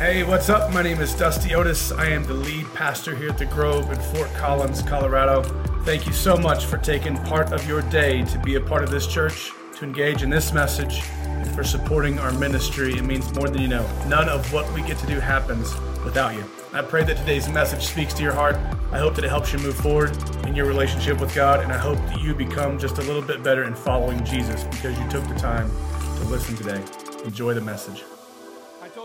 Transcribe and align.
Hey, 0.00 0.22
what's 0.22 0.48
up? 0.48 0.72
My 0.72 0.80
name 0.80 0.98
is 1.02 1.12
Dusty 1.12 1.54
Otis. 1.54 1.92
I 1.92 2.06
am 2.06 2.24
the 2.24 2.32
lead 2.32 2.64
pastor 2.72 3.14
here 3.14 3.28
at 3.28 3.36
the 3.36 3.44
Grove 3.44 3.92
in 3.92 4.00
Fort 4.00 4.32
Collins, 4.32 4.80
Colorado. 4.80 5.42
Thank 5.84 6.06
you 6.06 6.14
so 6.14 6.38
much 6.38 6.64
for 6.64 6.78
taking 6.78 7.18
part 7.24 7.52
of 7.52 7.68
your 7.68 7.82
day 7.82 8.24
to 8.24 8.38
be 8.38 8.54
a 8.54 8.60
part 8.62 8.82
of 8.82 8.90
this 8.90 9.06
church, 9.06 9.52
to 9.76 9.84
engage 9.84 10.22
in 10.22 10.30
this 10.30 10.54
message, 10.54 11.02
and 11.18 11.54
for 11.54 11.62
supporting 11.62 12.18
our 12.18 12.32
ministry. 12.32 12.94
It 12.94 13.04
means 13.04 13.30
more 13.34 13.50
than 13.50 13.60
you 13.60 13.68
know. 13.68 13.86
None 14.06 14.26
of 14.30 14.50
what 14.54 14.72
we 14.72 14.80
get 14.84 14.96
to 15.00 15.06
do 15.06 15.20
happens 15.20 15.74
without 16.02 16.34
you. 16.34 16.46
I 16.72 16.80
pray 16.80 17.04
that 17.04 17.18
today's 17.18 17.50
message 17.50 17.82
speaks 17.82 18.14
to 18.14 18.22
your 18.22 18.32
heart. 18.32 18.56
I 18.92 18.98
hope 18.98 19.14
that 19.16 19.24
it 19.26 19.28
helps 19.28 19.52
you 19.52 19.58
move 19.58 19.76
forward 19.76 20.16
in 20.46 20.56
your 20.56 20.64
relationship 20.64 21.20
with 21.20 21.34
God, 21.34 21.60
and 21.60 21.70
I 21.70 21.76
hope 21.76 21.98
that 22.06 22.22
you 22.22 22.34
become 22.34 22.78
just 22.78 22.96
a 22.96 23.02
little 23.02 23.20
bit 23.20 23.42
better 23.42 23.64
in 23.64 23.74
following 23.74 24.24
Jesus 24.24 24.64
because 24.64 24.98
you 24.98 25.06
took 25.10 25.28
the 25.28 25.34
time 25.34 25.70
to 26.16 26.24
listen 26.24 26.56
today. 26.56 26.82
Enjoy 27.26 27.52
the 27.52 27.60
message. 27.60 28.02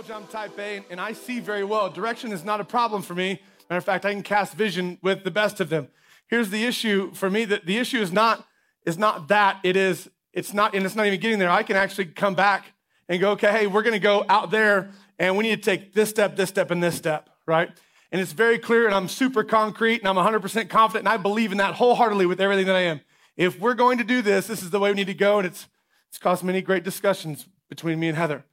Told 0.05 0.19
you 0.19 0.23
I'm 0.23 0.31
type 0.31 0.59
A 0.59 0.83
and 0.91 1.01
I 1.01 1.13
see 1.13 1.39
very 1.39 1.63
well. 1.63 1.89
Direction 1.89 2.31
is 2.31 2.43
not 2.43 2.61
a 2.61 2.63
problem 2.63 3.01
for 3.01 3.15
me. 3.15 3.41
Matter 3.69 3.77
of 3.77 3.85
fact, 3.85 4.05
I 4.05 4.13
can 4.13 4.21
cast 4.21 4.53
vision 4.53 4.99
with 5.01 5.23
the 5.23 5.31
best 5.31 5.59
of 5.59 5.69
them. 5.69 5.87
Here's 6.27 6.51
the 6.51 6.63
issue 6.63 7.11
for 7.13 7.27
me 7.27 7.43
that 7.45 7.65
the 7.65 7.77
issue 7.77 7.99
is 7.99 8.11
not 8.11 8.45
is 8.85 8.99
not 8.99 9.29
that 9.29 9.59
it 9.63 9.75
is 9.75 10.07
it's 10.31 10.53
not 10.53 10.75
and 10.75 10.85
it's 10.85 10.95
not 10.95 11.07
even 11.07 11.19
getting 11.19 11.39
there. 11.39 11.49
I 11.49 11.63
can 11.63 11.75
actually 11.75 12.05
come 12.05 12.35
back 12.35 12.65
and 13.09 13.19
go, 13.19 13.31
okay, 13.31 13.51
hey, 13.51 13.65
we're 13.65 13.81
gonna 13.81 13.97
go 13.97 14.23
out 14.29 14.51
there 14.51 14.91
and 15.17 15.37
we 15.37 15.43
need 15.43 15.63
to 15.63 15.71
take 15.71 15.93
this 15.93 16.09
step, 16.09 16.35
this 16.35 16.49
step, 16.49 16.69
and 16.69 16.83
this 16.83 16.95
step, 16.95 17.29
right? 17.47 17.69
And 18.11 18.21
it's 18.21 18.33
very 18.33 18.59
clear 18.59 18.85
and 18.85 18.93
I'm 18.93 19.07
super 19.07 19.43
concrete 19.43 20.01
and 20.01 20.07
I'm 20.07 20.17
100% 20.17 20.69
confident 20.69 21.07
and 21.07 21.09
I 21.09 21.17
believe 21.17 21.51
in 21.51 21.57
that 21.57 21.75
wholeheartedly 21.75 22.27
with 22.27 22.39
everything 22.39 22.67
that 22.67 22.75
I 22.75 22.81
am. 22.81 23.01
If 23.37 23.59
we're 23.59 23.73
going 23.73 23.97
to 23.97 24.03
do 24.03 24.21
this, 24.21 24.45
this 24.45 24.61
is 24.61 24.69
the 24.69 24.79
way 24.79 24.91
we 24.91 24.97
need 24.97 25.07
to 25.07 25.15
go 25.15 25.39
and 25.39 25.47
it's 25.47 25.67
it's 26.09 26.19
caused 26.19 26.43
many 26.43 26.61
great 26.61 26.83
discussions 26.83 27.47
between 27.69 27.99
me 27.99 28.07
and 28.07 28.17
Heather. 28.17 28.45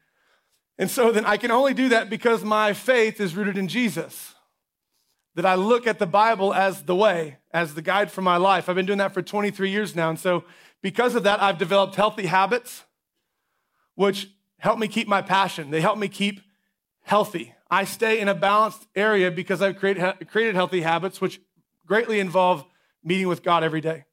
And 0.82 0.90
so 0.90 1.12
then 1.12 1.24
I 1.24 1.36
can 1.36 1.52
only 1.52 1.74
do 1.74 1.90
that 1.90 2.10
because 2.10 2.42
my 2.42 2.72
faith 2.72 3.20
is 3.20 3.36
rooted 3.36 3.56
in 3.56 3.68
Jesus. 3.68 4.34
That 5.36 5.46
I 5.46 5.54
look 5.54 5.86
at 5.86 6.00
the 6.00 6.08
Bible 6.08 6.52
as 6.52 6.82
the 6.82 6.96
way, 6.96 7.36
as 7.52 7.74
the 7.74 7.82
guide 7.82 8.10
for 8.10 8.20
my 8.20 8.36
life. 8.36 8.68
I've 8.68 8.74
been 8.74 8.86
doing 8.86 8.98
that 8.98 9.14
for 9.14 9.22
23 9.22 9.70
years 9.70 9.94
now. 9.94 10.10
And 10.10 10.18
so 10.18 10.42
because 10.82 11.14
of 11.14 11.22
that, 11.22 11.40
I've 11.40 11.56
developed 11.56 11.94
healthy 11.94 12.26
habits, 12.26 12.82
which 13.94 14.28
help 14.58 14.76
me 14.76 14.88
keep 14.88 15.06
my 15.06 15.22
passion. 15.22 15.70
They 15.70 15.80
help 15.80 15.98
me 15.98 16.08
keep 16.08 16.40
healthy. 17.02 17.54
I 17.70 17.84
stay 17.84 18.18
in 18.18 18.26
a 18.26 18.34
balanced 18.34 18.88
area 18.96 19.30
because 19.30 19.62
I've 19.62 19.76
created, 19.76 20.02
created 20.32 20.56
healthy 20.56 20.80
habits, 20.80 21.20
which 21.20 21.40
greatly 21.86 22.18
involve 22.18 22.64
meeting 23.04 23.28
with 23.28 23.44
God 23.44 23.62
every 23.62 23.80
day. 23.80 24.06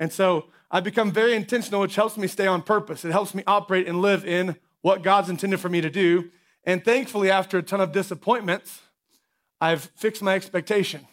And 0.00 0.12
so 0.12 0.46
I've 0.68 0.82
become 0.82 1.12
very 1.12 1.34
intentional, 1.34 1.80
which 1.80 1.94
helps 1.94 2.16
me 2.16 2.26
stay 2.26 2.48
on 2.48 2.62
purpose. 2.62 3.04
It 3.04 3.12
helps 3.12 3.36
me 3.36 3.44
operate 3.46 3.86
and 3.86 4.02
live 4.02 4.24
in 4.24 4.56
what 4.82 5.02
God's 5.02 5.28
intended 5.28 5.60
for 5.60 5.68
me 5.68 5.80
to 5.80 5.90
do. 5.90 6.30
And 6.64 6.84
thankfully, 6.84 7.30
after 7.30 7.58
a 7.58 7.62
ton 7.62 7.80
of 7.80 7.92
disappointments, 7.92 8.80
I've 9.60 9.84
fixed 9.96 10.22
my 10.22 10.34
expectation 10.34 11.06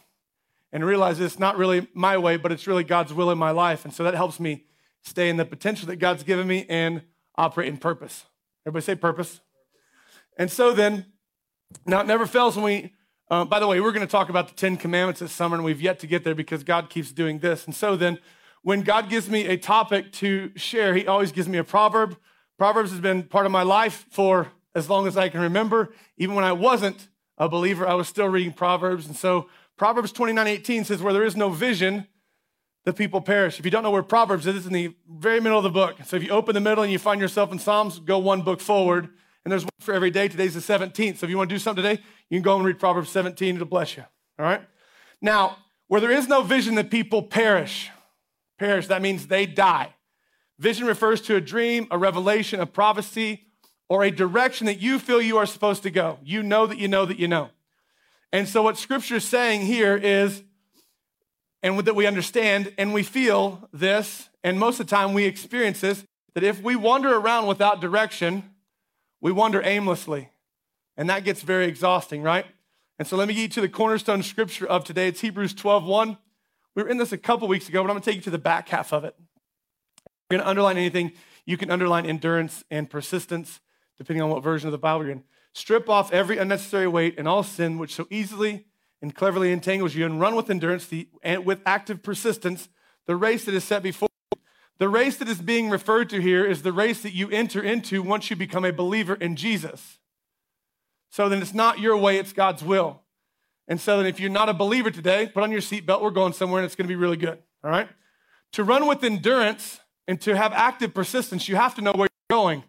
and 0.71 0.85
realized 0.85 1.21
it's 1.21 1.39
not 1.39 1.57
really 1.57 1.87
my 1.93 2.17
way, 2.17 2.37
but 2.37 2.51
it's 2.51 2.67
really 2.67 2.83
God's 2.83 3.13
will 3.13 3.31
in 3.31 3.37
my 3.37 3.51
life. 3.51 3.85
And 3.85 3.93
so 3.93 4.03
that 4.03 4.13
helps 4.13 4.39
me 4.39 4.65
stay 5.03 5.29
in 5.29 5.37
the 5.37 5.45
potential 5.45 5.87
that 5.87 5.97
God's 5.97 6.23
given 6.23 6.47
me 6.47 6.65
and 6.67 7.01
operate 7.37 7.69
in 7.69 7.77
purpose. 7.77 8.25
Everybody 8.65 8.83
say 8.83 8.95
purpose. 8.95 9.39
And 10.37 10.51
so 10.51 10.73
then, 10.73 11.05
now 11.85 12.01
it 12.01 12.07
never 12.07 12.25
fails 12.25 12.55
when 12.55 12.65
we, 12.65 12.93
uh, 13.29 13.45
by 13.45 13.59
the 13.59 13.67
way, 13.67 13.79
we're 13.79 13.91
going 13.91 14.05
to 14.05 14.11
talk 14.11 14.29
about 14.29 14.47
the 14.47 14.55
Ten 14.55 14.77
Commandments 14.77 15.19
this 15.19 15.31
summer, 15.31 15.55
and 15.55 15.63
we've 15.63 15.81
yet 15.81 15.99
to 15.99 16.07
get 16.07 16.23
there 16.23 16.35
because 16.35 16.63
God 16.63 16.89
keeps 16.89 17.11
doing 17.11 17.39
this. 17.39 17.65
And 17.65 17.73
so 17.73 17.95
then, 17.95 18.19
when 18.61 18.81
God 18.81 19.09
gives 19.09 19.29
me 19.29 19.45
a 19.45 19.57
topic 19.57 20.11
to 20.13 20.51
share, 20.55 20.95
He 20.95 21.05
always 21.07 21.31
gives 21.31 21.47
me 21.47 21.57
a 21.57 21.63
proverb. 21.63 22.17
Proverbs 22.57 22.91
has 22.91 22.99
been 22.99 23.23
part 23.23 23.45
of 23.45 23.51
my 23.51 23.63
life 23.63 24.05
for 24.09 24.51
as 24.73 24.89
long 24.89 25.07
as 25.07 25.17
I 25.17 25.29
can 25.29 25.41
remember. 25.41 25.93
Even 26.17 26.35
when 26.35 26.45
I 26.45 26.51
wasn't 26.51 27.09
a 27.37 27.49
believer, 27.49 27.87
I 27.87 27.95
was 27.95 28.07
still 28.07 28.27
reading 28.27 28.53
Proverbs. 28.53 29.07
And 29.07 29.15
so 29.15 29.49
Proverbs 29.77 30.11
29 30.11 30.47
18 30.47 30.85
says, 30.85 31.01
Where 31.01 31.13
there 31.13 31.25
is 31.25 31.35
no 31.35 31.49
vision, 31.49 32.07
the 32.85 32.93
people 32.93 33.19
perish. 33.19 33.59
If 33.59 33.65
you 33.65 33.71
don't 33.71 33.83
know 33.83 33.91
where 33.91 34.03
Proverbs 34.03 34.45
is, 34.47 34.55
it's 34.55 34.65
in 34.65 34.73
the 34.73 34.95
very 35.09 35.39
middle 35.39 35.57
of 35.57 35.63
the 35.63 35.69
book. 35.69 35.97
So 36.05 36.15
if 36.15 36.23
you 36.23 36.29
open 36.29 36.53
the 36.53 36.61
middle 36.61 36.83
and 36.83 36.91
you 36.91 36.99
find 36.99 37.19
yourself 37.19 37.51
in 37.51 37.59
Psalms, 37.59 37.99
go 37.99 38.19
one 38.19 38.41
book 38.41 38.61
forward. 38.61 39.09
And 39.43 39.51
there's 39.51 39.63
one 39.63 39.71
for 39.79 39.93
every 39.93 40.11
day. 40.11 40.27
Today's 40.27 40.53
the 40.53 40.59
17th. 40.59 41.17
So 41.17 41.25
if 41.25 41.29
you 41.29 41.37
want 41.37 41.49
to 41.49 41.55
do 41.55 41.59
something 41.59 41.83
today, 41.83 42.01
you 42.29 42.37
can 42.37 42.43
go 42.43 42.55
and 42.55 42.65
read 42.65 42.79
Proverbs 42.79 43.09
17. 43.09 43.55
It'll 43.55 43.67
bless 43.67 43.95
you. 43.97 44.03
All 44.39 44.45
right? 44.45 44.61
Now, 45.21 45.57
where 45.87 46.01
there 46.01 46.11
is 46.11 46.27
no 46.27 46.41
vision, 46.41 46.75
the 46.75 46.83
people 46.83 47.21
perish. 47.21 47.89
Perish, 48.57 48.87
that 48.87 49.01
means 49.01 49.27
they 49.27 49.45
die. 49.45 49.93
Vision 50.57 50.87
refers 50.87 51.21
to 51.21 51.35
a 51.35 51.41
dream, 51.41 51.87
a 51.91 51.97
revelation, 51.97 52.59
a 52.59 52.65
prophecy, 52.65 53.45
or 53.89 54.03
a 54.03 54.11
direction 54.11 54.65
that 54.67 54.79
you 54.79 54.99
feel 54.99 55.21
you 55.21 55.37
are 55.37 55.45
supposed 55.45 55.83
to 55.83 55.91
go. 55.91 56.17
You 56.23 56.41
know 56.41 56.65
that 56.65 56.77
you 56.77 56.87
know 56.87 57.05
that 57.05 57.19
you 57.19 57.27
know. 57.27 57.49
And 58.31 58.47
so, 58.47 58.61
what 58.61 58.77
scripture 58.77 59.15
is 59.15 59.25
saying 59.25 59.61
here 59.61 59.95
is, 59.95 60.43
and 61.61 61.79
that 61.79 61.95
we 61.95 62.05
understand, 62.05 62.73
and 62.77 62.93
we 62.93 63.03
feel 63.03 63.69
this, 63.73 64.29
and 64.43 64.59
most 64.59 64.79
of 64.79 64.87
the 64.87 64.95
time 64.95 65.13
we 65.13 65.25
experience 65.25 65.81
this, 65.81 66.03
that 66.33 66.43
if 66.43 66.61
we 66.61 66.75
wander 66.75 67.15
around 67.15 67.47
without 67.47 67.81
direction, 67.81 68.43
we 69.21 69.31
wander 69.31 69.61
aimlessly. 69.63 70.29
And 70.97 71.09
that 71.09 71.23
gets 71.23 71.41
very 71.41 71.65
exhausting, 71.65 72.21
right? 72.21 72.45
And 72.97 73.07
so 73.07 73.17
let 73.17 73.27
me 73.27 73.33
get 73.33 73.41
you 73.41 73.47
to 73.49 73.61
the 73.61 73.69
cornerstone 73.69 74.23
scripture 74.23 74.65
of 74.65 74.83
today. 74.83 75.07
It's 75.07 75.21
Hebrews 75.21 75.53
12 75.53 75.83
1. 75.85 76.17
We 76.75 76.83
were 76.83 76.89
in 76.89 76.97
this 76.97 77.11
a 77.11 77.17
couple 77.17 77.47
weeks 77.47 77.67
ago, 77.67 77.81
but 77.81 77.89
I'm 77.89 77.95
going 77.95 78.01
to 78.01 78.09
take 78.09 78.15
you 78.17 78.21
to 78.23 78.29
the 78.29 78.37
back 78.37 78.69
half 78.69 78.93
of 78.93 79.03
it. 79.03 79.15
Going 80.29 80.41
to 80.41 80.47
underline 80.47 80.77
anything, 80.77 81.11
you 81.45 81.57
can 81.57 81.69
underline 81.69 82.05
endurance 82.05 82.63
and 82.71 82.89
persistence, 82.89 83.59
depending 83.97 84.23
on 84.23 84.29
what 84.29 84.43
version 84.43 84.67
of 84.67 84.71
the 84.71 84.77
Bible 84.77 85.03
you're 85.03 85.11
in. 85.11 85.23
Strip 85.53 85.89
off 85.89 86.11
every 86.11 86.37
unnecessary 86.37 86.87
weight 86.87 87.15
and 87.17 87.27
all 87.27 87.43
sin 87.43 87.77
which 87.77 87.93
so 87.93 88.07
easily 88.09 88.65
and 89.01 89.13
cleverly 89.13 89.51
entangles 89.51 89.93
you, 89.93 90.05
and 90.05 90.19
run 90.19 90.35
with 90.35 90.49
endurance 90.49 90.87
the, 90.87 91.07
and 91.21 91.45
with 91.45 91.59
active 91.65 92.01
persistence 92.01 92.69
the 93.05 93.15
race 93.15 93.45
that 93.45 93.53
is 93.53 93.63
set 93.63 93.83
before 93.83 94.09
you. 94.31 94.41
The 94.79 94.89
race 94.89 95.17
that 95.17 95.29
is 95.29 95.41
being 95.41 95.69
referred 95.69 96.09
to 96.09 96.21
here 96.21 96.43
is 96.43 96.63
the 96.63 96.73
race 96.73 97.03
that 97.03 97.13
you 97.13 97.29
enter 97.29 97.61
into 97.61 98.01
once 98.01 98.29
you 98.29 98.35
become 98.35 98.65
a 98.65 98.73
believer 98.73 99.13
in 99.13 99.35
Jesus. 99.35 99.99
So 101.11 101.29
then 101.29 101.41
it's 101.41 101.53
not 101.53 101.79
your 101.79 101.95
way, 101.95 102.17
it's 102.17 102.33
God's 102.33 102.63
will. 102.63 103.01
And 103.67 103.79
so 103.79 103.97
then 103.97 104.05
if 104.05 104.19
you're 104.19 104.29
not 104.29 104.49
a 104.49 104.53
believer 104.53 104.91
today, 104.91 105.27
put 105.27 105.43
on 105.43 105.51
your 105.51 105.61
seatbelt. 105.61 106.01
We're 106.01 106.09
going 106.09 106.33
somewhere 106.33 106.61
and 106.61 106.65
it's 106.65 106.75
going 106.75 106.87
to 106.87 106.91
be 106.91 106.95
really 106.95 107.17
good. 107.17 107.37
All 107.63 107.71
right? 107.71 107.87
To 108.53 108.63
run 108.63 108.87
with 108.87 109.03
endurance 109.03 109.79
and 110.07 110.19
to 110.21 110.35
have 110.35 110.53
active 110.53 110.93
persistence, 110.93 111.47
you 111.47 111.55
have 111.55 111.75
to 111.75 111.81
know 111.81 111.93
where 111.93 112.07
you're 112.29 112.37
going. 112.37 112.63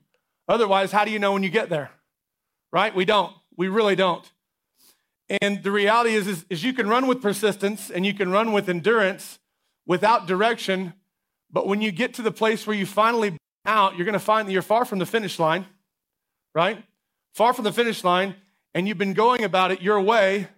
Otherwise, 0.49 0.93
how 0.93 1.05
do 1.05 1.11
you 1.11 1.19
know 1.19 1.33
when 1.33 1.43
you 1.43 1.51
get 1.51 1.69
there? 1.69 1.91
Right? 2.73 2.95
We 2.95 3.05
don't. 3.05 3.33
We 3.57 3.69
really 3.69 3.97
don't. 3.97 4.31
And 5.41 5.63
the 5.63 5.71
reality 5.71 6.15
is, 6.15 6.27
is, 6.27 6.45
is 6.49 6.63
you 6.63 6.73
can 6.73 6.89
run 6.89 7.07
with 7.07 7.21
persistence 7.21 7.91
and 7.91 8.07
you 8.07 8.15
can 8.15 8.31
run 8.31 8.53
with 8.53 8.69
endurance 8.69 9.39
without 9.87 10.27
direction. 10.27 10.93
But 11.51 11.67
when 11.67 11.81
you 11.81 11.91
get 11.91 12.15
to 12.15 12.23
the 12.23 12.31
place 12.31 12.67
where 12.67 12.77
you 12.77 12.87
finally 12.87 13.37
out, 13.65 13.97
you're 13.97 14.05
going 14.05 14.13
to 14.13 14.19
find 14.19 14.47
that 14.47 14.53
you're 14.53 14.63
far 14.63 14.85
from 14.85 14.99
the 14.99 15.07
finish 15.07 15.39
line, 15.39 15.67
right? 16.55 16.83
Far 17.35 17.53
from 17.53 17.65
the 17.65 17.73
finish 17.73 18.05
line, 18.05 18.37
and 18.75 18.87
you've 18.87 18.99
been 18.99 19.15
going 19.15 19.43
about 19.43 19.73
it 19.73 19.83
your 19.83 20.01
way, 20.01 20.49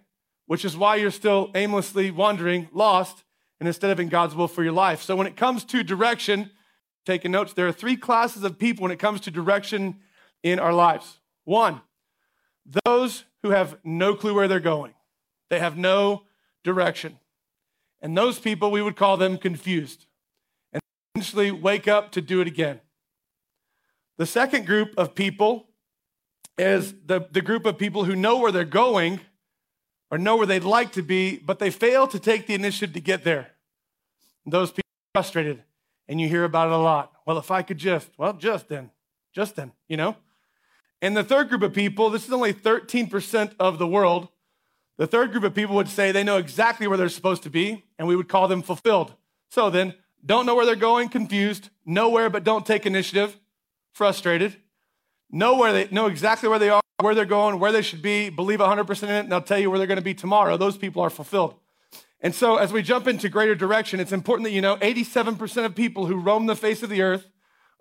which 0.45 0.65
is 0.65 0.77
why 0.77 0.97
you're 0.97 1.11
still 1.11 1.51
aimlessly 1.55 2.11
wandering, 2.11 2.69
lost, 2.71 3.23
and 3.59 3.67
instead 3.67 3.91
of 3.91 3.99
in 3.99 4.09
God's 4.09 4.35
will 4.35 4.47
for 4.47 4.63
your 4.63 4.73
life. 4.73 5.01
So 5.01 5.15
when 5.15 5.27
it 5.27 5.35
comes 5.35 5.63
to 5.65 5.83
direction, 5.83 6.51
taking 7.09 7.31
notes, 7.31 7.53
there 7.53 7.67
are 7.67 7.71
three 7.71 7.97
classes 7.97 8.43
of 8.43 8.59
people 8.59 8.83
when 8.83 8.91
it 8.91 8.99
comes 8.99 9.19
to 9.21 9.31
direction 9.31 9.95
in 10.43 10.59
our 10.59 10.71
lives. 10.71 11.17
One, 11.43 11.81
those 12.85 13.23
who 13.41 13.49
have 13.49 13.77
no 13.83 14.13
clue 14.13 14.35
where 14.35 14.47
they're 14.47 14.59
going, 14.59 14.93
they 15.49 15.57
have 15.57 15.75
no 15.75 16.23
direction. 16.63 17.17
And 17.99 18.15
those 18.15 18.37
people, 18.37 18.69
we 18.69 18.83
would 18.83 18.95
call 18.95 19.17
them 19.17 19.39
confused 19.39 20.05
and 20.71 20.81
eventually 21.15 21.49
wake 21.49 21.87
up 21.87 22.11
to 22.11 22.21
do 22.21 22.41
it 22.41 22.47
again. 22.47 22.79
The 24.19 24.27
second 24.27 24.67
group 24.67 24.93
of 24.95 25.15
people 25.15 25.65
is 26.59 26.93
the, 27.07 27.27
the 27.31 27.41
group 27.41 27.65
of 27.65 27.79
people 27.79 28.03
who 28.03 28.15
know 28.15 28.37
where 28.37 28.51
they're 28.51 28.65
going 28.65 29.19
or 30.11 30.19
know 30.19 30.35
where 30.35 30.45
they'd 30.45 30.63
like 30.63 30.91
to 30.91 31.01
be, 31.01 31.37
but 31.37 31.57
they 31.57 31.71
fail 31.71 32.05
to 32.05 32.19
take 32.19 32.45
the 32.45 32.53
initiative 32.53 32.93
to 32.93 33.01
get 33.01 33.23
there. 33.23 33.53
those 34.45 34.69
people 34.69 34.81
are 35.15 35.21
frustrated 35.23 35.63
and 36.09 36.19
you 36.19 36.27
hear 36.27 36.43
about 36.43 36.67
it 36.67 36.73
a 36.73 36.77
lot. 36.77 37.13
Well, 37.25 37.37
if 37.37 37.51
I 37.51 37.61
could 37.61 37.77
just, 37.77 38.09
well, 38.17 38.33
just 38.33 38.67
then, 38.67 38.89
just 39.31 39.55
then, 39.55 39.71
you 39.87 39.95
know? 39.95 40.17
And 41.01 41.15
the 41.15 41.23
third 41.23 41.47
group 41.47 41.61
of 41.61 41.71
people, 41.71 42.09
this 42.09 42.25
is 42.25 42.33
only 42.33 42.51
13% 42.51 43.53
of 43.59 43.77
the 43.77 43.87
world. 43.87 44.27
The 44.97 45.07
third 45.07 45.31
group 45.31 45.43
of 45.43 45.53
people 45.53 45.75
would 45.75 45.87
say 45.87 46.11
they 46.11 46.23
know 46.23 46.37
exactly 46.37 46.87
where 46.87 46.97
they're 46.97 47.07
supposed 47.07 47.43
to 47.43 47.49
be, 47.49 47.85
and 47.97 48.07
we 48.07 48.15
would 48.15 48.27
call 48.27 48.47
them 48.47 48.63
fulfilled. 48.63 49.13
So 49.51 49.69
then, 49.69 49.93
don't 50.25 50.45
know 50.45 50.55
where 50.55 50.65
they're 50.65 50.75
going, 50.75 51.09
confused, 51.09 51.69
nowhere 51.85 52.29
but 52.29 52.43
don't 52.43 52.65
take 52.65 52.85
initiative, 52.85 53.39
frustrated, 53.93 54.57
know 55.31 55.57
where 55.57 55.71
they 55.71 55.87
know 55.91 56.07
exactly 56.07 56.49
where 56.49 56.59
they 56.59 56.69
are, 56.69 56.81
where 56.99 57.13
they're 57.13 57.23
going, 57.23 57.59
where 57.59 57.71
they 57.71 57.83
should 57.83 58.01
be, 58.01 58.29
believe 58.29 58.59
100% 58.59 59.03
in 59.03 59.09
it, 59.09 59.19
and 59.19 59.31
they'll 59.31 59.41
tell 59.41 59.59
you 59.59 59.69
where 59.69 59.77
they're 59.77 59.87
going 59.87 59.97
to 59.97 60.03
be 60.03 60.15
tomorrow. 60.15 60.57
Those 60.57 60.75
people 60.75 61.03
are 61.03 61.11
fulfilled. 61.11 61.58
And 62.21 62.35
so, 62.35 62.57
as 62.57 62.73
we 62.73 62.81
jump 62.81 63.07
into 63.07 63.29
greater 63.29 63.55
direction, 63.55 63.99
it's 63.99 64.11
important 64.11 64.45
that 64.45 64.51
you 64.51 64.61
know 64.61 64.75
87% 64.77 65.65
of 65.65 65.75
people 65.75 66.05
who 66.05 66.17
roam 66.17 66.47
the 66.47 66.55
face 66.55 66.83
of 66.83 66.89
the 66.89 67.01
earth, 67.01 67.29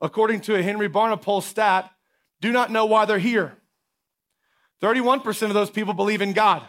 according 0.00 0.42
to 0.42 0.54
a 0.54 0.62
Henry 0.62 0.88
Barna 0.88 1.20
poll 1.20 1.40
stat, 1.40 1.90
do 2.40 2.52
not 2.52 2.70
know 2.70 2.86
why 2.86 3.04
they're 3.04 3.18
here. 3.18 3.56
31% 4.80 5.42
of 5.42 5.54
those 5.54 5.70
people 5.70 5.92
believe 5.92 6.22
in 6.22 6.32
God. 6.32 6.62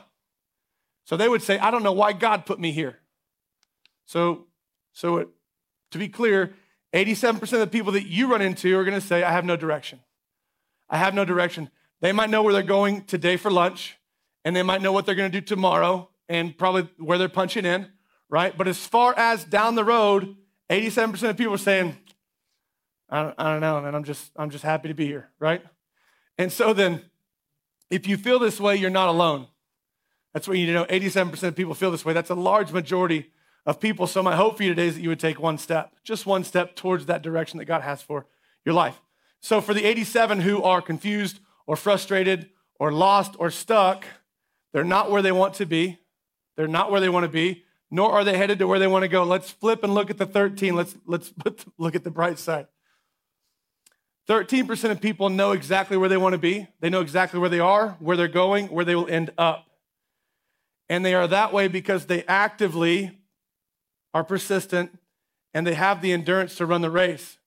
So 1.03 1.15
they 1.15 1.29
would 1.29 1.43
say, 1.43 1.59
I 1.59 1.69
don't 1.69 1.83
know 1.83 1.93
why 1.93 2.13
God 2.13 2.47
put 2.47 2.59
me 2.59 2.71
here. 2.71 2.99
So, 4.05 4.47
so 4.93 5.17
it, 5.17 5.29
to 5.91 5.99
be 5.99 6.09
clear, 6.09 6.55
87% 6.93 7.41
of 7.41 7.59
the 7.59 7.67
people 7.67 7.91
that 7.91 8.07
you 8.07 8.31
run 8.31 8.41
into 8.41 8.75
are 8.77 8.83
going 8.83 8.99
to 8.99 9.05
say, 9.05 9.21
I 9.21 9.31
have 9.31 9.45
no 9.45 9.55
direction. 9.55 9.99
I 10.89 10.97
have 10.97 11.13
no 11.13 11.23
direction. 11.23 11.69
They 12.01 12.11
might 12.11 12.31
know 12.31 12.41
where 12.41 12.53
they're 12.53 12.63
going 12.63 13.03
today 13.03 13.37
for 13.37 13.51
lunch, 13.51 13.97
and 14.43 14.55
they 14.55 14.63
might 14.63 14.81
know 14.81 14.91
what 14.91 15.05
they're 15.05 15.13
going 15.13 15.31
to 15.31 15.41
do 15.41 15.45
tomorrow 15.45 16.08
and 16.29 16.57
probably 16.57 16.87
where 16.97 17.17
they're 17.17 17.27
punching 17.27 17.65
in, 17.65 17.87
right? 18.29 18.57
But 18.57 18.67
as 18.67 18.77
far 18.77 19.13
as 19.17 19.43
down 19.43 19.75
the 19.75 19.83
road, 19.83 20.37
87% 20.69 21.29
of 21.29 21.35
people 21.35 21.55
are 21.55 21.57
saying, 21.57 21.97
I 23.09 23.23
don't, 23.23 23.35
I 23.37 23.51
don't 23.51 23.61
know, 23.61 23.81
man. 23.81 23.95
I'm 23.95 24.03
just, 24.03 24.31
I'm 24.35 24.51
just 24.51 24.63
happy 24.63 24.87
to 24.87 24.93
be 24.93 25.07
here, 25.07 25.31
right? 25.39 25.63
And 26.37 26.51
so 26.51 26.73
then, 26.73 27.01
if 27.89 28.07
you 28.07 28.17
feel 28.17 28.37
this 28.37 28.59
way, 28.59 28.75
you're 28.75 28.91
not 28.91 29.09
alone. 29.09 29.47
That's 30.33 30.47
what 30.47 30.57
you 30.57 30.67
need 30.67 30.73
to 30.73 30.79
know. 30.79 30.85
87% 30.85 31.41
of 31.43 31.55
people 31.55 31.73
feel 31.73 31.89
this 31.89 32.05
way. 32.05 32.13
That's 32.13 32.29
a 32.29 32.35
large 32.35 32.71
majority 32.71 33.31
of 33.65 33.79
people. 33.79 34.05
So, 34.05 34.21
my 34.21 34.35
hope 34.35 34.57
for 34.57 34.63
you 34.63 34.69
today 34.69 34.87
is 34.87 34.95
that 34.95 35.01
you 35.01 35.09
would 35.09 35.19
take 35.19 35.39
one 35.39 35.57
step, 35.57 35.95
just 36.03 36.27
one 36.27 36.43
step 36.43 36.75
towards 36.75 37.07
that 37.07 37.23
direction 37.23 37.57
that 37.57 37.65
God 37.65 37.81
has 37.81 38.03
for 38.03 38.27
your 38.63 38.75
life. 38.75 39.01
So, 39.41 39.59
for 39.59 39.73
the 39.73 39.85
87 39.85 40.41
who 40.41 40.61
are 40.61 40.81
confused 40.81 41.39
or 41.65 41.75
frustrated 41.75 42.49
or 42.79 42.91
lost 42.91 43.35
or 43.39 43.49
stuck, 43.49 44.05
they're 44.71 44.83
not 44.83 45.09
where 45.09 45.23
they 45.23 45.31
want 45.31 45.55
to 45.55 45.65
be. 45.65 45.97
They're 46.59 46.67
not 46.67 46.91
where 46.91 46.99
they 46.99 47.07
want 47.07 47.23
to 47.23 47.31
be, 47.31 47.63
nor 47.89 48.11
are 48.11 48.25
they 48.25 48.37
headed 48.37 48.59
to 48.59 48.67
where 48.67 48.79
they 48.79 48.87
want 48.87 49.03
to 49.03 49.07
go. 49.07 49.23
Let's 49.23 49.49
flip 49.49 49.81
and 49.81 49.93
look 49.93 50.09
at 50.09 50.17
the 50.17 50.25
13. 50.25 50.75
Let's, 50.75 50.93
let's 51.05 51.31
look 51.77 51.95
at 51.95 52.03
the 52.03 52.11
bright 52.11 52.37
side. 52.37 52.67
13% 54.27 54.91
of 54.91 54.99
people 54.99 55.29
know 55.29 55.53
exactly 55.53 55.95
where 55.95 56.09
they 56.09 56.17
want 56.17 56.33
to 56.33 56.37
be. 56.37 56.67
They 56.81 56.89
know 56.89 56.99
exactly 56.99 57.39
where 57.39 57.47
they 57.47 57.61
are, 57.61 57.95
where 58.01 58.17
they're 58.17 58.27
going, 58.27 58.67
where 58.67 58.83
they 58.83 58.93
will 58.93 59.07
end 59.07 59.31
up. 59.37 59.67
And 60.89 61.05
they 61.05 61.13
are 61.13 61.27
that 61.27 61.53
way 61.53 61.69
because 61.69 62.07
they 62.07 62.25
actively 62.25 63.17
are 64.13 64.25
persistent 64.25 64.99
and 65.53 65.65
they 65.65 65.75
have 65.75 66.01
the 66.01 66.11
endurance 66.11 66.55
to 66.55 66.65
run 66.65 66.81
the 66.81 66.91
race. 66.91 67.37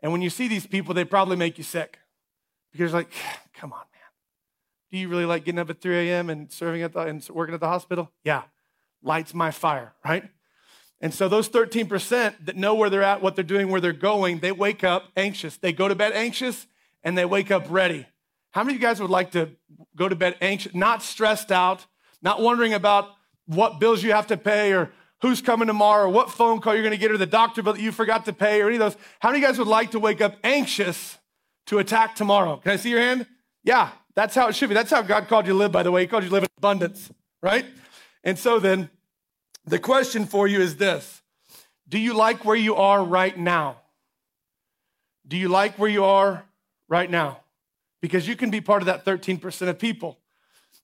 And 0.00 0.12
when 0.12 0.20
you 0.20 0.28
see 0.28 0.46
these 0.46 0.66
people, 0.66 0.92
they 0.92 1.06
probably 1.06 1.36
make 1.38 1.56
you 1.56 1.64
sick 1.64 2.00
because, 2.70 2.92
like, 2.92 3.10
come 3.54 3.72
on, 3.72 3.78
man. 3.78 4.02
Do 4.92 4.98
you 4.98 5.08
really 5.08 5.24
like 5.24 5.46
getting 5.46 5.58
up 5.58 5.70
at 5.70 5.80
3 5.80 6.10
a.m. 6.10 6.28
and 6.28 6.52
serving 6.52 6.82
at 6.82 6.92
the 6.92 7.00
and 7.00 7.26
working 7.30 7.54
at 7.54 7.60
the 7.60 7.68
hospital? 7.68 8.12
Yeah, 8.24 8.42
lights 9.02 9.34
my 9.34 9.50
fire, 9.50 9.94
right? 10.04 10.24
And 11.00 11.14
so 11.14 11.28
those 11.28 11.48
13% 11.48 12.34
that 12.46 12.56
know 12.56 12.74
where 12.74 12.90
they're 12.90 13.02
at, 13.02 13.22
what 13.22 13.36
they're 13.36 13.44
doing, 13.44 13.68
where 13.68 13.80
they're 13.80 13.92
going, 13.92 14.40
they 14.40 14.52
wake 14.52 14.82
up 14.82 15.04
anxious. 15.16 15.56
They 15.56 15.72
go 15.72 15.86
to 15.86 15.94
bed 15.94 16.12
anxious 16.12 16.66
and 17.04 17.16
they 17.16 17.24
wake 17.24 17.50
up 17.50 17.66
ready. 17.70 18.06
How 18.50 18.64
many 18.64 18.74
of 18.74 18.82
you 18.82 18.86
guys 18.86 19.00
would 19.00 19.10
like 19.10 19.32
to 19.32 19.50
go 19.96 20.08
to 20.08 20.16
bed 20.16 20.36
anxious, 20.40 20.74
not 20.74 21.02
stressed 21.02 21.52
out, 21.52 21.86
not 22.20 22.40
wondering 22.40 22.74
about 22.74 23.10
what 23.46 23.78
bills 23.78 24.02
you 24.02 24.12
have 24.12 24.26
to 24.28 24.36
pay 24.36 24.72
or 24.72 24.90
who's 25.22 25.40
coming 25.40 25.68
tomorrow 25.68 26.06
or 26.06 26.08
what 26.08 26.30
phone 26.30 26.60
call 26.60 26.74
you're 26.74 26.82
going 26.82 26.92
to 26.92 26.98
get 26.98 27.12
or 27.12 27.18
the 27.18 27.26
doctor 27.26 27.62
bill 27.62 27.74
that 27.74 27.82
you 27.82 27.92
forgot 27.92 28.24
to 28.24 28.32
pay 28.32 28.60
or 28.60 28.66
any 28.66 28.76
of 28.76 28.80
those? 28.80 28.96
How 29.20 29.28
many 29.28 29.38
of 29.38 29.42
you 29.42 29.48
guys 29.48 29.58
would 29.58 29.68
like 29.68 29.92
to 29.92 30.00
wake 30.00 30.20
up 30.20 30.36
anxious 30.42 31.18
to 31.66 31.78
attack 31.78 32.16
tomorrow? 32.16 32.56
Can 32.56 32.72
I 32.72 32.76
see 32.76 32.90
your 32.90 33.00
hand? 33.00 33.26
Yeah, 33.62 33.90
that's 34.16 34.34
how 34.34 34.48
it 34.48 34.56
should 34.56 34.68
be. 34.68 34.74
That's 34.74 34.90
how 34.90 35.02
God 35.02 35.28
called 35.28 35.46
you 35.46 35.52
to 35.52 35.58
live, 35.58 35.70
by 35.70 35.82
the 35.84 35.92
way. 35.92 36.00
He 36.02 36.06
called 36.08 36.24
you 36.24 36.28
to 36.30 36.34
live 36.34 36.44
in 36.44 36.48
abundance, 36.58 37.10
right? 37.42 37.66
And 38.28 38.38
so 38.38 38.58
then, 38.58 38.90
the 39.64 39.78
question 39.78 40.26
for 40.26 40.46
you 40.46 40.60
is 40.60 40.76
this 40.76 41.22
Do 41.88 41.98
you 41.98 42.12
like 42.12 42.44
where 42.44 42.54
you 42.54 42.74
are 42.74 43.02
right 43.02 43.34
now? 43.34 43.78
Do 45.26 45.38
you 45.38 45.48
like 45.48 45.78
where 45.78 45.88
you 45.88 46.04
are 46.04 46.44
right 46.90 47.10
now? 47.10 47.40
Because 48.02 48.28
you 48.28 48.36
can 48.36 48.50
be 48.50 48.60
part 48.60 48.82
of 48.82 48.86
that 48.86 49.06
13% 49.06 49.68
of 49.68 49.78
people. 49.78 50.18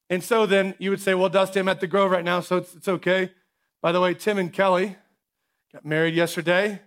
And 0.08 0.24
so 0.24 0.46
then 0.46 0.74
you 0.78 0.88
would 0.88 1.02
say, 1.02 1.12
Well, 1.12 1.28
Dusty, 1.28 1.60
I'm 1.60 1.68
at 1.68 1.80
the 1.80 1.86
Grove 1.86 2.10
right 2.10 2.24
now, 2.24 2.40
so 2.40 2.56
it's, 2.56 2.74
it's 2.74 2.88
okay. 2.88 3.30
By 3.82 3.92
the 3.92 4.00
way, 4.00 4.14
Tim 4.14 4.38
and 4.38 4.50
Kelly 4.50 4.96
got 5.70 5.84
married 5.84 6.14
yesterday, 6.14 6.80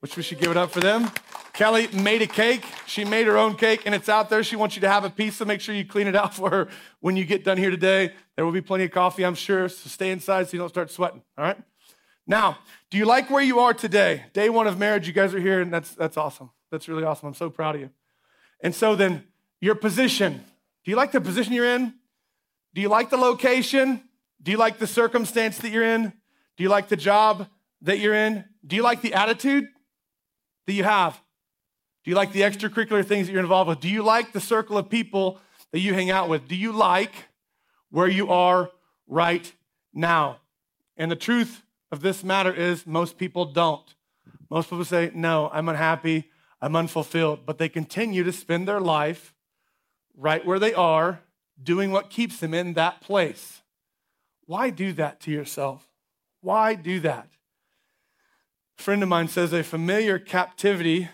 which 0.00 0.14
we 0.14 0.22
should 0.22 0.38
give 0.38 0.50
it 0.50 0.58
up 0.58 0.72
for 0.72 0.80
them. 0.80 1.10
Kelly 1.56 1.88
made 1.88 2.20
a 2.20 2.26
cake. 2.26 2.66
She 2.86 3.06
made 3.06 3.26
her 3.26 3.38
own 3.38 3.56
cake, 3.56 3.82
and 3.86 3.94
it's 3.94 4.10
out 4.10 4.28
there. 4.28 4.44
She 4.44 4.56
wants 4.56 4.76
you 4.76 4.82
to 4.82 4.90
have 4.90 5.04
a 5.04 5.10
piece, 5.10 5.36
so 5.36 5.46
make 5.46 5.62
sure 5.62 5.74
you 5.74 5.86
clean 5.86 6.06
it 6.06 6.14
out 6.14 6.34
for 6.36 6.50
her 6.50 6.68
when 7.00 7.16
you 7.16 7.24
get 7.24 7.44
done 7.44 7.56
here 7.56 7.70
today. 7.70 8.12
There 8.36 8.44
will 8.44 8.52
be 8.52 8.60
plenty 8.60 8.84
of 8.84 8.90
coffee, 8.90 9.24
I'm 9.24 9.34
sure, 9.34 9.66
so 9.70 9.88
stay 9.88 10.10
inside 10.10 10.48
so 10.48 10.52
you 10.52 10.58
don't 10.58 10.68
start 10.68 10.90
sweating, 10.90 11.22
all 11.38 11.44
right? 11.44 11.56
Now, 12.26 12.58
do 12.90 12.98
you 12.98 13.06
like 13.06 13.30
where 13.30 13.42
you 13.42 13.60
are 13.60 13.72
today? 13.72 14.24
Day 14.34 14.50
one 14.50 14.66
of 14.66 14.78
marriage, 14.78 15.06
you 15.06 15.14
guys 15.14 15.34
are 15.34 15.40
here, 15.40 15.62
and 15.62 15.72
that's, 15.72 15.94
that's 15.94 16.18
awesome. 16.18 16.50
That's 16.70 16.88
really 16.88 17.04
awesome. 17.04 17.28
I'm 17.28 17.34
so 17.34 17.48
proud 17.48 17.76
of 17.76 17.80
you. 17.80 17.90
And 18.60 18.74
so 18.74 18.94
then, 18.94 19.24
your 19.58 19.76
position. 19.76 20.44
Do 20.84 20.90
you 20.90 20.96
like 20.96 21.12
the 21.12 21.22
position 21.22 21.54
you're 21.54 21.64
in? 21.64 21.94
Do 22.74 22.82
you 22.82 22.90
like 22.90 23.08
the 23.08 23.16
location? 23.16 24.02
Do 24.42 24.50
you 24.50 24.58
like 24.58 24.78
the 24.78 24.86
circumstance 24.86 25.56
that 25.58 25.70
you're 25.70 25.84
in? 25.84 26.12
Do 26.58 26.62
you 26.62 26.68
like 26.68 26.88
the 26.88 26.96
job 26.96 27.48
that 27.80 27.98
you're 27.98 28.14
in? 28.14 28.44
Do 28.66 28.76
you 28.76 28.82
like 28.82 29.00
the 29.00 29.14
attitude 29.14 29.64
that 30.66 30.74
you 30.74 30.84
have? 30.84 31.18
Do 32.06 32.10
you 32.10 32.16
like 32.16 32.32
the 32.32 32.42
extracurricular 32.42 33.04
things 33.04 33.26
that 33.26 33.32
you're 33.32 33.42
involved 33.42 33.68
with? 33.68 33.80
Do 33.80 33.88
you 33.88 34.04
like 34.04 34.30
the 34.30 34.40
circle 34.40 34.78
of 34.78 34.88
people 34.88 35.40
that 35.72 35.80
you 35.80 35.92
hang 35.92 36.08
out 36.08 36.28
with? 36.28 36.46
Do 36.46 36.54
you 36.54 36.70
like 36.70 37.12
where 37.90 38.06
you 38.06 38.30
are 38.30 38.70
right 39.08 39.52
now? 39.92 40.36
And 40.96 41.10
the 41.10 41.16
truth 41.16 41.64
of 41.90 42.02
this 42.02 42.22
matter 42.22 42.54
is 42.54 42.86
most 42.86 43.18
people 43.18 43.46
don't. 43.46 43.92
Most 44.48 44.70
people 44.70 44.84
say, 44.84 45.10
No, 45.16 45.50
I'm 45.52 45.68
unhappy, 45.68 46.30
I'm 46.62 46.76
unfulfilled, 46.76 47.44
but 47.44 47.58
they 47.58 47.68
continue 47.68 48.22
to 48.22 48.32
spend 48.32 48.68
their 48.68 48.78
life 48.78 49.34
right 50.16 50.46
where 50.46 50.60
they 50.60 50.74
are, 50.74 51.22
doing 51.60 51.90
what 51.90 52.08
keeps 52.08 52.38
them 52.38 52.54
in 52.54 52.74
that 52.74 53.00
place. 53.00 53.62
Why 54.44 54.70
do 54.70 54.92
that 54.92 55.18
to 55.22 55.32
yourself? 55.32 55.88
Why 56.40 56.76
do 56.76 57.00
that? 57.00 57.26
A 58.78 58.82
friend 58.84 59.02
of 59.02 59.08
mine 59.08 59.26
says 59.26 59.52
a 59.52 59.64
familiar 59.64 60.20
captivity 60.20 61.08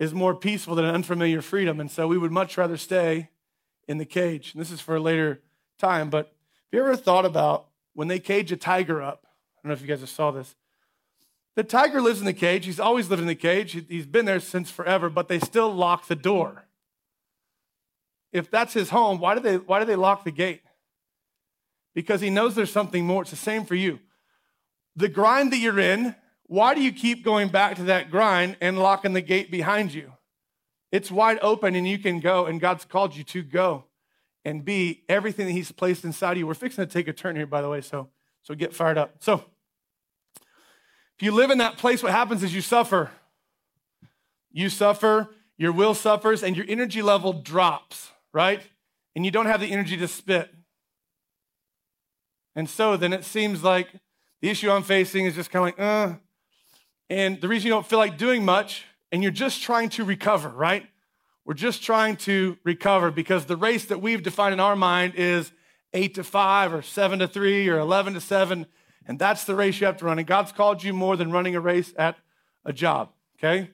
is 0.00 0.14
more 0.14 0.34
peaceful 0.34 0.74
than 0.74 0.86
an 0.86 0.94
unfamiliar 0.94 1.42
freedom. 1.42 1.78
And 1.78 1.90
so 1.90 2.08
we 2.08 2.18
would 2.18 2.32
much 2.32 2.58
rather 2.58 2.78
stay 2.78 3.28
in 3.86 3.98
the 3.98 4.06
cage. 4.06 4.54
And 4.54 4.60
this 4.60 4.72
is 4.72 4.80
for 4.80 4.96
a 4.96 5.00
later 5.00 5.42
time, 5.78 6.10
but 6.10 6.26
have 6.26 6.78
you 6.78 6.80
ever 6.80 6.96
thought 6.96 7.26
about 7.26 7.66
when 7.92 8.08
they 8.08 8.18
cage 8.18 8.50
a 8.50 8.56
tiger 8.56 9.02
up? 9.02 9.26
I 9.26 9.60
don't 9.62 9.68
know 9.68 9.74
if 9.74 9.82
you 9.82 9.86
guys 9.86 10.00
just 10.00 10.16
saw 10.16 10.30
this. 10.30 10.56
The 11.54 11.64
tiger 11.64 12.00
lives 12.00 12.20
in 12.20 12.26
the 12.26 12.32
cage. 12.32 12.64
He's 12.64 12.80
always 12.80 13.10
lived 13.10 13.20
in 13.20 13.28
the 13.28 13.34
cage. 13.34 13.72
He's 13.88 14.06
been 14.06 14.24
there 14.24 14.40
since 14.40 14.70
forever, 14.70 15.10
but 15.10 15.28
they 15.28 15.38
still 15.38 15.70
lock 15.72 16.06
the 16.06 16.16
door. 16.16 16.64
If 18.32 18.50
that's 18.50 18.72
his 18.72 18.90
home, 18.90 19.18
why 19.18 19.34
do 19.34 19.40
they, 19.40 19.56
why 19.56 19.80
do 19.80 19.84
they 19.84 19.96
lock 19.96 20.24
the 20.24 20.30
gate? 20.30 20.62
Because 21.94 22.20
he 22.20 22.30
knows 22.30 22.54
there's 22.54 22.72
something 22.72 23.04
more. 23.04 23.22
It's 23.22 23.32
the 23.32 23.36
same 23.36 23.66
for 23.66 23.74
you. 23.74 23.98
The 24.96 25.08
grind 25.08 25.52
that 25.52 25.58
you're 25.58 25.80
in 25.80 26.14
why 26.50 26.74
do 26.74 26.82
you 26.82 26.90
keep 26.90 27.24
going 27.24 27.46
back 27.46 27.76
to 27.76 27.84
that 27.84 28.10
grind 28.10 28.56
and 28.60 28.76
locking 28.76 29.12
the 29.12 29.20
gate 29.20 29.52
behind 29.52 29.94
you? 29.94 30.14
It's 30.90 31.08
wide 31.08 31.38
open 31.42 31.76
and 31.76 31.86
you 31.86 31.96
can 31.96 32.18
go, 32.18 32.46
and 32.46 32.60
God's 32.60 32.84
called 32.84 33.14
you 33.14 33.22
to 33.22 33.42
go 33.44 33.84
and 34.44 34.64
be 34.64 35.04
everything 35.08 35.46
that 35.46 35.52
He's 35.52 35.70
placed 35.70 36.04
inside 36.04 36.32
of 36.32 36.38
you. 36.38 36.48
We're 36.48 36.54
fixing 36.54 36.84
to 36.84 36.92
take 36.92 37.06
a 37.06 37.12
turn 37.12 37.36
here, 37.36 37.46
by 37.46 37.62
the 37.62 37.68
way, 37.68 37.80
so, 37.80 38.08
so 38.42 38.56
get 38.56 38.74
fired 38.74 38.98
up. 38.98 39.14
So, 39.20 39.44
if 41.16 41.22
you 41.22 41.30
live 41.30 41.52
in 41.52 41.58
that 41.58 41.78
place, 41.78 42.02
what 42.02 42.10
happens 42.10 42.42
is 42.42 42.52
you 42.52 42.62
suffer. 42.62 43.12
You 44.50 44.70
suffer, 44.70 45.28
your 45.56 45.70
will 45.70 45.94
suffers, 45.94 46.42
and 46.42 46.56
your 46.56 46.66
energy 46.68 47.00
level 47.00 47.32
drops, 47.32 48.10
right? 48.32 48.60
And 49.14 49.24
you 49.24 49.30
don't 49.30 49.46
have 49.46 49.60
the 49.60 49.70
energy 49.70 49.96
to 49.98 50.08
spit. 50.08 50.52
And 52.56 52.68
so 52.68 52.96
then 52.96 53.12
it 53.12 53.24
seems 53.24 53.62
like 53.62 53.86
the 54.42 54.48
issue 54.48 54.68
I'm 54.68 54.82
facing 54.82 55.26
is 55.26 55.36
just 55.36 55.52
kind 55.52 55.68
of 55.68 55.78
like, 55.78 55.80
uh, 55.80 56.16
and 57.10 57.40
the 57.40 57.48
reason 57.48 57.66
you 57.66 57.72
don't 57.74 57.86
feel 57.86 57.98
like 57.98 58.16
doing 58.16 58.44
much, 58.44 58.84
and 59.10 59.22
you're 59.22 59.32
just 59.32 59.60
trying 59.62 59.88
to 59.90 60.04
recover, 60.04 60.48
right? 60.48 60.86
We're 61.44 61.54
just 61.54 61.82
trying 61.82 62.16
to 62.18 62.56
recover 62.62 63.10
because 63.10 63.46
the 63.46 63.56
race 63.56 63.86
that 63.86 64.00
we've 64.00 64.22
defined 64.22 64.52
in 64.52 64.60
our 64.60 64.76
mind 64.76 65.14
is 65.16 65.50
eight 65.92 66.14
to 66.14 66.22
five, 66.22 66.72
or 66.72 66.82
seven 66.82 67.18
to 67.18 67.26
three, 67.26 67.68
or 67.68 67.80
11 67.80 68.14
to 68.14 68.20
seven. 68.20 68.66
And 69.06 69.18
that's 69.18 69.42
the 69.42 69.56
race 69.56 69.80
you 69.80 69.86
have 69.86 69.96
to 69.96 70.04
run. 70.04 70.20
And 70.20 70.26
God's 70.26 70.52
called 70.52 70.84
you 70.84 70.92
more 70.92 71.16
than 71.16 71.32
running 71.32 71.56
a 71.56 71.60
race 71.60 71.92
at 71.98 72.16
a 72.64 72.72
job, 72.72 73.10
okay? 73.38 73.70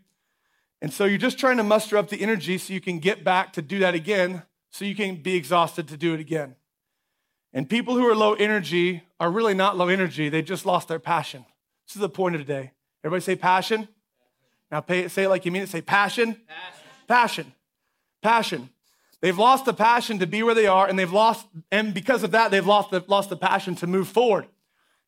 And 0.80 0.90
so 0.90 1.04
you're 1.04 1.18
just 1.18 1.38
trying 1.38 1.58
to 1.58 1.62
muster 1.62 1.98
up 1.98 2.08
the 2.08 2.22
energy 2.22 2.56
so 2.56 2.72
you 2.72 2.80
can 2.80 2.98
get 3.00 3.22
back 3.22 3.52
to 3.52 3.60
do 3.60 3.78
that 3.80 3.94
again, 3.94 4.44
so 4.70 4.86
you 4.86 4.94
can 4.94 5.16
be 5.16 5.34
exhausted 5.34 5.88
to 5.88 5.98
do 5.98 6.14
it 6.14 6.20
again. 6.20 6.54
And 7.52 7.68
people 7.68 7.96
who 7.96 8.08
are 8.08 8.14
low 8.14 8.32
energy 8.32 9.02
are 9.20 9.30
really 9.30 9.54
not 9.54 9.76
low 9.76 9.88
energy, 9.88 10.30
they 10.30 10.40
just 10.40 10.64
lost 10.64 10.88
their 10.88 10.98
passion. 10.98 11.44
This 11.86 11.96
is 11.96 12.00
the 12.00 12.08
point 12.08 12.34
of 12.34 12.40
today. 12.40 12.72
Everybody 13.04 13.22
say 13.22 13.36
passion. 13.36 13.88
Now 14.70 14.80
pay, 14.80 15.08
say 15.08 15.24
it 15.24 15.28
like 15.28 15.44
you 15.44 15.52
mean 15.52 15.62
it. 15.62 15.68
Say 15.68 15.80
passion. 15.80 16.36
Passion. 16.48 16.82
Passion. 17.06 17.52
passion. 18.22 18.70
They've 19.20 19.38
lost 19.38 19.64
the 19.64 19.74
passion 19.74 20.18
to 20.18 20.26
be 20.26 20.42
where 20.42 20.54
they 20.54 20.66
are, 20.66 20.86
and 20.86 20.98
they've 20.98 21.12
lost, 21.12 21.46
and 21.70 21.94
because 21.94 22.22
of 22.22 22.32
that, 22.32 22.50
they've 22.50 22.66
lost 22.66 22.90
the, 22.90 23.02
lost 23.06 23.30
the 23.30 23.36
passion 23.36 23.74
to 23.76 23.86
move 23.86 24.08
forward. 24.08 24.46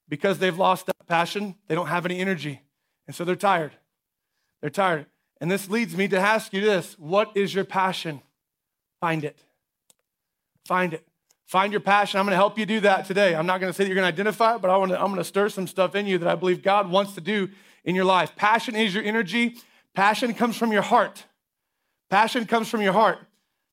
Because 0.09 0.39
they've 0.39 0.57
lost 0.59 0.87
that 0.87 1.07
passion, 1.07 1.55
they 1.67 1.75
don't 1.75 1.89
have 1.89 2.07
any 2.07 2.19
energy. 2.19 2.63
And 3.07 3.15
so 3.15 3.25
they're 3.25 3.37
tired. 3.37 3.73
They're 4.61 4.71
tired. 4.71 5.07
And 5.41 5.51
this 5.51 5.69
leads 5.69 5.97
me 5.97 6.09
to 6.09 6.19
ask 6.19 6.53
you 6.53 6.61
this 6.61 6.99
what 6.99 7.37
is 7.37 7.55
your 7.55 7.65
passion? 7.65 8.23
Find 9.01 9.25
it. 9.25 9.39
Find 10.65 10.95
it. 10.95 11.07
Find 11.47 11.73
your 11.73 11.81
passion. 11.81 12.19
I'm 12.21 12.27
going 12.27 12.33
to 12.33 12.37
help 12.37 12.59
you 12.59 12.67
do 12.67 12.81
that 12.81 13.07
today. 13.07 13.35
I'm 13.35 13.47
not 13.47 13.61
going 13.61 13.73
to 13.73 13.77
say 13.77 13.85
that 13.85 13.89
you're 13.89 13.95
going 13.95 14.05
to 14.05 14.15
identify 14.15 14.57
it, 14.57 14.61
but 14.61 14.71
I 14.71 14.77
want 14.77 14.91
to, 14.93 15.01
I'm 15.01 15.07
going 15.07 15.19
to 15.19 15.25
stir 15.25 15.49
some 15.49 15.67
stuff 15.67 15.95
in 15.95 16.07
you 16.07 16.19
that 16.19 16.29
I 16.29 16.35
believe 16.35 16.63
God 16.63 16.91
wants 16.91 17.15
to 17.15 17.21
do 17.21 17.49
in 17.89 17.95
your 17.95 18.05
life. 18.05 18.37
Passion 18.37 18.77
is 18.77 18.95
your 18.95 19.03
energy. 19.03 19.57
Passion 19.95 20.35
comes 20.35 20.59
from 20.59 20.73
your 20.73 20.83
heart. 20.83 21.25
Passion 22.11 22.45
comes 22.45 22.69
from 22.69 22.83
your 22.83 22.93
heart. 22.93 23.19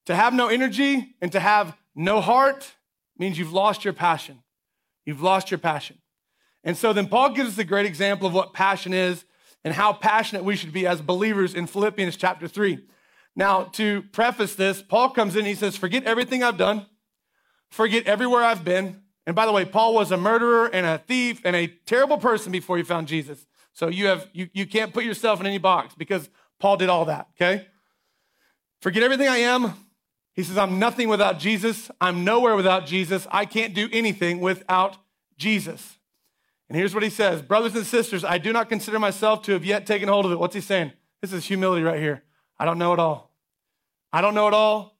To 0.05 0.15
have 0.15 0.34
no 0.34 0.48
energy 0.48 1.15
and 1.22 1.34
to 1.34 1.39
have 1.41 1.75
no 1.95 2.22
heart 2.22 2.75
means 3.19 3.38
you've 3.38 3.51
lost 3.51 3.84
your 3.84 3.93
passion. 3.93 4.41
You've 5.05 5.22
lost 5.22 5.51
your 5.51 5.57
passion. 5.57 5.98
And 6.63 6.77
so 6.77 6.93
then 6.93 7.10
Paul 7.10 7.31
gives 7.31 7.50
us 7.50 7.57
a 7.57 7.65
great 7.65 7.86
example 7.86 8.25
of 8.25 8.34
what 8.34 8.53
passion 8.53 8.93
is 8.93 9.25
and 9.65 9.74
how 9.74 9.91
passionate 9.91 10.45
we 10.45 10.55
should 10.55 10.72
be 10.72 10.88
as 10.88 11.01
believers 11.01 11.53
in 11.53 11.67
Philippians 11.67 12.15
chapter 12.15 12.48
3. 12.48 12.79
Now, 13.36 13.63
to 13.74 14.03
preface 14.13 14.55
this, 14.55 14.81
Paul 14.81 15.10
comes 15.10 15.36
in, 15.36 15.43
he 15.43 15.55
says, 15.55 15.75
Forget 15.75 16.05
everything 16.05 16.41
I've 16.41 16.57
done, 16.57 16.86
forget 17.69 18.05
everywhere 18.05 18.45
I've 18.45 18.63
been. 18.63 19.01
And 19.27 19.36
by 19.36 19.45
the 19.45 19.51
way, 19.51 19.65
Paul 19.65 19.93
was 19.93 20.12
a 20.12 20.17
murderer 20.17 20.67
and 20.67 20.86
a 20.86 21.00
thief 21.00 21.41
and 21.43 21.53
a 21.53 21.67
terrible 21.67 22.17
person 22.17 22.53
before 22.53 22.77
he 22.77 22.84
found 22.84 23.10
Jesus. 23.10 23.45
So 23.75 23.89
you 23.89 24.08
have 24.08 24.27
you, 24.32 24.50
you 24.53 24.65
can't 24.65 24.94
put 24.94 25.03
yourself 25.03 25.41
in 25.41 25.46
any 25.46 25.58
box 25.58 25.94
because 25.96 26.29
Paul 26.60 26.77
did 26.77 26.88
all 26.88 27.05
that, 27.05 27.27
okay? 27.36 27.67
Forget 28.79 29.03
everything 29.03 29.27
I 29.27 29.38
am. 29.38 29.74
He 30.34 30.44
says, 30.44 30.58
I'm 30.58 30.79
nothing 30.79 31.10
without 31.10 31.39
Jesus. 31.39 31.91
I'm 32.00 32.24
nowhere 32.24 32.55
without 32.55 32.86
Jesus. 32.86 33.27
I 33.29 33.46
can't 33.46 33.74
do 33.74 33.89
anything 33.91 34.39
without 34.39 34.98
Jesus. 35.38 35.98
And 36.70 36.77
here's 36.77 36.94
what 36.94 37.03
he 37.03 37.10
says 37.10 37.41
Brothers 37.41 37.75
and 37.75 37.86
sisters, 37.86 38.24
I 38.24 38.38
do 38.38 38.53
not 38.53 38.70
consider 38.70 38.98
myself 38.98 39.41
to 39.44 39.51
have 39.51 39.65
yet 39.65 39.86
taken 39.86 40.08
hold 40.08 40.25
of 40.25 40.32
it. 40.32 40.39
What's 40.39 40.55
he 40.55 40.62
saying? 40.62 40.94
This 41.22 41.34
is 41.34 41.46
humility 41.46 41.84
right 41.84 42.00
here. 42.00 42.24
I 42.58 42.63
don't 42.63 42.77
know 42.77 42.94
it 42.94 43.00
all. 43.00 43.34
I 44.13 44.22
don't 44.22 44.36
know 44.36 44.48
it 44.48 44.53
all. 44.53 44.98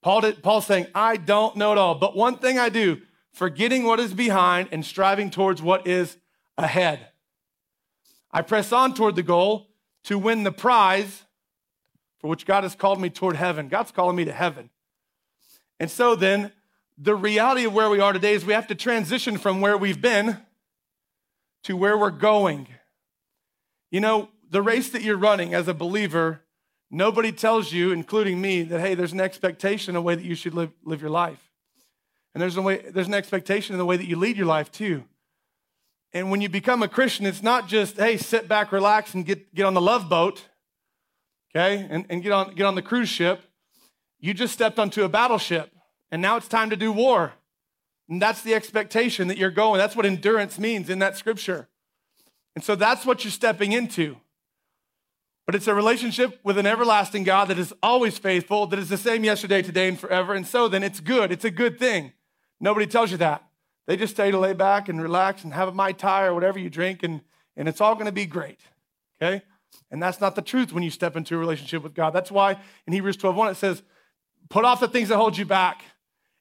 Paul 0.00 0.22
did, 0.22 0.42
Paul's 0.42 0.66
saying, 0.66 0.86
I 0.94 1.18
don't 1.18 1.56
know 1.56 1.72
it 1.72 1.78
all. 1.78 1.96
But 1.96 2.16
one 2.16 2.38
thing 2.38 2.58
I 2.58 2.70
do, 2.70 3.02
forgetting 3.32 3.84
what 3.84 4.00
is 4.00 4.14
behind 4.14 4.70
and 4.72 4.86
striving 4.86 5.28
towards 5.28 5.60
what 5.60 5.86
is 5.86 6.16
ahead. 6.56 7.08
I 8.30 8.42
press 8.42 8.72
on 8.72 8.94
toward 8.94 9.16
the 9.16 9.22
goal 9.22 9.68
to 10.04 10.18
win 10.18 10.44
the 10.44 10.52
prize 10.52 11.24
for 12.18 12.28
which 12.28 12.46
God 12.46 12.64
has 12.64 12.74
called 12.74 13.00
me 13.00 13.10
toward 13.10 13.36
heaven. 13.36 13.68
God's 13.68 13.90
calling 13.90 14.16
me 14.16 14.24
to 14.24 14.32
heaven. 14.32 14.70
And 15.80 15.90
so 15.90 16.14
then, 16.14 16.52
the 16.96 17.14
reality 17.14 17.64
of 17.64 17.72
where 17.72 17.88
we 17.88 18.00
are 18.00 18.12
today 18.12 18.34
is 18.34 18.44
we 18.44 18.52
have 18.52 18.66
to 18.66 18.74
transition 18.74 19.38
from 19.38 19.60
where 19.60 19.78
we've 19.78 20.00
been 20.00 20.38
to 21.62 21.76
where 21.76 21.96
we're 21.96 22.10
going. 22.10 22.66
You 23.90 24.00
know, 24.00 24.30
the 24.50 24.62
race 24.62 24.90
that 24.90 25.02
you're 25.02 25.16
running 25.16 25.54
as 25.54 25.68
a 25.68 25.74
believer, 25.74 26.40
nobody 26.90 27.30
tells 27.30 27.72
you, 27.72 27.92
including 27.92 28.40
me, 28.40 28.62
that, 28.62 28.80
hey, 28.80 28.94
there's 28.94 29.12
an 29.12 29.20
expectation 29.20 29.94
the 29.94 30.02
way 30.02 30.16
that 30.16 30.24
you 30.24 30.34
should 30.34 30.54
live, 30.54 30.72
live 30.84 31.00
your 31.00 31.10
life. 31.10 31.52
And 32.34 32.42
there's, 32.42 32.56
a 32.56 32.62
way, 32.62 32.84
there's 32.90 33.06
an 33.06 33.14
expectation 33.14 33.74
in 33.74 33.78
the 33.78 33.84
way 33.84 33.96
that 33.96 34.06
you 34.06 34.16
lead 34.16 34.36
your 34.36 34.46
life, 34.46 34.72
too. 34.72 35.04
And 36.12 36.30
when 36.30 36.40
you 36.40 36.48
become 36.48 36.82
a 36.82 36.88
Christian, 36.88 37.26
it's 37.26 37.42
not 37.42 37.68
just, 37.68 37.96
hey, 37.96 38.16
sit 38.16 38.48
back, 38.48 38.72
relax, 38.72 39.14
and 39.14 39.26
get, 39.26 39.54
get 39.54 39.66
on 39.66 39.74
the 39.74 39.80
love 39.80 40.08
boat, 40.08 40.46
okay, 41.54 41.86
and, 41.90 42.06
and 42.08 42.22
get, 42.22 42.32
on, 42.32 42.54
get 42.54 42.64
on 42.64 42.74
the 42.74 42.82
cruise 42.82 43.08
ship. 43.08 43.42
You 44.18 44.32
just 44.34 44.54
stepped 44.54 44.78
onto 44.78 45.04
a 45.04 45.08
battleship, 45.08 45.70
and 46.10 46.22
now 46.22 46.36
it's 46.36 46.48
time 46.48 46.70
to 46.70 46.76
do 46.76 46.92
war. 46.92 47.34
And 48.08 48.22
that's 48.22 48.42
the 48.42 48.54
expectation 48.54 49.28
that 49.28 49.36
you're 49.36 49.50
going. 49.50 49.78
That's 49.78 49.94
what 49.94 50.06
endurance 50.06 50.58
means 50.58 50.88
in 50.88 50.98
that 51.00 51.16
scripture. 51.16 51.68
And 52.54 52.64
so 52.64 52.74
that's 52.74 53.04
what 53.04 53.22
you're 53.22 53.30
stepping 53.30 53.72
into. 53.72 54.16
But 55.44 55.54
it's 55.54 55.66
a 55.66 55.74
relationship 55.74 56.40
with 56.42 56.58
an 56.58 56.66
everlasting 56.66 57.24
God 57.24 57.48
that 57.48 57.58
is 57.58 57.72
always 57.82 58.18
faithful, 58.18 58.66
that 58.66 58.78
is 58.78 58.88
the 58.88 58.96
same 58.96 59.24
yesterday, 59.24 59.62
today, 59.62 59.88
and 59.88 59.98
forever. 59.98 60.34
And 60.34 60.46
so 60.46 60.68
then 60.68 60.82
it's 60.82 61.00
good. 61.00 61.30
It's 61.32 61.44
a 61.44 61.50
good 61.50 61.78
thing. 61.78 62.12
Nobody 62.60 62.86
tells 62.86 63.10
you 63.10 63.18
that. 63.18 63.47
They 63.88 63.96
just 63.96 64.18
you 64.18 64.30
to 64.30 64.38
lay 64.38 64.52
back 64.52 64.90
and 64.90 65.00
relax 65.00 65.44
and 65.44 65.54
have 65.54 65.68
a 65.68 65.72
Mai 65.72 65.92
Tai 65.92 66.26
or 66.26 66.34
whatever 66.34 66.58
you 66.58 66.68
drink, 66.68 67.02
and, 67.02 67.22
and 67.56 67.66
it's 67.66 67.80
all 67.80 67.94
going 67.94 68.04
to 68.04 68.12
be 68.12 68.26
great. 68.26 68.60
Okay? 69.20 69.42
And 69.90 70.02
that's 70.02 70.20
not 70.20 70.36
the 70.36 70.42
truth 70.42 70.74
when 70.74 70.82
you 70.82 70.90
step 70.90 71.16
into 71.16 71.34
a 71.34 71.38
relationship 71.38 71.82
with 71.82 71.94
God. 71.94 72.10
That's 72.10 72.30
why 72.30 72.58
in 72.86 72.92
Hebrews 72.92 73.16
12 73.16 73.34
1 73.34 73.50
it 73.50 73.54
says, 73.56 73.82
put 74.50 74.66
off 74.66 74.80
the 74.80 74.88
things 74.88 75.08
that 75.08 75.16
hold 75.16 75.38
you 75.38 75.46
back 75.46 75.82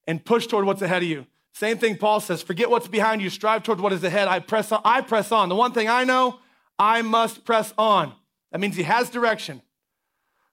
and 0.05 0.23
push 0.23 0.45
toward 0.45 0.65
what's 0.65 0.81
ahead 0.81 1.03
of 1.03 1.07
you. 1.07 1.25
Same 1.53 1.77
thing 1.77 1.97
Paul 1.97 2.19
says, 2.19 2.41
forget 2.41 2.69
what's 2.69 2.89
behind 2.89 3.21
you, 3.21 3.29
strive 3.29 3.63
toward 3.63 3.79
what 3.79 3.93
is 3.93 4.03
ahead. 4.03 4.27
I 4.27 4.39
press 4.39 4.69
on. 4.73 4.81
I 4.83 4.99
press 4.99 5.31
on. 5.31 5.47
The 5.47 5.55
one 5.55 5.71
thing 5.71 5.87
I 5.87 6.03
know, 6.03 6.39
I 6.77 7.01
must 7.01 7.45
press 7.45 7.73
on. 7.77 8.11
That 8.51 8.59
means 8.59 8.75
he 8.75 8.83
has 8.83 9.09
direction. 9.09 9.61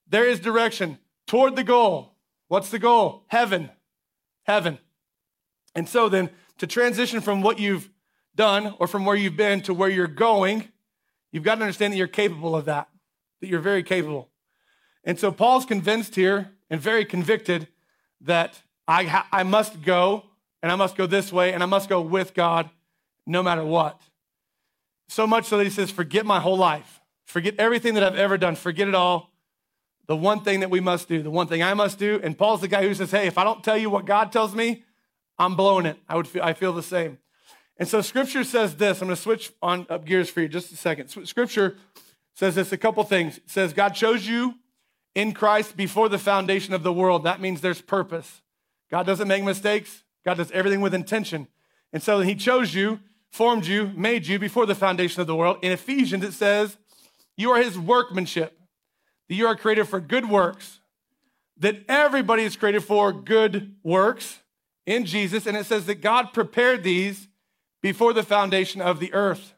There 0.08 0.24
is 0.24 0.38
direction 0.38 0.98
toward 1.26 1.56
the 1.56 1.64
goal. 1.64 2.14
What's 2.46 2.70
the 2.70 2.78
goal? 2.78 3.24
Heaven. 3.26 3.70
Heaven. 4.44 4.78
And 5.74 5.88
so 5.88 6.08
then 6.08 6.30
to 6.58 6.66
transition 6.66 7.20
from 7.20 7.42
what 7.42 7.58
you've 7.58 7.90
done 8.34 8.74
or 8.78 8.86
from 8.86 9.04
where 9.04 9.16
you've 9.16 9.36
been 9.36 9.60
to 9.62 9.74
where 9.74 9.88
you're 9.88 10.06
going, 10.06 10.68
you've 11.32 11.44
got 11.44 11.56
to 11.56 11.62
understand 11.62 11.92
that 11.92 11.96
you're 11.96 12.06
capable 12.06 12.56
of 12.56 12.64
that, 12.66 12.88
that 13.40 13.48
you're 13.48 13.60
very 13.60 13.82
capable. 13.82 14.30
And 15.04 15.18
so 15.18 15.30
Paul's 15.30 15.64
convinced 15.66 16.14
here 16.14 16.52
and 16.70 16.80
very 16.80 17.04
convicted 17.04 17.68
that 18.20 18.62
I, 18.88 19.04
ha- 19.04 19.28
I 19.30 19.42
must 19.42 19.82
go 19.82 20.24
and 20.62 20.72
I 20.72 20.76
must 20.76 20.96
go 20.96 21.06
this 21.06 21.32
way 21.32 21.52
and 21.52 21.62
I 21.62 21.66
must 21.66 21.88
go 21.88 22.00
with 22.00 22.34
God 22.34 22.70
no 23.26 23.42
matter 23.42 23.64
what. 23.64 24.00
So 25.08 25.26
much 25.26 25.46
so 25.46 25.58
that 25.58 25.64
he 25.64 25.70
says, 25.70 25.90
Forget 25.90 26.24
my 26.24 26.40
whole 26.40 26.56
life, 26.56 27.00
forget 27.26 27.54
everything 27.58 27.94
that 27.94 28.02
I've 28.02 28.16
ever 28.16 28.38
done, 28.38 28.56
forget 28.56 28.88
it 28.88 28.94
all. 28.94 29.30
The 30.06 30.16
one 30.16 30.40
thing 30.40 30.60
that 30.60 30.70
we 30.70 30.80
must 30.80 31.08
do, 31.08 31.22
the 31.22 31.30
one 31.30 31.46
thing 31.46 31.62
I 31.62 31.72
must 31.72 31.98
do. 31.98 32.20
And 32.22 32.36
Paul's 32.36 32.60
the 32.60 32.68
guy 32.68 32.82
who 32.82 32.94
says, 32.94 33.10
Hey, 33.10 33.26
if 33.26 33.38
I 33.38 33.44
don't 33.44 33.64
tell 33.64 33.76
you 33.76 33.88
what 33.90 34.04
God 34.04 34.32
tells 34.32 34.54
me, 34.54 34.84
I'm 35.38 35.56
blowing 35.56 35.86
it. 35.86 35.96
I 36.08 36.16
would 36.16 36.28
feel, 36.28 36.42
I 36.42 36.52
feel 36.52 36.72
the 36.72 36.82
same. 36.82 37.18
And 37.76 37.88
so 37.88 38.00
scripture 38.00 38.44
says 38.44 38.76
this. 38.76 39.00
I'm 39.00 39.08
going 39.08 39.16
to 39.16 39.22
switch 39.22 39.52
on 39.60 39.86
up 39.90 40.04
gears 40.04 40.30
for 40.30 40.40
you 40.40 40.48
just 40.48 40.72
a 40.72 40.76
second. 40.76 41.08
Scripture 41.26 41.76
says 42.34 42.54
this 42.54 42.72
a 42.72 42.76
couple 42.76 43.02
things. 43.04 43.38
It 43.38 43.50
says 43.50 43.72
God 43.72 43.90
chose 43.90 44.26
you 44.26 44.54
in 45.14 45.32
Christ 45.32 45.76
before 45.76 46.08
the 46.08 46.18
foundation 46.18 46.74
of 46.74 46.82
the 46.82 46.92
world. 46.92 47.24
That 47.24 47.40
means 47.40 47.60
there's 47.60 47.80
purpose. 47.80 48.42
God 48.90 49.06
doesn't 49.06 49.28
make 49.28 49.42
mistakes. 49.42 50.04
God 50.24 50.36
does 50.36 50.50
everything 50.52 50.80
with 50.80 50.94
intention. 50.94 51.48
And 51.92 52.02
so 52.02 52.20
he 52.20 52.34
chose 52.34 52.74
you, 52.74 53.00
formed 53.30 53.66
you, 53.66 53.90
made 53.96 54.26
you 54.26 54.38
before 54.38 54.66
the 54.66 54.74
foundation 54.74 55.20
of 55.20 55.26
the 55.26 55.36
world. 55.36 55.58
In 55.62 55.72
Ephesians 55.72 56.24
it 56.24 56.32
says, 56.32 56.76
you 57.36 57.50
are 57.50 57.60
his 57.60 57.78
workmanship. 57.78 58.58
That 59.28 59.34
you 59.34 59.46
are 59.46 59.56
created 59.56 59.88
for 59.88 60.00
good 60.00 60.28
works. 60.28 60.80
That 61.58 61.84
everybody 61.88 62.44
is 62.44 62.56
created 62.56 62.84
for 62.84 63.12
good 63.12 63.74
works 63.82 64.40
in 64.86 65.04
Jesus, 65.04 65.46
and 65.46 65.56
it 65.56 65.66
says 65.66 65.86
that 65.86 66.00
God 66.00 66.32
prepared 66.32 66.82
these 66.82 67.28
before 67.80 68.12
the 68.12 68.22
foundation 68.22 68.80
of 68.80 69.00
the 69.00 69.12
earth. 69.12 69.54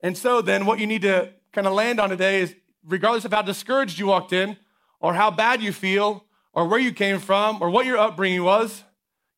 And 0.00 0.16
so 0.16 0.40
then 0.40 0.66
what 0.66 0.78
you 0.78 0.86
need 0.86 1.02
to 1.02 1.32
kind 1.52 1.66
of 1.66 1.72
land 1.72 1.98
on 2.00 2.10
today 2.10 2.40
is 2.40 2.54
regardless 2.84 3.24
of 3.24 3.32
how 3.32 3.42
discouraged 3.42 3.98
you 3.98 4.06
walked 4.06 4.32
in, 4.32 4.56
or 5.00 5.14
how 5.14 5.30
bad 5.30 5.62
you 5.62 5.72
feel, 5.72 6.24
or 6.52 6.66
where 6.66 6.80
you 6.80 6.92
came 6.92 7.18
from, 7.18 7.60
or 7.60 7.70
what 7.70 7.86
your 7.86 7.98
upbringing 7.98 8.42
was, 8.42 8.82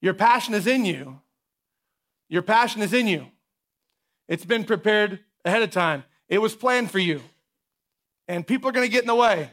your 0.00 0.14
passion 0.14 0.54
is 0.54 0.66
in 0.66 0.84
you. 0.84 1.20
Your 2.28 2.42
passion 2.42 2.80
is 2.80 2.92
in 2.92 3.06
you. 3.06 3.26
It's 4.28 4.44
been 4.44 4.64
prepared 4.64 5.20
ahead 5.44 5.62
of 5.62 5.70
time. 5.70 6.04
It 6.28 6.38
was 6.38 6.54
planned 6.54 6.90
for 6.90 6.98
you. 6.98 7.20
And 8.28 8.46
people 8.46 8.68
are 8.68 8.72
going 8.72 8.86
to 8.86 8.92
get 8.92 9.02
in 9.02 9.08
the 9.08 9.14
way. 9.14 9.50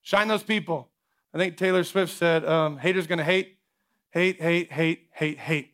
Shine 0.00 0.26
those 0.26 0.42
people. 0.42 0.88
I 1.32 1.38
think 1.38 1.56
Taylor 1.56 1.84
Swift 1.84 2.12
said, 2.12 2.44
um, 2.44 2.78
haters 2.78 3.06
going 3.06 3.18
to 3.18 3.24
hate, 3.24 3.53
hate, 4.14 4.40
hate, 4.40 4.72
hate, 4.72 5.08
hate, 5.10 5.38
hate. 5.38 5.72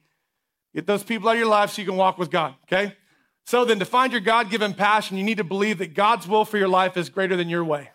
Get 0.75 0.87
those 0.87 1.05
people 1.05 1.29
out 1.29 1.33
of 1.33 1.39
your 1.39 1.49
life 1.49 1.71
so 1.71 1.83
you 1.83 1.87
can 1.87 1.97
walk 1.97 2.17
with 2.19 2.31
God, 2.31 2.55
okay? 2.65 2.97
So 3.45 3.65
then, 3.65 3.79
to 3.81 3.85
find 3.85 4.13
your 4.13 4.21
God 4.21 4.51
given 4.51 4.73
passion, 4.75 5.17
you 5.17 5.25
need 5.25 5.39
to 5.39 5.45
believe 5.45 5.79
that 5.79 5.95
God's 5.95 6.27
will 6.27 6.45
for 6.45 6.57
your 6.57 6.69
life 6.69 6.97
is 6.97 7.11
greater 7.11 7.37
than 7.37 7.49
your 7.49 7.65
way. 7.65 7.91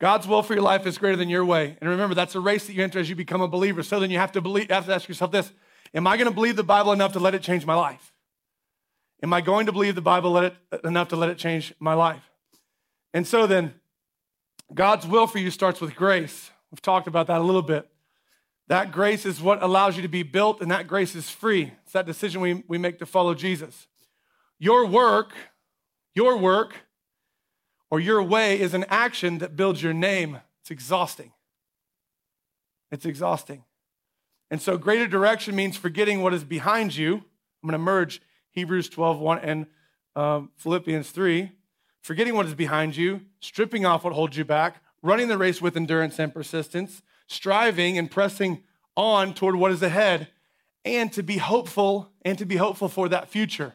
God's 0.00 0.26
will 0.26 0.42
for 0.42 0.54
your 0.54 0.62
life 0.62 0.84
is 0.84 0.98
greater 0.98 1.16
than 1.16 1.28
your 1.28 1.44
way. 1.44 1.76
And 1.80 1.88
remember, 1.88 2.14
that's 2.14 2.34
a 2.34 2.40
race 2.40 2.66
that 2.66 2.72
you 2.72 2.82
enter 2.82 2.98
as 2.98 3.08
you 3.08 3.14
become 3.14 3.40
a 3.40 3.46
believer. 3.46 3.84
So 3.84 4.00
then 4.00 4.10
you 4.10 4.18
have 4.18 4.32
to 4.32 4.40
believe, 4.40 4.68
have 4.70 4.86
to 4.86 4.94
ask 4.94 5.08
yourself 5.08 5.30
this 5.30 5.52
Am 5.94 6.06
I 6.06 6.16
going 6.16 6.28
to 6.28 6.34
believe 6.34 6.56
the 6.56 6.64
Bible 6.64 6.92
enough 6.92 7.12
to 7.12 7.20
let 7.20 7.34
it 7.34 7.42
change 7.42 7.64
my 7.64 7.74
life? 7.74 8.12
Am 9.22 9.32
I 9.32 9.40
going 9.40 9.66
to 9.66 9.72
believe 9.72 9.94
the 9.94 10.02
Bible 10.02 10.32
let 10.32 10.44
it, 10.44 10.84
enough 10.84 11.08
to 11.08 11.16
let 11.16 11.28
it 11.28 11.38
change 11.38 11.72
my 11.78 11.94
life? 11.94 12.30
And 13.14 13.26
so 13.26 13.46
then, 13.46 13.74
God's 14.74 15.06
will 15.06 15.28
for 15.28 15.38
you 15.38 15.50
starts 15.50 15.80
with 15.80 15.94
grace. 15.94 16.50
We've 16.72 16.82
talked 16.82 17.06
about 17.06 17.28
that 17.28 17.40
a 17.40 17.44
little 17.44 17.62
bit. 17.62 17.88
That 18.68 18.92
grace 18.92 19.26
is 19.26 19.40
what 19.40 19.62
allows 19.62 19.96
you 19.96 20.02
to 20.02 20.08
be 20.08 20.22
built, 20.22 20.60
and 20.60 20.70
that 20.70 20.86
grace 20.86 21.14
is 21.14 21.28
free. 21.28 21.72
It's 21.82 21.92
that 21.92 22.06
decision 22.06 22.40
we, 22.40 22.62
we 22.68 22.78
make 22.78 22.98
to 23.00 23.06
follow 23.06 23.34
Jesus. 23.34 23.86
Your 24.58 24.86
work, 24.86 25.32
your 26.14 26.36
work, 26.36 26.74
or 27.90 28.00
your 28.00 28.22
way 28.22 28.58
is 28.58 28.72
an 28.72 28.84
action 28.88 29.38
that 29.38 29.56
builds 29.56 29.82
your 29.82 29.92
name. 29.92 30.40
It's 30.60 30.70
exhausting. 30.70 31.32
It's 32.90 33.04
exhausting. 33.04 33.64
And 34.50 34.60
so, 34.60 34.78
greater 34.78 35.06
direction 35.06 35.56
means 35.56 35.76
forgetting 35.76 36.22
what 36.22 36.32
is 36.32 36.44
behind 36.44 36.96
you. 36.96 37.16
I'm 37.16 37.68
going 37.68 37.72
to 37.72 37.78
merge 37.78 38.20
Hebrews 38.50 38.88
12, 38.88 39.18
1 39.18 39.38
and 39.38 39.66
um, 40.14 40.50
Philippians 40.56 41.10
3. 41.10 41.50
Forgetting 42.02 42.34
what 42.34 42.46
is 42.46 42.54
behind 42.54 42.96
you, 42.96 43.22
stripping 43.40 43.86
off 43.86 44.04
what 44.04 44.12
holds 44.12 44.36
you 44.36 44.44
back, 44.44 44.82
running 45.02 45.28
the 45.28 45.38
race 45.38 45.62
with 45.62 45.76
endurance 45.76 46.18
and 46.18 46.34
persistence, 46.34 47.00
striving 47.26 47.98
and 47.98 48.10
pressing 48.10 48.62
on 48.96 49.34
toward 49.34 49.56
what 49.56 49.72
is 49.72 49.82
ahead, 49.82 50.28
and 50.84 51.12
to 51.12 51.22
be 51.22 51.38
hopeful 51.38 52.10
and 52.22 52.38
to 52.38 52.44
be 52.44 52.56
hopeful 52.56 52.88
for 52.88 53.08
that 53.08 53.28
future. 53.28 53.74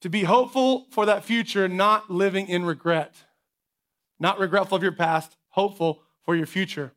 To 0.00 0.08
be 0.08 0.24
hopeful 0.24 0.86
for 0.90 1.06
that 1.06 1.24
future, 1.24 1.68
not 1.68 2.10
living 2.10 2.48
in 2.48 2.64
regret, 2.64 3.14
not 4.18 4.38
regretful 4.38 4.76
of 4.76 4.82
your 4.82 4.92
past, 4.92 5.36
hopeful 5.50 6.02
for 6.22 6.34
your 6.34 6.46
future. 6.46 6.92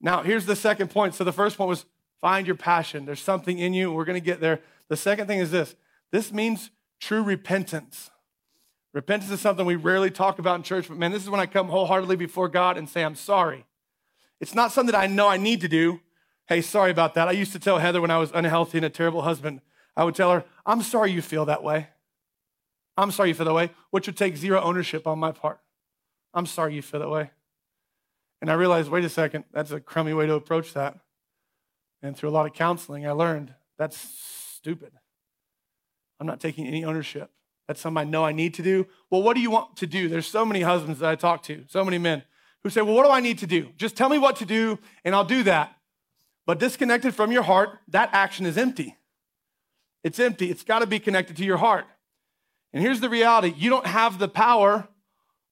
Now, 0.00 0.22
here's 0.22 0.46
the 0.46 0.56
second 0.56 0.90
point. 0.90 1.14
So 1.14 1.24
the 1.24 1.32
first 1.32 1.56
point 1.56 1.68
was 1.68 1.86
find 2.20 2.46
your 2.46 2.56
passion. 2.56 3.06
There's 3.06 3.22
something 3.22 3.58
in 3.58 3.72
you. 3.72 3.90
We're 3.90 4.04
going 4.04 4.20
to 4.20 4.24
get 4.24 4.40
there. 4.40 4.60
The 4.88 4.96
second 4.96 5.26
thing 5.26 5.38
is 5.38 5.50
this 5.50 5.74
this 6.10 6.32
means 6.32 6.70
true 7.00 7.22
repentance. 7.22 8.10
Repentance 8.92 9.32
is 9.32 9.40
something 9.40 9.66
we 9.66 9.74
rarely 9.74 10.10
talk 10.10 10.38
about 10.38 10.56
in 10.56 10.62
church, 10.62 10.86
but 10.86 10.96
man, 10.96 11.10
this 11.10 11.22
is 11.22 11.30
when 11.30 11.40
I 11.40 11.46
come 11.46 11.68
wholeheartedly 11.68 12.16
before 12.16 12.48
God 12.48 12.78
and 12.78 12.88
say, 12.88 13.02
I'm 13.02 13.16
sorry. 13.16 13.66
It's 14.40 14.54
not 14.54 14.72
something 14.72 14.92
that 14.92 14.98
I 14.98 15.06
know 15.06 15.28
I 15.28 15.36
need 15.36 15.60
to 15.62 15.68
do. 15.68 16.00
Hey, 16.46 16.60
sorry 16.60 16.90
about 16.90 17.14
that. 17.14 17.28
I 17.28 17.32
used 17.32 17.52
to 17.52 17.58
tell 17.58 17.78
Heather 17.78 18.00
when 18.00 18.10
I 18.10 18.18
was 18.18 18.30
unhealthy 18.34 18.78
and 18.78 18.84
a 18.84 18.90
terrible 18.90 19.22
husband, 19.22 19.60
I 19.96 20.04
would 20.04 20.14
tell 20.14 20.32
her, 20.32 20.44
I'm 20.66 20.82
sorry 20.82 21.12
you 21.12 21.22
feel 21.22 21.44
that 21.46 21.62
way. 21.62 21.88
I'm 22.96 23.10
sorry 23.10 23.30
you 23.30 23.34
feel 23.34 23.46
that 23.46 23.54
way, 23.54 23.70
which 23.90 24.06
would 24.06 24.16
take 24.16 24.36
zero 24.36 24.60
ownership 24.60 25.06
on 25.06 25.18
my 25.18 25.32
part. 25.32 25.60
I'm 26.32 26.46
sorry 26.46 26.74
you 26.74 26.82
feel 26.82 27.00
that 27.00 27.10
way. 27.10 27.30
And 28.40 28.50
I 28.50 28.54
realized, 28.54 28.90
wait 28.90 29.04
a 29.04 29.08
second, 29.08 29.44
that's 29.52 29.70
a 29.70 29.80
crummy 29.80 30.12
way 30.12 30.26
to 30.26 30.34
approach 30.34 30.74
that. 30.74 30.98
And 32.02 32.16
through 32.16 32.28
a 32.28 32.32
lot 32.32 32.46
of 32.46 32.52
counseling, 32.52 33.06
I 33.06 33.12
learned 33.12 33.54
that's 33.78 33.96
stupid. 34.56 34.92
I'm 36.20 36.26
not 36.26 36.40
taking 36.40 36.66
any 36.66 36.84
ownership. 36.84 37.30
That's 37.66 37.80
something 37.80 38.00
I 38.00 38.04
know 38.04 38.24
I 38.24 38.32
need 38.32 38.54
to 38.54 38.62
do. 38.62 38.86
Well, 39.10 39.22
what 39.22 39.34
do 39.34 39.40
you 39.40 39.50
want 39.50 39.76
to 39.78 39.86
do? 39.86 40.08
There's 40.08 40.26
so 40.26 40.44
many 40.44 40.60
husbands 40.60 41.00
that 41.00 41.08
I 41.08 41.14
talk 41.14 41.42
to, 41.44 41.64
so 41.68 41.84
many 41.84 41.96
men 41.98 42.22
who 42.64 42.70
say, 42.70 42.82
Well, 42.82 42.94
what 42.94 43.04
do 43.04 43.12
I 43.12 43.20
need 43.20 43.38
to 43.38 43.46
do? 43.46 43.68
Just 43.76 43.94
tell 43.96 44.08
me 44.08 44.18
what 44.18 44.36
to 44.36 44.44
do, 44.44 44.78
and 45.04 45.14
I'll 45.14 45.24
do 45.24 45.44
that. 45.44 45.76
But 46.46 46.58
disconnected 46.58 47.14
from 47.14 47.30
your 47.30 47.42
heart, 47.42 47.78
that 47.88 48.10
action 48.12 48.46
is 48.46 48.58
empty. 48.58 48.96
It's 50.02 50.18
empty. 50.18 50.50
It's 50.50 50.64
got 50.64 50.80
to 50.80 50.86
be 50.86 50.98
connected 50.98 51.36
to 51.36 51.44
your 51.44 51.58
heart. 51.58 51.84
And 52.72 52.82
here's 52.82 53.00
the 53.00 53.08
reality 53.08 53.54
you 53.56 53.70
don't 53.70 53.86
have 53.86 54.18
the 54.18 54.28
power 54.28 54.88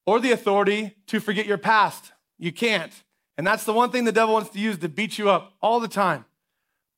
or 0.07 0.19
the 0.19 0.33
authority 0.33 0.97
to 1.07 1.21
forget 1.21 1.47
your 1.47 1.59
past. 1.59 2.13
You 2.39 2.51
can't. 2.51 2.93
And 3.39 3.47
that's 3.47 3.65
the 3.65 3.73
one 3.73 3.91
thing 3.91 4.05
the 4.05 4.13
devil 4.13 4.35
wants 4.35 4.51
to 4.51 4.59
use 4.59 4.79
to 4.79 4.89
beat 4.89 5.19
you 5.19 5.31
up 5.31 5.53
all 5.63 5.81
the 5.81 5.89
time. 5.89 6.25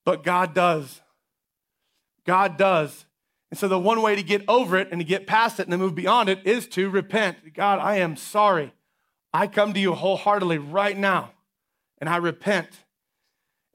But 0.05 0.25
God 0.25 0.55
does. 0.55 1.01
God 2.27 2.57
does. 2.57 3.05
And 3.51 3.59
so 3.59 3.69
the 3.69 3.79
one 3.79 4.03
way 4.03 4.17
to 4.17 4.23
get 4.23 4.43
over 4.49 4.77
it 4.77 4.89
and 4.91 5.01
to 5.01 5.05
get 5.05 5.27
past 5.27 5.61
it 5.61 5.65
and 5.65 5.73
to 5.73 5.79
move 5.79 5.95
beyond 5.95 6.29
it 6.29 6.45
is 6.45 6.67
to 6.69 6.91
repent. 6.91 7.55
God, 7.55 7.79
I 7.79 7.97
am 7.97 8.17
sorry. 8.17 8.73
I 9.35 9.49
come 9.49 9.75
to 9.75 9.81
you 9.81 9.95
wholeheartedly 9.95 10.59
right 10.59 10.97
now 10.97 11.33
and 11.99 12.09
I 12.09 12.19
repent. 12.19 12.69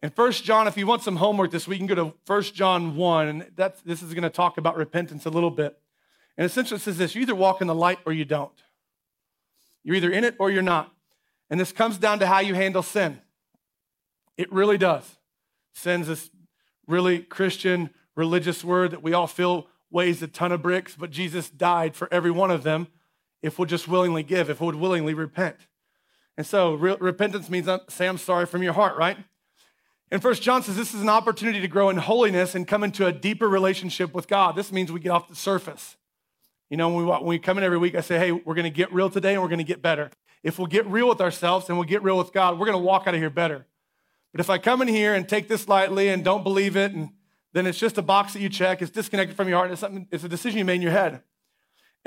And 0.01 0.15
First 0.15 0.45
John, 0.45 0.69
if 0.69 0.77
you 0.77 0.87
want 0.87 1.03
some 1.03 1.17
homework 1.17 1.51
this 1.51 1.67
week, 1.67 1.81
you 1.81 1.87
can 1.87 1.95
go 1.95 2.05
to 2.09 2.15
First 2.25 2.55
John 2.55 2.95
1, 2.95 3.27
and 3.27 3.51
that's, 3.57 3.81
this 3.81 4.01
is 4.01 4.13
going 4.13 4.23
to 4.23 4.29
talk 4.29 4.57
about 4.57 4.77
repentance 4.77 5.25
a 5.25 5.29
little 5.29 5.51
bit. 5.51 5.77
And 6.37 6.45
essentially 6.45 6.77
it 6.77 6.81
says 6.81 6.97
this 6.97 7.13
you 7.13 7.21
either 7.21 7.35
walk 7.35 7.59
in 7.59 7.67
the 7.67 7.75
light 7.75 7.99
or 8.05 8.13
you 8.13 8.23
don't. 8.23 8.53
You're 9.83 9.97
either 9.97 10.09
in 10.09 10.23
it 10.23 10.35
or 10.39 10.49
you're 10.49 10.61
not. 10.61 10.93
And 11.49 11.59
this 11.59 11.73
comes 11.73 11.97
down 11.97 12.19
to 12.19 12.27
how 12.27 12.39
you 12.39 12.53
handle 12.53 12.81
sin. 12.81 13.19
It 14.37 14.49
really 14.53 14.77
does. 14.77 15.17
Sin's 15.73 16.07
this 16.07 16.29
really 16.87 17.19
Christian, 17.19 17.89
religious 18.15 18.63
word 18.63 18.91
that 18.91 19.03
we 19.03 19.11
all 19.11 19.27
feel 19.27 19.67
weighs 19.91 20.21
a 20.21 20.27
ton 20.27 20.53
of 20.53 20.61
bricks, 20.61 20.95
but 20.97 21.11
Jesus 21.11 21.49
died 21.49 21.97
for 21.97 22.07
every 22.13 22.31
one 22.31 22.49
of 22.49 22.63
them 22.63 22.87
if 23.41 23.57
we'll 23.57 23.65
just 23.65 23.87
willingly 23.87 24.23
give, 24.23 24.49
if 24.49 24.61
we'll 24.61 24.77
willingly 24.77 25.13
repent. 25.13 25.57
And 26.37 26.45
so 26.45 26.73
re- 26.75 26.97
repentance 26.99 27.49
means 27.49 27.67
uh, 27.67 27.79
say 27.89 28.07
I'm 28.07 28.17
sorry 28.17 28.45
from 28.45 28.63
your 28.63 28.73
heart, 28.73 28.97
right? 28.97 29.17
And 30.11 30.21
First 30.21 30.41
John 30.41 30.63
says 30.63 30.75
this 30.75 30.93
is 30.93 31.01
an 31.01 31.09
opportunity 31.09 31.61
to 31.61 31.67
grow 31.67 31.89
in 31.89 31.97
holiness 31.97 32.55
and 32.55 32.67
come 32.67 32.83
into 32.83 33.05
a 33.05 33.11
deeper 33.11 33.47
relationship 33.47 34.13
with 34.13 34.27
God. 34.27 34.55
This 34.55 34.71
means 34.71 34.91
we 34.91 34.99
get 34.99 35.11
off 35.11 35.27
the 35.27 35.35
surface. 35.35 35.97
You 36.69 36.77
know, 36.77 36.89
when 36.89 37.05
we, 37.05 37.11
when 37.11 37.25
we 37.25 37.39
come 37.39 37.57
in 37.57 37.63
every 37.63 37.77
week, 37.77 37.95
I 37.95 38.01
say, 38.01 38.17
hey, 38.17 38.31
we're 38.31 38.55
going 38.55 38.63
to 38.63 38.69
get 38.69 38.93
real 38.93 39.09
today 39.09 39.33
and 39.33 39.41
we're 39.41 39.49
going 39.49 39.59
to 39.59 39.63
get 39.63 39.81
better. 39.81 40.11
If 40.43 40.57
we'll 40.57 40.67
get 40.67 40.85
real 40.87 41.09
with 41.09 41.21
ourselves 41.21 41.67
and 41.67 41.77
we'll 41.77 41.87
get 41.87 42.03
real 42.03 42.17
with 42.17 42.31
God, 42.31 42.57
we're 42.57 42.65
going 42.65 42.77
to 42.77 42.83
walk 42.83 43.07
out 43.07 43.13
of 43.13 43.19
here 43.19 43.29
better. 43.29 43.65
But 44.31 44.39
if 44.39 44.49
I 44.49 44.57
come 44.57 44.81
in 44.81 44.87
here 44.87 45.13
and 45.15 45.27
take 45.27 45.47
this 45.47 45.67
lightly 45.67 46.09
and 46.09 46.23
don't 46.23 46.43
believe 46.43 46.75
it, 46.75 46.93
and 46.93 47.09
then 47.53 47.65
it's 47.65 47.79
just 47.79 47.97
a 47.97 48.01
box 48.01 48.33
that 48.33 48.41
you 48.41 48.49
check, 48.49 48.81
it's 48.81 48.91
disconnected 48.91 49.35
from 49.35 49.49
your 49.49 49.57
heart, 49.57 49.71
it's, 49.71 49.81
something, 49.81 50.07
it's 50.11 50.23
a 50.23 50.29
decision 50.29 50.59
you 50.59 50.65
made 50.65 50.75
in 50.75 50.81
your 50.81 50.91
head. 50.91 51.21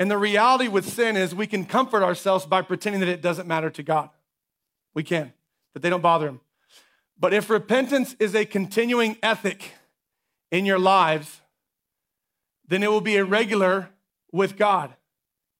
And 0.03 0.11
the 0.11 0.17
reality 0.17 0.67
with 0.67 0.85
sin 0.85 1.15
is 1.15 1.33
we 1.33 1.47
can 1.47 1.63
comfort 1.63 2.03
ourselves 2.03 2.45
by 2.45 2.61
pretending 2.61 2.99
that 2.99 3.07
it 3.07 3.21
doesn't 3.21 3.47
matter 3.47 3.69
to 3.69 3.81
God. 3.81 4.09
We 4.93 5.01
can, 5.01 5.31
that 5.73 5.81
they 5.81 5.89
don't 5.89 6.01
bother 6.01 6.27
Him. 6.27 6.41
But 7.17 7.33
if 7.33 7.49
repentance 7.49 8.13
is 8.19 8.35
a 8.35 8.43
continuing 8.43 9.15
ethic 9.23 9.71
in 10.51 10.65
your 10.65 10.77
lives, 10.77 11.39
then 12.67 12.83
it 12.83 12.91
will 12.91 12.99
be 12.99 13.15
a 13.15 13.23
regular 13.23 13.91
with 14.33 14.57
God. 14.57 14.93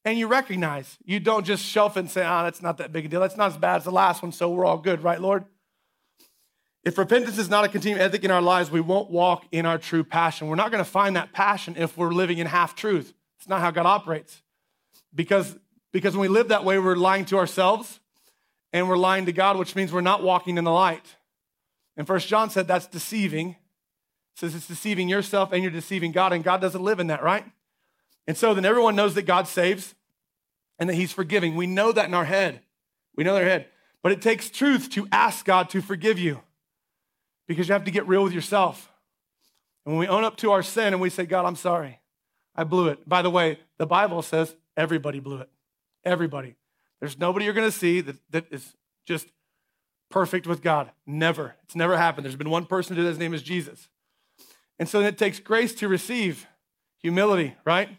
And 0.03 0.19
you 0.19 0.27
recognize, 0.27 0.97
you 1.05 1.21
don't 1.21 1.45
just 1.45 1.63
shelf 1.63 1.95
and 1.95 2.11
say, 2.11 2.25
ah, 2.25 2.41
oh, 2.41 2.43
that's 2.43 2.61
not 2.61 2.79
that 2.79 2.91
big 2.91 3.05
a 3.05 3.07
deal. 3.07 3.21
That's 3.21 3.37
not 3.37 3.53
as 3.53 3.57
bad 3.57 3.77
as 3.77 3.83
the 3.85 3.91
last 3.91 4.21
one, 4.21 4.33
so 4.33 4.49
we're 4.49 4.65
all 4.65 4.77
good, 4.77 5.05
right, 5.05 5.21
Lord? 5.21 5.45
If 6.83 6.97
repentance 6.97 7.37
is 7.37 7.49
not 7.49 7.63
a 7.63 7.69
continuing 7.69 8.01
ethic 8.01 8.25
in 8.25 8.31
our 8.31 8.41
lives, 8.41 8.69
we 8.69 8.81
won't 8.81 9.09
walk 9.09 9.45
in 9.53 9.65
our 9.65 9.77
true 9.77 10.03
passion. 10.03 10.49
We're 10.49 10.55
not 10.55 10.69
going 10.69 10.83
to 10.83 10.91
find 10.91 11.15
that 11.15 11.31
passion 11.31 11.75
if 11.77 11.97
we're 11.97 12.11
living 12.11 12.39
in 12.39 12.47
half 12.47 12.75
truth. 12.75 13.13
It's 13.43 13.49
not 13.49 13.59
how 13.59 13.71
God 13.71 13.85
operates. 13.85 14.41
Because, 15.13 15.53
because 15.91 16.15
when 16.15 16.21
we 16.21 16.27
live 16.29 16.47
that 16.47 16.63
way, 16.63 16.79
we're 16.79 16.95
lying 16.95 17.25
to 17.25 17.37
ourselves 17.37 17.99
and 18.71 18.87
we're 18.87 18.95
lying 18.95 19.25
to 19.25 19.33
God, 19.33 19.57
which 19.57 19.75
means 19.75 19.91
we're 19.91 19.99
not 19.99 20.23
walking 20.23 20.57
in 20.57 20.63
the 20.63 20.71
light. 20.71 21.17
And 21.97 22.07
First 22.07 22.29
John 22.29 22.49
said 22.49 22.69
that's 22.69 22.87
deceiving. 22.87 23.49
It 23.49 23.55
says 24.35 24.55
it's 24.55 24.65
deceiving 24.65 25.09
yourself 25.09 25.51
and 25.51 25.61
you're 25.61 25.73
deceiving 25.73 26.13
God, 26.13 26.31
and 26.31 26.41
God 26.41 26.61
doesn't 26.61 26.81
live 26.81 27.01
in 27.01 27.07
that, 27.07 27.21
right? 27.21 27.43
And 28.27 28.37
so 28.37 28.53
then 28.53 28.63
everyone 28.63 28.95
knows 28.95 29.13
that 29.15 29.23
God 29.23 29.45
saves 29.45 29.93
and 30.79 30.89
that 30.89 30.95
He's 30.95 31.11
forgiving. 31.11 31.57
We 31.57 31.67
know 31.67 31.91
that 31.91 32.07
in 32.07 32.13
our 32.13 32.23
head. 32.23 32.61
We 33.13 33.25
know 33.25 33.35
in 33.35 33.43
our 33.43 33.49
head. 33.49 33.67
But 34.01 34.13
it 34.13 34.21
takes 34.21 34.49
truth 34.49 34.89
to 34.91 35.05
ask 35.11 35.43
God 35.43 35.69
to 35.71 35.81
forgive 35.81 36.17
you 36.17 36.39
because 37.45 37.67
you 37.67 37.73
have 37.73 37.83
to 37.83 37.91
get 37.91 38.07
real 38.07 38.23
with 38.23 38.31
yourself. 38.31 38.89
And 39.85 39.95
when 39.95 39.99
we 39.99 40.07
own 40.07 40.23
up 40.23 40.37
to 40.37 40.51
our 40.53 40.63
sin 40.63 40.93
and 40.93 41.01
we 41.01 41.09
say, 41.09 41.25
God, 41.25 41.43
I'm 41.43 41.57
sorry, 41.57 41.99
I 42.55 42.63
blew 42.63 42.87
it. 42.87 43.07
By 43.07 43.21
the 43.21 43.29
way, 43.29 43.59
the 43.77 43.85
Bible 43.85 44.21
says 44.21 44.55
everybody 44.77 45.19
blew 45.19 45.37
it. 45.37 45.49
Everybody. 46.03 46.55
There's 46.99 47.17
nobody 47.17 47.45
you're 47.45 47.53
going 47.53 47.69
to 47.69 47.77
see 47.77 48.01
that, 48.01 48.15
that 48.31 48.45
is 48.51 48.75
just 49.05 49.27
perfect 50.09 50.47
with 50.47 50.61
God. 50.61 50.91
Never. 51.05 51.55
It's 51.63 51.75
never 51.75 51.97
happened. 51.97 52.25
There's 52.25 52.35
been 52.35 52.49
one 52.49 52.65
person 52.65 52.95
who 52.95 53.03
his 53.03 53.17
name 53.17 53.33
is 53.33 53.41
Jesus. 53.41 53.89
And 54.79 54.87
so 54.87 55.01
it 55.01 55.17
takes 55.17 55.39
grace 55.39 55.73
to 55.75 55.87
receive 55.87 56.47
humility, 56.97 57.55
right? 57.65 57.89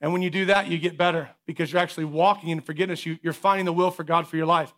And 0.00 0.12
when 0.12 0.22
you 0.22 0.30
do 0.30 0.46
that, 0.46 0.68
you 0.68 0.78
get 0.78 0.98
better 0.98 1.30
because 1.46 1.72
you're 1.72 1.80
actually 1.80 2.04
walking 2.04 2.50
in 2.50 2.60
forgiveness. 2.60 3.06
You, 3.06 3.18
are 3.24 3.32
finding 3.32 3.64
the 3.64 3.72
will 3.72 3.90
for 3.90 4.04
God 4.04 4.26
for 4.26 4.36
your 4.36 4.46
life. 4.46 4.74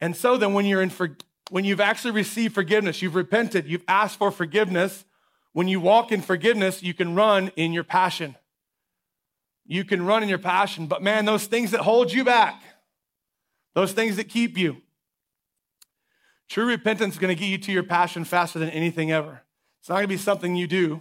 And 0.00 0.14
so 0.14 0.36
then 0.36 0.52
when 0.52 0.66
you're 0.66 0.82
in 0.82 0.90
for, 0.90 1.16
when 1.50 1.64
you've 1.64 1.80
actually 1.80 2.12
received 2.12 2.54
forgiveness, 2.54 3.02
you've 3.02 3.14
repented, 3.14 3.66
you've 3.66 3.84
asked 3.88 4.18
for 4.18 4.30
forgiveness, 4.30 5.04
when 5.54 5.68
you 5.68 5.80
walk 5.80 6.12
in 6.12 6.20
forgiveness, 6.20 6.82
you 6.82 6.92
can 6.92 7.14
run 7.14 7.50
in 7.56 7.72
your 7.72 7.84
passion. 7.84 8.36
You 9.64 9.84
can 9.84 10.04
run 10.04 10.22
in 10.22 10.28
your 10.28 10.38
passion, 10.38 10.86
but 10.86 11.02
man, 11.02 11.24
those 11.24 11.46
things 11.46 11.70
that 11.70 11.80
hold 11.80 12.12
you 12.12 12.24
back, 12.24 12.60
those 13.74 13.92
things 13.92 14.16
that 14.16 14.28
keep 14.28 14.58
you, 14.58 14.82
true 16.48 16.66
repentance 16.66 17.14
is 17.14 17.20
going 17.20 17.34
to 17.34 17.40
get 17.40 17.48
you 17.48 17.56
to 17.56 17.72
your 17.72 17.84
passion 17.84 18.24
faster 18.24 18.58
than 18.58 18.68
anything 18.68 19.10
ever. 19.10 19.40
It's 19.80 19.88
not 19.88 19.94
going 19.94 20.04
to 20.04 20.08
be 20.08 20.18
something 20.18 20.54
you 20.54 20.66
do. 20.66 21.00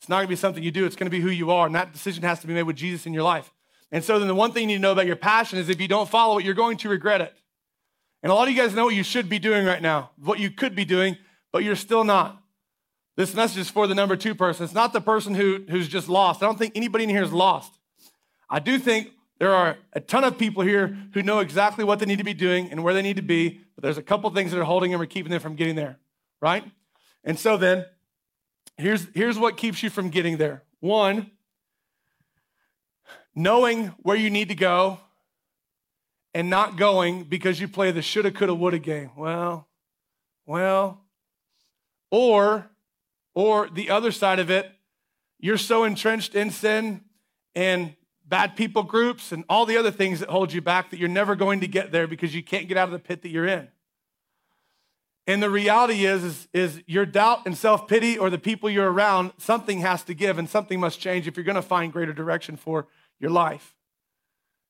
It's 0.00 0.08
not 0.08 0.16
going 0.16 0.26
to 0.26 0.30
be 0.30 0.36
something 0.36 0.62
you 0.62 0.70
do, 0.70 0.86
it's 0.86 0.96
going 0.96 1.10
to 1.10 1.16
be 1.16 1.20
who 1.20 1.30
you 1.30 1.50
are. 1.50 1.66
And 1.66 1.74
that 1.74 1.92
decision 1.92 2.22
has 2.22 2.40
to 2.40 2.46
be 2.46 2.54
made 2.54 2.62
with 2.62 2.76
Jesus 2.76 3.04
in 3.04 3.12
your 3.12 3.22
life. 3.22 3.52
And 3.92 4.02
so 4.02 4.18
then 4.18 4.28
the 4.28 4.34
one 4.34 4.52
thing 4.52 4.62
you 4.62 4.68
need 4.68 4.74
to 4.76 4.80
know 4.80 4.92
about 4.92 5.06
your 5.06 5.16
passion 5.16 5.58
is 5.58 5.68
if 5.68 5.80
you 5.80 5.88
don't 5.88 6.08
follow 6.08 6.38
it, 6.38 6.44
you're 6.44 6.54
going 6.54 6.78
to 6.78 6.88
regret 6.88 7.20
it. 7.20 7.34
And 8.22 8.32
a 8.32 8.34
lot 8.34 8.48
of 8.48 8.54
you 8.54 8.60
guys 8.60 8.74
know 8.74 8.86
what 8.86 8.94
you 8.94 9.02
should 9.02 9.28
be 9.28 9.38
doing 9.38 9.66
right 9.66 9.82
now, 9.82 10.10
what 10.16 10.38
you 10.38 10.50
could 10.50 10.74
be 10.74 10.84
doing, 10.84 11.18
but 11.52 11.64
you're 11.64 11.76
still 11.76 12.04
not. 12.04 12.42
This 13.18 13.34
message 13.34 13.58
is 13.58 13.68
for 13.68 13.86
the 13.86 13.94
number 13.94 14.16
two 14.16 14.34
person. 14.34 14.64
It's 14.64 14.72
not 14.72 14.94
the 14.94 15.00
person 15.02 15.34
who, 15.34 15.64
who's 15.68 15.88
just 15.88 16.08
lost. 16.08 16.42
I 16.42 16.46
don't 16.46 16.58
think 16.58 16.72
anybody 16.74 17.04
in 17.04 17.10
here 17.10 17.22
is 17.22 17.32
lost. 17.32 17.78
I 18.48 18.60
do 18.60 18.78
think 18.78 19.10
there 19.38 19.54
are 19.54 19.76
a 19.92 20.00
ton 20.00 20.24
of 20.24 20.38
people 20.38 20.62
here 20.62 20.96
who 21.12 21.22
know 21.22 21.40
exactly 21.40 21.84
what 21.84 21.98
they 21.98 22.06
need 22.06 22.18
to 22.18 22.24
be 22.24 22.32
doing 22.32 22.70
and 22.70 22.82
where 22.82 22.94
they 22.94 23.02
need 23.02 23.16
to 23.16 23.22
be, 23.22 23.60
but 23.74 23.82
there's 23.82 23.98
a 23.98 24.02
couple 24.02 24.30
things 24.30 24.52
that 24.52 24.58
are 24.58 24.64
holding 24.64 24.92
them 24.92 25.02
or 25.02 25.06
keeping 25.06 25.30
them 25.30 25.40
from 25.40 25.56
getting 25.56 25.74
there, 25.74 25.98
right? 26.40 26.64
And 27.24 27.38
so 27.38 27.58
then, 27.58 27.84
Here's, 28.78 29.08
here's 29.12 29.36
what 29.36 29.56
keeps 29.56 29.82
you 29.82 29.90
from 29.90 30.08
getting 30.08 30.36
there. 30.36 30.62
One, 30.78 31.32
knowing 33.34 33.88
where 34.02 34.16
you 34.16 34.30
need 34.30 34.48
to 34.50 34.54
go 34.54 35.00
and 36.32 36.48
not 36.48 36.76
going 36.76 37.24
because 37.24 37.60
you 37.60 37.66
play 37.66 37.90
the 37.90 38.02
shoulda, 38.02 38.30
coulda, 38.30 38.54
woulda 38.54 38.78
game. 38.78 39.10
Well, 39.16 39.66
well, 40.46 41.00
or, 42.12 42.70
or 43.38 43.68
the 43.68 43.88
other 43.88 44.10
side 44.10 44.40
of 44.40 44.50
it, 44.50 44.68
you're 45.38 45.56
so 45.56 45.84
entrenched 45.84 46.34
in 46.34 46.50
sin 46.50 47.02
and 47.54 47.94
bad 48.26 48.56
people 48.56 48.82
groups 48.82 49.30
and 49.30 49.44
all 49.48 49.64
the 49.64 49.76
other 49.76 49.92
things 49.92 50.18
that 50.18 50.28
hold 50.28 50.52
you 50.52 50.60
back 50.60 50.90
that 50.90 50.98
you're 50.98 51.08
never 51.08 51.36
going 51.36 51.60
to 51.60 51.68
get 51.68 51.92
there 51.92 52.08
because 52.08 52.34
you 52.34 52.42
can't 52.42 52.66
get 52.66 52.76
out 52.76 52.88
of 52.88 52.90
the 52.90 52.98
pit 52.98 53.22
that 53.22 53.28
you're 53.28 53.46
in. 53.46 53.68
And 55.28 55.40
the 55.40 55.50
reality 55.50 56.04
is, 56.04 56.24
is, 56.24 56.48
is 56.52 56.82
your 56.88 57.06
doubt 57.06 57.42
and 57.46 57.56
self 57.56 57.86
pity 57.86 58.18
or 58.18 58.28
the 58.28 58.38
people 58.38 58.68
you're 58.68 58.90
around, 58.90 59.30
something 59.38 59.82
has 59.82 60.02
to 60.04 60.14
give 60.14 60.36
and 60.36 60.48
something 60.48 60.80
must 60.80 60.98
change 60.98 61.28
if 61.28 61.36
you're 61.36 61.44
going 61.44 61.54
to 61.54 61.62
find 61.62 61.92
greater 61.92 62.12
direction 62.12 62.56
for 62.56 62.88
your 63.20 63.30
life. 63.30 63.76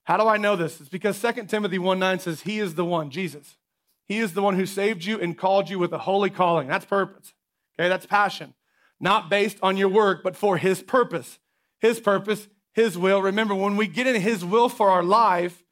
How 0.04 0.18
do 0.18 0.28
I 0.28 0.36
know 0.36 0.56
this? 0.56 0.78
It's 0.78 0.90
because 0.90 1.18
2 1.18 1.44
Timothy 1.44 1.78
1 1.78 1.98
9 1.98 2.18
says, 2.18 2.42
He 2.42 2.58
is 2.58 2.74
the 2.74 2.84
one, 2.84 3.08
Jesus. 3.08 3.56
He 4.04 4.18
is 4.18 4.34
the 4.34 4.42
one 4.42 4.56
who 4.56 4.66
saved 4.66 5.06
you 5.06 5.18
and 5.18 5.38
called 5.38 5.70
you 5.70 5.78
with 5.78 5.94
a 5.94 5.98
holy 5.98 6.28
calling. 6.28 6.68
That's 6.68 6.84
purpose. 6.84 7.32
Okay, 7.78 7.88
that's 7.88 8.04
passion. 8.04 8.52
Not 9.00 9.30
based 9.30 9.58
on 9.62 9.76
your 9.76 9.88
work, 9.88 10.22
but 10.22 10.36
for 10.36 10.56
His 10.56 10.82
purpose. 10.82 11.38
His 11.80 12.00
purpose, 12.00 12.48
His 12.72 12.98
will. 12.98 13.22
Remember, 13.22 13.54
when 13.54 13.76
we 13.76 13.86
get 13.86 14.06
in 14.06 14.20
His 14.20 14.44
will 14.44 14.68
for 14.68 14.90
our 14.90 15.02
life, 15.02 15.64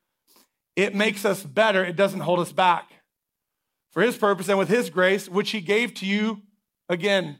it 0.76 0.94
makes 0.94 1.24
us 1.24 1.42
better, 1.42 1.84
it 1.84 1.96
doesn't 1.96 2.20
hold 2.20 2.38
us 2.38 2.52
back 2.52 2.92
for 3.96 4.02
his 4.02 4.18
purpose 4.18 4.46
and 4.50 4.58
with 4.58 4.68
his 4.68 4.90
grace, 4.90 5.26
which 5.26 5.52
he 5.52 5.60
gave 5.62 5.94
to 5.94 6.04
you 6.04 6.42
again 6.86 7.38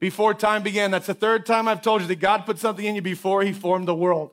before 0.00 0.32
time 0.32 0.62
began. 0.62 0.90
That's 0.90 1.06
the 1.06 1.12
third 1.12 1.44
time 1.44 1.68
I've 1.68 1.82
told 1.82 2.00
you 2.00 2.08
that 2.08 2.20
God 2.20 2.46
put 2.46 2.58
something 2.58 2.86
in 2.86 2.94
you 2.94 3.02
before 3.02 3.42
he 3.42 3.52
formed 3.52 3.86
the 3.86 3.94
world. 3.94 4.30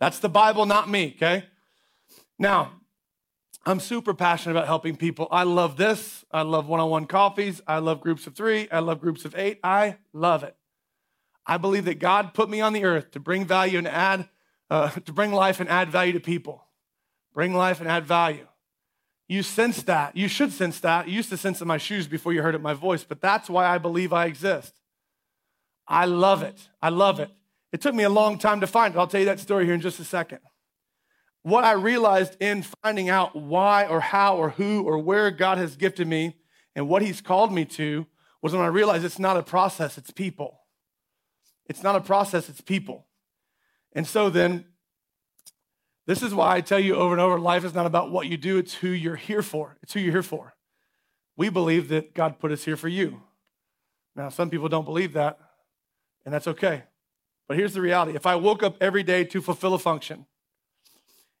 That's 0.00 0.18
the 0.18 0.28
Bible, 0.28 0.66
not 0.66 0.90
me, 0.90 1.14
okay? 1.14 1.44
Now, 2.36 2.77
I'm 3.66 3.80
super 3.80 4.14
passionate 4.14 4.52
about 4.56 4.66
helping 4.66 4.96
people. 4.96 5.28
I 5.30 5.42
love 5.42 5.76
this. 5.76 6.24
I 6.30 6.42
love 6.42 6.68
one 6.68 6.80
on 6.80 6.90
one 6.90 7.06
coffees. 7.06 7.60
I 7.66 7.78
love 7.78 8.00
groups 8.00 8.26
of 8.26 8.34
three. 8.34 8.68
I 8.70 8.78
love 8.78 9.00
groups 9.00 9.24
of 9.24 9.34
eight. 9.36 9.60
I 9.62 9.96
love 10.12 10.42
it. 10.42 10.56
I 11.46 11.56
believe 11.56 11.86
that 11.86 11.98
God 11.98 12.34
put 12.34 12.48
me 12.48 12.60
on 12.60 12.72
the 12.72 12.84
earth 12.84 13.10
to 13.12 13.20
bring 13.20 13.44
value 13.44 13.78
and 13.78 13.88
add, 13.88 14.28
uh, 14.70 14.90
to 15.06 15.12
bring 15.12 15.32
life 15.32 15.60
and 15.60 15.68
add 15.68 15.90
value 15.90 16.12
to 16.12 16.20
people. 16.20 16.64
Bring 17.34 17.54
life 17.54 17.80
and 17.80 17.88
add 17.88 18.06
value. 18.06 18.46
You 19.28 19.42
sense 19.42 19.82
that. 19.82 20.16
You 20.16 20.28
should 20.28 20.52
sense 20.52 20.80
that. 20.80 21.08
You 21.08 21.14
used 21.14 21.28
to 21.30 21.36
sense 21.36 21.60
it 21.60 21.62
in 21.62 21.68
my 21.68 21.76
shoes 21.76 22.06
before 22.06 22.32
you 22.32 22.42
heard 22.42 22.54
it 22.54 22.58
in 22.58 22.62
my 22.62 22.74
voice, 22.74 23.04
but 23.04 23.20
that's 23.20 23.50
why 23.50 23.66
I 23.66 23.78
believe 23.78 24.12
I 24.12 24.24
exist. 24.26 24.80
I 25.86 26.06
love 26.06 26.42
it. 26.42 26.68
I 26.82 26.88
love 26.88 27.20
it. 27.20 27.30
It 27.72 27.82
took 27.82 27.94
me 27.94 28.04
a 28.04 28.10
long 28.10 28.38
time 28.38 28.60
to 28.60 28.66
find 28.66 28.94
it. 28.94 28.98
I'll 28.98 29.06
tell 29.06 29.20
you 29.20 29.26
that 29.26 29.40
story 29.40 29.66
here 29.66 29.74
in 29.74 29.80
just 29.80 30.00
a 30.00 30.04
second. 30.04 30.40
What 31.42 31.64
I 31.64 31.72
realized 31.72 32.36
in 32.40 32.64
finding 32.82 33.08
out 33.08 33.36
why 33.36 33.86
or 33.86 34.00
how 34.00 34.36
or 34.36 34.50
who 34.50 34.82
or 34.82 34.98
where 34.98 35.30
God 35.30 35.58
has 35.58 35.76
gifted 35.76 36.06
me 36.06 36.36
and 36.74 36.88
what 36.88 37.02
He's 37.02 37.20
called 37.20 37.52
me 37.52 37.64
to 37.66 38.06
was 38.42 38.52
when 38.52 38.62
I 38.62 38.68
realized 38.68 39.04
it's 39.04 39.18
not 39.18 39.36
a 39.36 39.42
process, 39.42 39.98
it's 39.98 40.10
people. 40.10 40.60
It's 41.66 41.82
not 41.82 41.96
a 41.96 42.00
process, 42.00 42.48
it's 42.48 42.60
people. 42.60 43.06
And 43.92 44.06
so 44.06 44.30
then 44.30 44.64
this 46.06 46.22
is 46.22 46.34
why 46.34 46.56
I 46.56 46.60
tell 46.62 46.80
you 46.80 46.94
over 46.94 47.12
and 47.12 47.20
over 47.20 47.38
life 47.38 47.64
is 47.64 47.74
not 47.74 47.84
about 47.84 48.10
what 48.10 48.26
you 48.26 48.36
do, 48.36 48.56
it's 48.56 48.74
who 48.74 48.88
you're 48.88 49.16
here 49.16 49.42
for. 49.42 49.76
It's 49.82 49.92
who 49.92 50.00
you're 50.00 50.12
here 50.12 50.22
for. 50.22 50.54
We 51.36 51.50
believe 51.50 51.88
that 51.88 52.14
God 52.14 52.38
put 52.38 52.50
us 52.50 52.64
here 52.64 52.76
for 52.76 52.88
you. 52.88 53.22
Now, 54.16 54.30
some 54.30 54.50
people 54.50 54.68
don't 54.68 54.84
believe 54.84 55.12
that, 55.12 55.38
and 56.24 56.32
that's 56.32 56.48
okay. 56.48 56.84
But 57.46 57.56
here's 57.56 57.74
the 57.74 57.80
reality 57.80 58.16
if 58.16 58.26
I 58.26 58.36
woke 58.36 58.62
up 58.62 58.76
every 58.80 59.02
day 59.02 59.24
to 59.24 59.40
fulfill 59.40 59.74
a 59.74 59.78
function, 59.78 60.26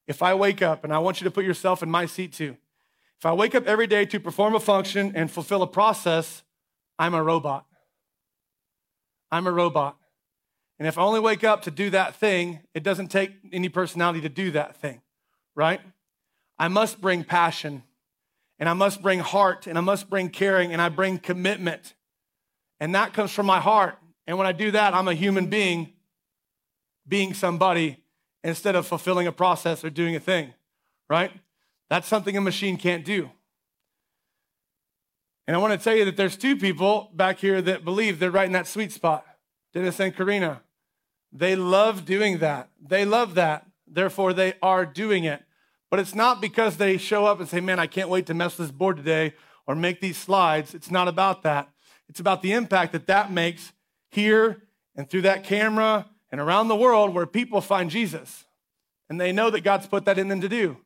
if 0.08 0.22
I 0.22 0.34
wake 0.34 0.62
up, 0.62 0.82
and 0.82 0.92
I 0.92 0.98
want 0.98 1.20
you 1.20 1.26
to 1.26 1.30
put 1.30 1.44
yourself 1.44 1.82
in 1.82 1.90
my 1.90 2.06
seat 2.06 2.32
too, 2.32 2.56
if 3.18 3.26
I 3.26 3.32
wake 3.34 3.54
up 3.54 3.66
every 3.66 3.86
day 3.86 4.06
to 4.06 4.18
perform 4.18 4.54
a 4.54 4.60
function 4.60 5.12
and 5.14 5.30
fulfill 5.30 5.62
a 5.62 5.66
process, 5.66 6.42
I'm 6.98 7.14
a 7.14 7.22
robot. 7.22 7.66
I'm 9.30 9.46
a 9.46 9.52
robot. 9.52 9.96
And 10.78 10.88
if 10.88 10.96
I 10.96 11.02
only 11.02 11.20
wake 11.20 11.44
up 11.44 11.62
to 11.62 11.70
do 11.70 11.90
that 11.90 12.16
thing, 12.16 12.60
it 12.72 12.82
doesn't 12.82 13.08
take 13.08 13.32
any 13.52 13.68
personality 13.68 14.22
to 14.22 14.28
do 14.28 14.52
that 14.52 14.76
thing, 14.76 15.02
right? 15.54 15.80
I 16.58 16.68
must 16.68 17.00
bring 17.00 17.22
passion 17.22 17.82
and 18.58 18.68
I 18.68 18.72
must 18.72 19.02
bring 19.02 19.18
heart 19.18 19.66
and 19.66 19.76
I 19.76 19.82
must 19.82 20.08
bring 20.08 20.30
caring 20.30 20.72
and 20.72 20.80
I 20.80 20.88
bring 20.88 21.18
commitment. 21.18 21.94
And 22.80 22.94
that 22.94 23.12
comes 23.12 23.32
from 23.32 23.46
my 23.46 23.60
heart. 23.60 23.98
And 24.26 24.38
when 24.38 24.46
I 24.46 24.52
do 24.52 24.70
that, 24.70 24.94
I'm 24.94 25.08
a 25.08 25.14
human 25.14 25.46
being 25.46 25.92
being 27.06 27.34
somebody 27.34 28.04
instead 28.48 28.74
of 28.74 28.86
fulfilling 28.86 29.26
a 29.26 29.32
process 29.32 29.84
or 29.84 29.90
doing 29.90 30.16
a 30.16 30.20
thing, 30.20 30.54
right? 31.08 31.30
That's 31.88 32.08
something 32.08 32.36
a 32.36 32.40
machine 32.40 32.76
can't 32.76 33.04
do. 33.04 33.30
And 35.46 35.56
I 35.56 35.60
want 35.60 35.72
to 35.72 35.82
tell 35.82 35.96
you 35.96 36.04
that 36.04 36.16
there's 36.16 36.36
two 36.36 36.56
people 36.56 37.10
back 37.14 37.38
here 37.38 37.62
that 37.62 37.84
believe 37.84 38.18
they're 38.18 38.30
right 38.30 38.46
in 38.46 38.52
that 38.52 38.66
sweet 38.66 38.92
spot 38.92 39.24
Dennis 39.72 40.00
and 40.00 40.14
Karina. 40.14 40.62
They 41.32 41.56
love 41.56 42.04
doing 42.04 42.38
that. 42.38 42.70
They 42.80 43.04
love 43.04 43.34
that. 43.34 43.66
Therefore, 43.86 44.32
they 44.32 44.54
are 44.62 44.84
doing 44.86 45.24
it. 45.24 45.42
But 45.90 46.00
it's 46.00 46.14
not 46.14 46.40
because 46.40 46.76
they 46.76 46.96
show 46.96 47.26
up 47.26 47.40
and 47.40 47.48
say, 47.48 47.60
Man, 47.60 47.78
I 47.78 47.86
can't 47.86 48.08
wait 48.08 48.26
to 48.26 48.34
mess 48.34 48.56
this 48.56 48.70
board 48.70 48.96
today 48.96 49.34
or 49.66 49.74
make 49.74 50.00
these 50.00 50.16
slides. 50.16 50.74
It's 50.74 50.90
not 50.90 51.08
about 51.08 51.42
that. 51.42 51.68
It's 52.08 52.20
about 52.20 52.42
the 52.42 52.52
impact 52.52 52.92
that 52.92 53.06
that 53.06 53.30
makes 53.30 53.72
here 54.10 54.62
and 54.96 55.08
through 55.08 55.22
that 55.22 55.44
camera 55.44 56.06
and 56.30 56.40
around 56.40 56.68
the 56.68 56.76
world 56.76 57.14
where 57.14 57.26
people 57.26 57.60
find 57.60 57.90
Jesus. 57.90 58.44
And 59.08 59.20
they 59.20 59.32
know 59.32 59.50
that 59.50 59.62
God's 59.62 59.86
put 59.86 60.04
that 60.04 60.18
in 60.18 60.28
them 60.28 60.40
to 60.40 60.48
do. 60.48 60.78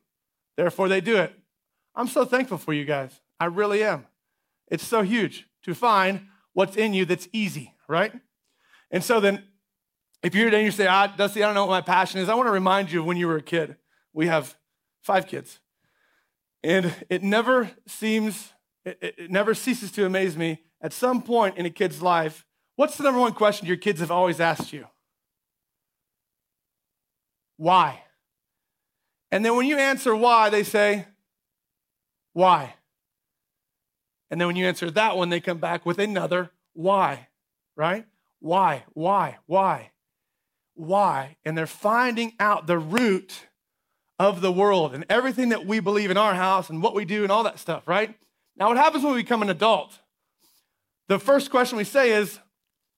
Therefore, 0.55 0.87
they 0.87 1.01
do 1.01 1.17
it. 1.17 1.33
I'm 1.95 2.07
so 2.07 2.25
thankful 2.25 2.57
for 2.57 2.73
you 2.73 2.85
guys. 2.85 3.19
I 3.39 3.45
really 3.45 3.83
am. 3.83 4.05
It's 4.69 4.85
so 4.85 5.01
huge 5.01 5.47
to 5.63 5.75
find 5.75 6.27
what's 6.53 6.77
in 6.77 6.93
you 6.93 7.05
that's 7.05 7.27
easy, 7.33 7.73
right? 7.87 8.13
And 8.91 9.03
so 9.03 9.19
then 9.19 9.43
if 10.21 10.33
you're 10.33 10.49
here 10.49 10.57
and 10.57 10.65
you 10.65 10.71
say, 10.71 10.87
ah, 10.87 11.07
Dusty, 11.07 11.43
I 11.43 11.47
don't 11.47 11.55
know 11.55 11.65
what 11.65 11.71
my 11.71 11.81
passion 11.81 12.19
is, 12.19 12.29
I 12.29 12.35
want 12.35 12.47
to 12.47 12.51
remind 12.51 12.91
you 12.91 13.01
of 13.01 13.05
when 13.05 13.17
you 13.17 13.27
were 13.27 13.37
a 13.37 13.41
kid. 13.41 13.75
We 14.13 14.27
have 14.27 14.55
five 15.01 15.27
kids. 15.27 15.59
And 16.63 16.93
it 17.09 17.23
never 17.23 17.71
seems, 17.87 18.53
it, 18.85 18.97
it 19.17 19.31
never 19.31 19.53
ceases 19.53 19.91
to 19.93 20.05
amaze 20.05 20.37
me 20.37 20.61
at 20.83 20.93
some 20.93 21.21
point 21.21 21.57
in 21.57 21.65
a 21.65 21.69
kid's 21.69 22.01
life, 22.01 22.45
what's 22.75 22.97
the 22.97 23.03
number 23.03 23.19
one 23.19 23.33
question 23.33 23.67
your 23.67 23.77
kids 23.77 24.01
have 24.01 24.11
always 24.11 24.39
asked 24.39 24.73
you? 24.73 24.85
Why? 27.63 28.01
And 29.31 29.45
then 29.45 29.55
when 29.55 29.65
you 29.65 29.77
answer 29.77 30.13
why, 30.13 30.49
they 30.49 30.63
say, 30.63 31.05
why? 32.33 32.75
And 34.29 34.41
then 34.41 34.47
when 34.47 34.57
you 34.57 34.65
answer 34.65 34.91
that 34.91 35.15
one, 35.15 35.29
they 35.29 35.39
come 35.39 35.59
back 35.59 35.85
with 35.85 35.97
another 35.97 36.51
why, 36.73 37.29
right? 37.77 38.05
Why, 38.39 38.83
why, 38.93 39.37
why? 39.45 39.91
why, 40.75 41.37
and 41.45 41.57
they're 41.57 41.67
finding 41.67 42.33
out 42.39 42.67
the 42.67 42.77
root 42.77 43.47
of 44.19 44.41
the 44.41 44.51
world 44.51 44.93
and 44.93 45.05
everything 45.09 45.49
that 45.49 45.65
we 45.65 45.79
believe 45.79 46.11
in 46.11 46.17
our 46.17 46.33
house 46.33 46.69
and 46.69 46.81
what 46.81 46.95
we 46.95 47.05
do 47.05 47.23
and 47.23 47.31
all 47.31 47.43
that 47.43 47.59
stuff, 47.59 47.87
right? 47.87 48.13
Now, 48.57 48.67
what 48.67 48.77
happens 48.77 49.03
when 49.03 49.13
we 49.13 49.21
become 49.21 49.41
an 49.41 49.49
adult? 49.49 49.99
The 51.07 51.19
first 51.19 51.49
question 51.51 51.77
we 51.77 51.83
say 51.83 52.11
is, 52.11 52.39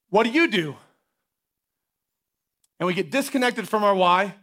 What 0.09 0.23
do 0.23 0.29
you 0.29 0.47
do? 0.47 0.75
And 2.79 2.87
we 2.87 2.93
get 2.93 3.11
disconnected 3.11 3.69
from 3.69 3.83
our 3.83 3.95
why, 3.95 4.35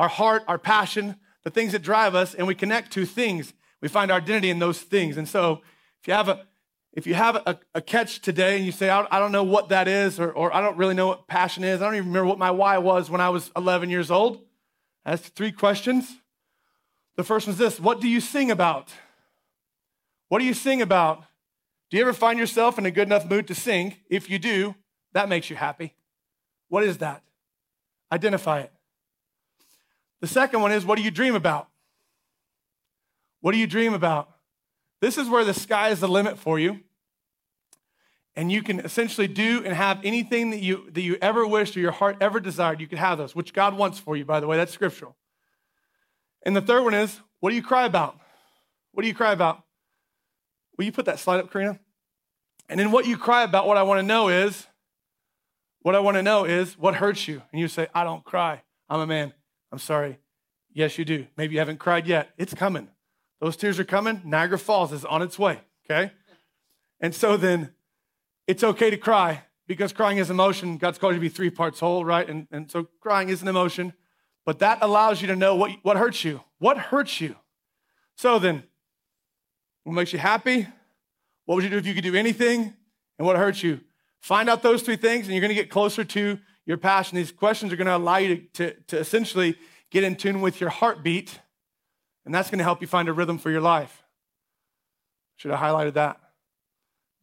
our 0.00 0.08
heart, 0.08 0.42
our 0.48 0.58
passion, 0.58 1.16
the 1.44 1.50
things 1.50 1.72
that 1.72 1.82
drive 1.82 2.14
us, 2.14 2.34
and 2.34 2.46
we 2.46 2.54
connect 2.54 2.90
to 2.92 3.04
things. 3.04 3.52
We 3.82 3.88
find 3.88 4.10
our 4.10 4.16
identity 4.16 4.48
in 4.48 4.58
those 4.58 4.80
things. 4.80 5.18
And 5.18 5.28
so, 5.28 5.60
if 6.00 6.08
you 6.08 6.14
have 6.14 6.28
a 6.30 6.46
if 6.94 7.06
you 7.06 7.14
have 7.14 7.36
a, 7.36 7.60
a, 7.74 7.80
catch 7.80 8.20
today 8.20 8.56
and 8.56 8.66
you 8.66 8.72
say, 8.72 8.90
I, 8.90 9.06
I 9.12 9.20
don't 9.20 9.30
know 9.30 9.44
what 9.44 9.68
that 9.68 9.86
is, 9.86 10.18
or, 10.18 10.32
or 10.32 10.52
I 10.52 10.60
don't 10.60 10.76
really 10.76 10.94
know 10.94 11.06
what 11.06 11.28
passion 11.28 11.62
is, 11.62 11.80
I 11.80 11.84
don't 11.84 11.94
even 11.94 12.08
remember 12.08 12.26
what 12.26 12.38
my 12.38 12.50
why 12.50 12.78
was 12.78 13.08
when 13.08 13.20
I 13.20 13.28
was 13.28 13.52
11 13.56 13.90
years 13.90 14.10
old. 14.10 14.40
That's 15.04 15.28
three 15.28 15.52
questions. 15.52 16.10
The 17.16 17.22
first 17.22 17.46
one's 17.46 17.58
this 17.58 17.78
What 17.78 18.00
do 18.00 18.08
you 18.08 18.20
sing 18.20 18.50
about? 18.50 18.88
What 20.28 20.38
do 20.38 20.46
you 20.46 20.54
sing 20.54 20.80
about? 20.80 21.24
Do 21.90 21.98
you 21.98 22.02
ever 22.02 22.14
find 22.14 22.38
yourself 22.38 22.78
in 22.78 22.86
a 22.86 22.90
good 22.90 23.06
enough 23.06 23.28
mood 23.28 23.46
to 23.48 23.54
sing? 23.54 23.96
If 24.08 24.30
you 24.30 24.38
do, 24.38 24.74
that 25.12 25.28
makes 25.28 25.50
you 25.50 25.56
happy. 25.56 25.94
What 26.68 26.84
is 26.84 26.98
that? 26.98 27.22
Identify 28.10 28.60
it. 28.60 28.72
The 30.20 30.26
second 30.26 30.60
one 30.60 30.72
is 30.72 30.84
What 30.84 30.96
do 30.96 31.02
you 31.02 31.10
dream 31.10 31.34
about? 31.34 31.68
What 33.40 33.52
do 33.52 33.58
you 33.58 33.66
dream 33.66 33.94
about? 33.94 34.30
This 35.00 35.16
is 35.16 35.28
where 35.28 35.44
the 35.44 35.54
sky 35.54 35.88
is 35.88 36.00
the 36.00 36.08
limit 36.08 36.38
for 36.38 36.58
you. 36.58 36.80
And 38.36 38.52
you 38.52 38.62
can 38.62 38.80
essentially 38.80 39.26
do 39.26 39.62
and 39.64 39.74
have 39.74 39.98
anything 40.04 40.50
that 40.50 40.60
you, 40.60 40.88
that 40.92 41.00
you 41.00 41.16
ever 41.20 41.46
wished 41.46 41.76
or 41.76 41.80
your 41.80 41.90
heart 41.90 42.18
ever 42.20 42.38
desired. 42.38 42.80
You 42.80 42.86
can 42.86 42.98
have 42.98 43.18
those, 43.18 43.34
which 43.34 43.52
God 43.52 43.76
wants 43.76 43.98
for 43.98 44.16
you, 44.16 44.24
by 44.24 44.40
the 44.40 44.46
way. 44.46 44.56
That's 44.56 44.72
scriptural. 44.72 45.16
And 46.44 46.54
the 46.54 46.60
third 46.60 46.84
one 46.84 46.94
is 46.94 47.20
what 47.40 47.50
do 47.50 47.56
you 47.56 47.62
cry 47.62 47.86
about? 47.86 48.18
What 48.92 49.02
do 49.02 49.08
you 49.08 49.14
cry 49.14 49.32
about? 49.32 49.62
Will 50.76 50.84
you 50.84 50.92
put 50.92 51.06
that 51.06 51.18
slide 51.18 51.40
up, 51.40 51.52
Karina? 51.52 51.78
And 52.68 52.78
then 52.78 52.92
what 52.92 53.06
you 53.06 53.16
cry 53.16 53.42
about, 53.42 53.66
what 53.66 53.76
I 53.76 53.82
want 53.82 53.98
to 53.98 54.06
know 54.06 54.28
is, 54.28 54.66
what 55.82 55.94
I 55.94 55.98
want 56.00 56.16
to 56.16 56.22
know 56.22 56.44
is 56.44 56.78
what 56.78 56.94
hurts 56.94 57.26
you. 57.26 57.42
And 57.52 57.60
you 57.60 57.68
say, 57.68 57.88
I 57.94 58.04
don't 58.04 58.24
cry. 58.24 58.62
I'm 58.88 59.00
a 59.00 59.06
man. 59.06 59.32
I'm 59.72 59.78
sorry. 59.78 60.18
Yes, 60.72 60.98
you 60.98 61.04
do. 61.04 61.26
Maybe 61.36 61.54
you 61.54 61.58
haven't 61.58 61.78
cried 61.78 62.06
yet. 62.06 62.30
It's 62.38 62.54
coming. 62.54 62.88
Those 63.40 63.56
tears 63.56 63.78
are 63.78 63.84
coming. 63.84 64.20
Niagara 64.24 64.58
Falls 64.58 64.92
is 64.92 65.04
on 65.04 65.22
its 65.22 65.38
way, 65.38 65.60
okay? 65.84 66.12
And 67.00 67.14
so 67.14 67.36
then 67.36 67.70
it's 68.46 68.62
okay 68.62 68.90
to 68.90 68.96
cry 68.96 69.44
because 69.66 69.92
crying 69.92 70.18
is 70.18 70.30
emotion. 70.30 70.76
God's 70.76 70.98
called 70.98 71.14
you 71.14 71.18
to 71.18 71.22
be 71.22 71.28
three 71.28 71.50
parts 71.50 71.80
whole, 71.80 72.04
right? 72.04 72.28
And, 72.28 72.46
and 72.50 72.70
so 72.70 72.88
crying 73.00 73.28
is 73.28 73.42
an 73.42 73.48
emotion, 73.48 73.94
but 74.44 74.58
that 74.58 74.78
allows 74.82 75.20
you 75.22 75.28
to 75.28 75.36
know 75.36 75.54
what, 75.54 75.72
what 75.82 75.96
hurts 75.96 76.24
you. 76.24 76.40
What 76.58 76.76
hurts 76.76 77.20
you? 77.20 77.36
So 78.16 78.38
then, 78.38 78.64
what 79.84 79.94
makes 79.94 80.12
you 80.12 80.18
happy? 80.18 80.66
What 81.46 81.54
would 81.54 81.64
you 81.64 81.70
do 81.70 81.78
if 81.78 81.86
you 81.86 81.94
could 81.94 82.04
do 82.04 82.14
anything? 82.14 82.74
And 83.18 83.26
what 83.26 83.36
hurts 83.36 83.62
you? 83.62 83.80
Find 84.20 84.50
out 84.50 84.62
those 84.62 84.82
three 84.82 84.96
things, 84.96 85.26
and 85.26 85.34
you're 85.34 85.40
going 85.40 85.48
to 85.48 85.54
get 85.54 85.70
closer 85.70 86.04
to 86.04 86.38
your 86.66 86.76
passion. 86.76 87.16
These 87.16 87.32
questions 87.32 87.72
are 87.72 87.76
going 87.76 87.86
to 87.86 87.96
allow 87.96 88.18
you 88.18 88.36
to, 88.36 88.46
to, 88.54 88.80
to 88.88 88.98
essentially 88.98 89.56
get 89.90 90.04
in 90.04 90.16
tune 90.16 90.40
with 90.40 90.60
your 90.60 90.70
heartbeat, 90.70 91.40
and 92.24 92.34
that's 92.34 92.50
going 92.50 92.58
to 92.58 92.64
help 92.64 92.80
you 92.80 92.86
find 92.86 93.08
a 93.08 93.12
rhythm 93.12 93.38
for 93.38 93.50
your 93.50 93.60
life. 93.60 94.02
Should 95.36 95.50
have 95.50 95.60
highlighted 95.60 95.94
that. 95.94 96.20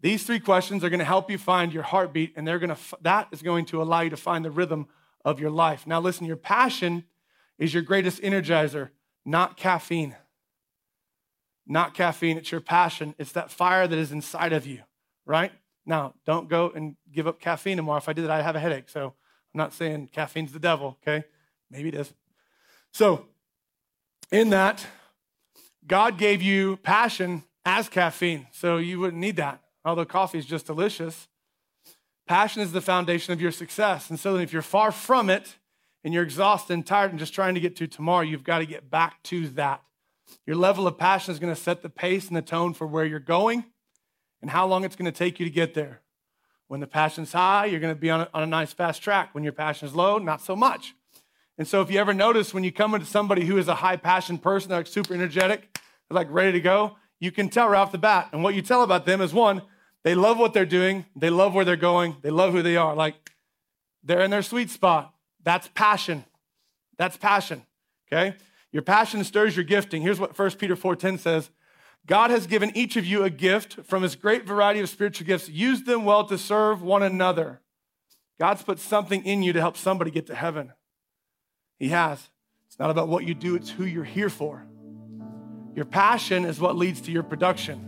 These 0.01 0.23
three 0.23 0.39
questions 0.39 0.83
are 0.83 0.89
going 0.89 0.99
to 0.99 1.05
help 1.05 1.31
you 1.31 1.37
find 1.37 1.73
your 1.73 1.83
heartbeat, 1.83 2.33
and 2.35 2.47
they're 2.47 2.59
going 2.59 2.75
to, 2.75 2.77
that 3.01 3.29
is 3.31 3.41
going 3.41 3.65
to 3.65 3.81
allow 3.81 4.01
you 4.01 4.09
to 4.09 4.17
find 4.17 4.43
the 4.43 4.51
rhythm 4.51 4.87
of 5.23 5.39
your 5.39 5.49
life. 5.49 5.87
Now, 5.87 5.99
listen, 5.99 6.25
your 6.25 6.35
passion 6.35 7.05
is 7.57 7.73
your 7.73 7.83
greatest 7.83 8.21
energizer, 8.21 8.89
not 9.25 9.57
caffeine. 9.57 10.15
Not 11.65 11.93
caffeine, 11.93 12.37
it's 12.37 12.51
your 12.51 12.61
passion. 12.61 13.15
It's 13.17 13.33
that 13.33 13.51
fire 13.51 13.87
that 13.87 13.97
is 13.97 14.11
inside 14.11 14.53
of 14.53 14.65
you, 14.65 14.83
right? 15.25 15.51
Now, 15.85 16.13
don't 16.25 16.47
go 16.47 16.71
and 16.73 16.95
give 17.11 17.27
up 17.27 17.39
caffeine 17.39 17.73
anymore. 17.73 17.97
If 17.97 18.07
I 18.07 18.13
did 18.13 18.23
that, 18.23 18.31
I'd 18.31 18.43
have 18.43 18.55
a 18.55 18.59
headache. 18.59 18.89
So 18.89 19.15
I'm 19.57 19.65
not 19.65 19.73
saying 19.73 20.09
caffeine's 20.13 20.51
the 20.51 20.59
devil, 20.59 20.97
okay? 21.01 21.25
Maybe 21.71 21.89
it 21.89 21.95
is. 21.95 22.13
So, 22.91 23.25
in 24.31 24.49
that, 24.51 24.85
God 25.85 26.17
gave 26.17 26.41
you 26.41 26.77
passion 26.77 27.43
as 27.65 27.89
caffeine, 27.89 28.47
so 28.51 28.77
you 28.77 28.99
wouldn't 28.99 29.19
need 29.19 29.37
that 29.37 29.61
although 29.87 30.05
coffee 30.05 30.37
is 30.37 30.45
just 30.45 30.67
delicious. 30.67 31.27
Passion 32.27 32.61
is 32.61 32.73
the 32.73 32.81
foundation 32.81 33.31
of 33.31 33.39
your 33.39 33.51
success. 33.51 34.09
And 34.09 34.19
so 34.19 34.35
if 34.35 34.51
you're 34.51 34.61
far 34.61 34.91
from 34.91 35.29
it 35.29 35.55
and 36.03 36.13
you're 36.13 36.23
exhausted 36.23 36.73
and 36.73 36.85
tired 36.85 37.11
and 37.11 37.19
just 37.19 37.33
trying 37.33 37.53
to 37.53 37.61
get 37.61 37.77
to 37.77 37.87
tomorrow, 37.87 38.21
you've 38.21 38.43
got 38.43 38.59
to 38.59 38.65
get 38.65 38.89
back 38.89 39.23
to 39.23 39.47
that. 39.49 39.81
Your 40.45 40.57
level 40.57 40.87
of 40.87 40.97
passion 40.97 41.31
is 41.31 41.39
going 41.39 41.55
to 41.55 41.59
set 41.59 41.81
the 41.81 41.89
pace 41.89 42.27
and 42.27 42.35
the 42.35 42.41
tone 42.41 42.73
for 42.73 42.85
where 42.85 43.05
you're 43.05 43.19
going 43.19 43.63
and 44.41 44.51
how 44.51 44.67
long 44.67 44.83
it's 44.83 44.97
going 44.97 45.05
to 45.05 45.17
take 45.17 45.39
you 45.39 45.45
to 45.45 45.51
get 45.51 45.73
there. 45.73 46.01
When 46.67 46.79
the 46.79 46.87
passion's 46.87 47.31
high, 47.31 47.65
you're 47.65 47.79
going 47.79 47.93
to 47.93 47.99
be 47.99 48.09
on 48.09 48.21
a, 48.21 48.29
on 48.33 48.43
a 48.43 48.47
nice 48.47 48.73
fast 48.73 49.01
track. 49.01 49.33
When 49.33 49.43
your 49.43 49.53
passion 49.53 49.87
is 49.87 49.95
low, 49.95 50.17
not 50.17 50.41
so 50.41 50.55
much. 50.55 50.93
And 51.57 51.67
so 51.67 51.81
if 51.81 51.89
you 51.89 51.99
ever 51.99 52.13
notice 52.13 52.53
when 52.53 52.63
you 52.63 52.71
come 52.71 52.93
into 52.93 53.07
somebody 53.07 53.45
who 53.45 53.57
is 53.57 53.67
a 53.67 53.75
high 53.75 53.97
passion 53.97 54.37
person, 54.37 54.69
they're 54.69 54.79
like 54.79 54.87
super 54.87 55.13
energetic, 55.13 55.73
they're 55.73 56.15
like 56.15 56.27
ready 56.29 56.51
to 56.51 56.59
go, 56.59 56.97
you 57.19 57.31
can 57.31 57.49
tell 57.49 57.67
right 57.69 57.79
off 57.79 57.91
the 57.91 57.97
bat. 57.97 58.29
And 58.31 58.43
what 58.43 58.53
you 58.53 58.61
tell 58.61 58.83
about 58.83 59.05
them 59.05 59.21
is 59.21 59.33
one, 59.33 59.63
they 60.03 60.13
love 60.15 60.37
what 60.37 60.53
they're 60.53 60.65
doing. 60.65 61.05
They 61.15 61.29
love 61.29 61.53
where 61.53 61.65
they're 61.65 61.75
going. 61.75 62.17
They 62.21 62.29
love 62.29 62.53
who 62.53 62.61
they 62.61 62.77
are. 62.77 62.95
Like 62.95 63.15
they're 64.03 64.21
in 64.21 64.31
their 64.31 64.43
sweet 64.43 64.69
spot. 64.69 65.13
That's 65.43 65.67
passion. 65.73 66.25
That's 66.97 67.17
passion. 67.17 67.63
Okay? 68.07 68.35
Your 68.71 68.83
passion 68.83 69.23
stirs 69.23 69.55
your 69.55 69.65
gifting. 69.65 70.01
Here's 70.01 70.19
what 70.19 70.37
1 70.37 70.51
Peter 70.51 70.75
4:10 70.75 71.19
says. 71.19 71.49
God 72.07 72.31
has 72.31 72.47
given 72.47 72.75
each 72.75 72.95
of 72.95 73.05
you 73.05 73.23
a 73.23 73.29
gift 73.29 73.85
from 73.85 74.01
his 74.01 74.15
great 74.15 74.45
variety 74.45 74.79
of 74.79 74.87
spiritual 74.87 75.27
gifts. 75.27 75.49
Use 75.49 75.83
them 75.83 76.05
well 76.05 76.25
to 76.25 76.37
serve 76.37 76.81
one 76.81 77.03
another. 77.03 77.59
God's 78.39 78.63
put 78.63 78.79
something 78.79 79.25
in 79.25 79.43
you 79.43 79.51
to 79.53 79.59
help 79.59 79.75
somebody 79.75 80.09
get 80.09 80.27
to 80.27 80.35
heaven. 80.35 80.71
He 81.77 81.89
has. 81.89 82.29
It's 82.67 82.79
not 82.79 82.89
about 82.89 83.09
what 83.09 83.25
you 83.25 83.33
do, 83.33 83.55
it's 83.55 83.69
who 83.69 83.83
you're 83.83 84.03
here 84.03 84.29
for. 84.29 84.65
Your 85.75 85.85
passion 85.85 86.45
is 86.45 86.59
what 86.59 86.75
leads 86.75 87.01
to 87.01 87.11
your 87.11 87.23
production. 87.23 87.83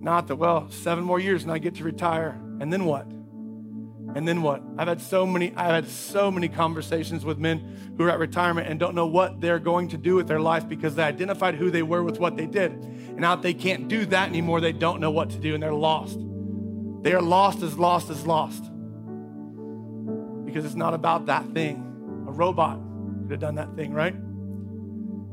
Not 0.00 0.26
that, 0.28 0.36
well, 0.36 0.70
seven 0.70 1.04
more 1.04 1.20
years 1.20 1.42
and 1.44 1.52
I 1.52 1.58
get 1.58 1.76
to 1.76 1.84
retire. 1.84 2.38
And 2.60 2.72
then 2.72 2.84
what? 2.84 3.06
And 4.14 4.26
then 4.26 4.42
what? 4.42 4.62
I've 4.76 4.88
had 4.88 5.00
so 5.00 5.24
many, 5.24 5.54
I've 5.54 5.70
had 5.70 5.88
so 5.88 6.30
many 6.30 6.48
conversations 6.48 7.24
with 7.24 7.38
men 7.38 7.94
who 7.96 8.04
are 8.04 8.10
at 8.10 8.18
retirement 8.18 8.66
and 8.66 8.80
don't 8.80 8.94
know 8.94 9.06
what 9.06 9.40
they're 9.40 9.60
going 9.60 9.88
to 9.88 9.96
do 9.96 10.16
with 10.16 10.26
their 10.26 10.40
life 10.40 10.68
because 10.68 10.96
they 10.96 11.02
identified 11.02 11.54
who 11.54 11.70
they 11.70 11.82
were 11.82 12.02
with 12.02 12.18
what 12.18 12.36
they 12.36 12.46
did. 12.46 12.72
And 12.72 13.20
now 13.20 13.36
they 13.36 13.54
can't 13.54 13.88
do 13.88 14.04
that 14.06 14.28
anymore, 14.28 14.60
they 14.60 14.72
don't 14.72 15.00
know 15.00 15.10
what 15.10 15.30
to 15.30 15.38
do 15.38 15.54
and 15.54 15.62
they're 15.62 15.72
lost. 15.72 16.18
They 17.02 17.12
are 17.12 17.22
lost 17.22 17.62
as 17.62 17.78
lost 17.78 18.10
as 18.10 18.26
lost. 18.26 18.64
Because 20.44 20.64
it's 20.64 20.74
not 20.74 20.92
about 20.92 21.26
that 21.26 21.46
thing. 21.52 21.76
A 22.26 22.32
robot 22.32 22.80
could 23.22 23.30
have 23.30 23.40
done 23.40 23.54
that 23.54 23.76
thing, 23.76 23.92
right? 23.92 24.14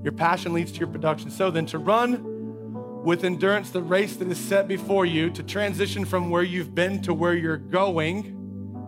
Your 0.03 0.13
passion 0.13 0.53
leads 0.53 0.71
to 0.73 0.79
your 0.79 0.87
production. 0.87 1.31
So 1.31 1.49
then 1.49 1.65
to 1.67 1.79
run 1.79 3.03
with 3.03 3.23
endurance 3.23 3.71
the 3.71 3.81
race 3.81 4.17
that 4.17 4.27
is 4.27 4.37
set 4.37 4.67
before 4.67 5.05
you 5.05 5.29
to 5.31 5.41
transition 5.41 6.05
from 6.05 6.29
where 6.29 6.43
you've 6.43 6.75
been 6.75 7.01
to 7.01 7.13
where 7.13 7.33
you're 7.33 7.57
going, 7.57 8.36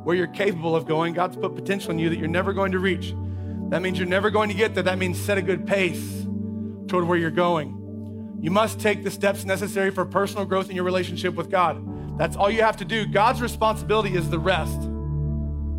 where 0.10 0.18
you're 0.18 0.26
capable 0.26 0.76
of 0.76 0.88
going. 0.88 1.14
God's 1.14 1.36
put 1.36 1.54
potential 1.54 1.92
in 1.92 2.00
you 2.00 2.10
that 2.10 2.18
you're 2.18 2.28
never 2.28 2.52
going 2.52 2.72
to 2.72 2.80
reach. 2.80 3.14
That 3.70 3.84
means 3.84 4.00
you're 4.00 4.08
never 4.08 4.32
going 4.32 4.50
to 4.50 4.56
get 4.56 4.74
there. 4.74 4.82
That 4.82 4.98
means 4.98 5.22
set 5.22 5.38
a 5.38 5.42
good 5.44 5.68
pace 5.68 6.26
toward 6.88 7.08
where 7.08 7.16
you're 7.16 7.30
going. 7.30 8.40
You 8.42 8.50
must 8.50 8.80
take 8.80 9.04
the 9.04 9.12
steps 9.12 9.46
necessary 9.46 9.92
for 9.92 10.06
personal 10.06 10.46
growth 10.46 10.68
in 10.68 10.76
your 10.76 10.84
relationship 10.84 11.36
with 11.36 11.52
God. 11.52 12.18
That's 12.18 12.36
all 12.36 12.50
you 12.50 12.64
have 12.64 12.78
to 12.78 12.86
do. 12.86 13.06
God's 13.06 13.40
responsibility 13.40 14.16
is 14.16 14.32
the 14.32 14.40
rest. 14.40 14.80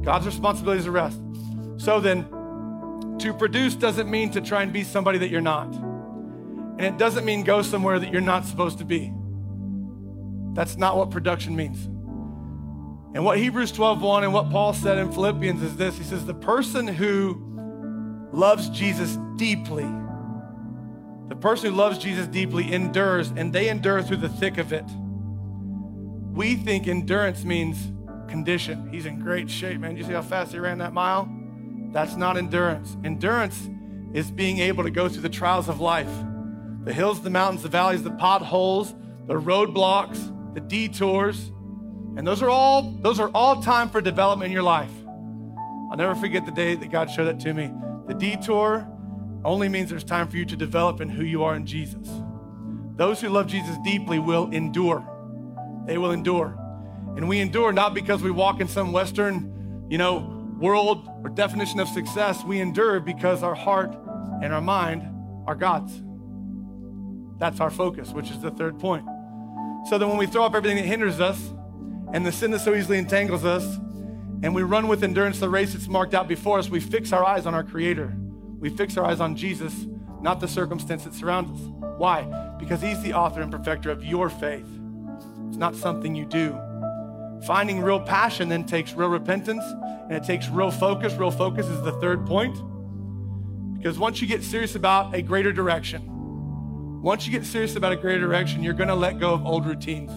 God's 0.05 0.27
responsibility 0.27 0.79
is 0.79 0.85
the 0.85 0.93
rest. 0.93 1.21
So 1.79 1.99
then, 1.99 2.23
to 3.19 3.35
produce 3.35 3.75
doesn't 3.75 4.09
mean 4.09 4.31
to 4.31 4.41
try 4.41 4.63
and 4.63 4.73
be 4.73 4.85
somebody 4.85 5.19
that 5.19 5.31
you're 5.31 5.41
not. 5.41 5.75
And 5.75 6.83
it 6.83 6.99
doesn't 6.99 7.25
mean 7.25 7.43
go 7.43 7.63
somewhere 7.63 7.99
that 7.99 8.13
you're 8.13 8.21
not 8.21 8.45
supposed 8.45 8.79
to 8.79 8.85
be. 8.85 9.13
That's 10.53 10.77
not 10.77 10.97
what 10.97 11.11
production 11.11 11.57
means. 11.57 11.89
And 13.13 13.25
what 13.25 13.39
Hebrews 13.39 13.73
12:1 13.73 14.23
and 14.23 14.33
what 14.33 14.51
Paul 14.51 14.73
said 14.73 14.99
in 14.99 15.11
Philippians 15.11 15.63
is 15.63 15.77
this. 15.77 15.99
He 15.99 16.05
says 16.05 16.25
the 16.25 16.35
person 16.35 16.87
who 16.87 17.41
loves 18.33 18.69
Jesus 18.69 19.19
deeply, 19.37 19.89
the 21.29 21.37
person 21.37 21.71
who 21.71 21.77
loves 21.77 21.99
Jesus 21.99 22.27
deeply 22.29 22.73
endures, 22.73 23.33
and 23.35 23.53
they 23.53 23.69
endure 23.69 24.03
through 24.03 24.19
the 24.19 24.29
thick 24.29 24.59
of 24.59 24.73
it. 24.73 24.85
We 26.33 26.55
think 26.55 26.87
endurance 26.87 27.45
means 27.45 27.91
condition. 28.29 28.89
He's 28.91 29.07
in 29.07 29.19
great 29.19 29.51
shape, 29.51 29.81
man. 29.81 29.97
You 29.97 30.05
see 30.05 30.13
how 30.13 30.23
fast 30.23 30.53
he 30.53 30.59
ran 30.59 30.79
that 30.79 30.93
mile? 30.93 31.29
That's 31.93 32.15
not 32.17 32.37
endurance. 32.37 32.97
Endurance 33.05 33.69
is 34.13 34.31
being 34.31 34.59
able 34.59 34.85
to 34.85 34.91
go 34.91 35.09
through 35.09 35.23
the 35.23 35.29
trials 35.29 35.69
of 35.69 35.81
life 35.81 36.11
the 36.83 36.95
hills, 36.95 37.21
the 37.21 37.29
mountains, 37.29 37.63
the 37.63 37.69
valleys, 37.69 38.03
the 38.03 38.11
potholes, 38.11 38.95
the 39.27 39.35
roadblocks, 39.35 40.55
the 40.55 40.61
detours. 40.61 41.53
And 42.17 42.27
those 42.27 42.43
are 42.43 42.51
all 42.51 42.83
those 42.83 43.21
are 43.21 43.31
all 43.31 43.63
time 43.63 43.89
for 43.89 44.01
development 44.01 44.47
in 44.47 44.53
your 44.53 44.63
life. 44.63 44.91
I'll 45.91 45.97
never 45.97 46.15
forget 46.15 46.45
the 46.45 46.53
day 46.53 46.75
that 46.75 46.91
God 46.91 47.11
showed 47.11 47.25
that 47.25 47.41
to 47.41 47.55
me. 47.55 47.73
The 48.07 48.15
detour 48.15 48.87
only 49.45 49.69
means 49.69 49.91
there's 49.91 50.05
time 50.05 50.29
for 50.29 50.37
you 50.37 50.45
to 50.45 50.57
develop 50.57 51.01
in 51.01 51.09
who 51.09 51.25
you 51.25 51.43
are 51.43 51.55
in 51.55 51.67
Jesus. 51.67 52.09
Those 52.97 53.21
who 53.21 53.29
love 53.29 53.47
Jesus 53.47 53.77
deeply 53.85 54.19
will 54.19 54.51
endure. 54.51 55.07
They 55.87 55.99
will 55.99 56.11
endure. 56.13 56.57
And 57.17 57.29
we 57.29 57.41
endure 57.41 57.73
not 57.73 57.95
because 57.95 58.23
we 58.23 58.31
walk 58.31 58.61
in 58.61 58.69
some 58.69 58.93
Western, 58.93 59.87
you 59.89 59.99
know, 59.99 60.19
world 60.61 61.09
or 61.25 61.31
definition 61.31 61.81
of 61.81 61.89
success. 61.89 62.45
We 62.45 62.61
endure 62.61 63.01
because 63.01 63.43
our 63.43 63.55
heart 63.55 63.97
and 64.43 64.53
our 64.53 64.61
mind 64.61 65.03
are 65.47 65.55
God's. 65.55 66.03
That's 67.39 67.61
our 67.61 67.71
focus, 67.71 68.11
which 68.11 68.31
is 68.31 68.41
the 68.41 68.51
third 68.51 68.79
point. 68.79 69.05
So 69.89 69.97
then 69.97 70.09
when 70.09 70.19
we 70.19 70.27
throw 70.27 70.45
up 70.45 70.55
everything 70.55 70.77
that 70.77 70.85
hinders 70.85 71.21
us 71.21 71.55
and 72.13 72.27
the 72.27 72.33
sin 72.33 72.51
that 72.51 72.61
so 72.61 72.75
easily 72.75 72.99
entangles 72.99 73.45
us, 73.45 73.65
and 74.43 74.55
we 74.55 74.63
run 74.63 74.89
with 74.89 75.05
endurance 75.05 75.39
the 75.39 75.49
race 75.49 75.75
that's 75.75 75.87
marked 75.87 76.15
out 76.15 76.27
before 76.27 76.59
us, 76.59 76.69
we 76.69 76.81
fix 76.81 77.13
our 77.13 77.25
eyes 77.25 77.47
on 77.47 77.55
our 77.55 77.63
Creator. 77.63 78.17
We 78.59 78.71
fix 78.71 78.97
our 78.97 79.05
eyes 79.05 79.21
on 79.21 79.37
Jesus, 79.37 79.87
not 80.21 80.41
the 80.41 80.49
circumstance 80.49 81.05
that 81.05 81.15
surrounds 81.15 81.61
us. 81.61 81.69
Why? 81.99 82.23
Because 82.59 82.81
He's 82.81 83.01
the 83.03 83.13
author 83.13 83.43
and 83.43 83.51
perfecter 83.51 83.91
of 83.91 84.05
your 84.05 84.29
faith. 84.31 84.67
It's 85.49 85.57
not 85.57 85.77
something 85.77 86.15
you 86.15 86.25
do. 86.25 86.59
Finding 87.47 87.81
real 87.81 88.01
passion 88.01 88.49
then 88.49 88.65
takes 88.65 88.93
real 88.93 89.09
repentance 89.09 89.65
and 89.65 90.13
it 90.13 90.25
takes 90.25 90.49
real 90.49 90.71
focus. 90.71 91.15
Real 91.15 91.31
focus 91.31 91.67
is 91.67 91.83
the 91.83 91.93
third 91.93 92.27
point. 92.27 92.57
Because 93.77 93.99
once 93.99 94.21
you 94.21 94.27
get 94.27 94.43
serious 94.43 94.75
about 94.75 95.15
a 95.15 95.23
greater 95.23 95.53
direction, 95.53 96.03
once 97.03 97.27
you 97.27 97.33
get 97.33 97.47
serious 97.47 97.77
about 97.77 97.93
a 97.93 97.97
greater 97.97 98.21
direction, 98.21 98.63
you're 98.63 98.75
going 98.75 98.89
to 98.89 98.95
let 98.95 99.19
go 99.19 99.33
of 99.33 99.47
old 99.47 99.65
routines 99.65 100.11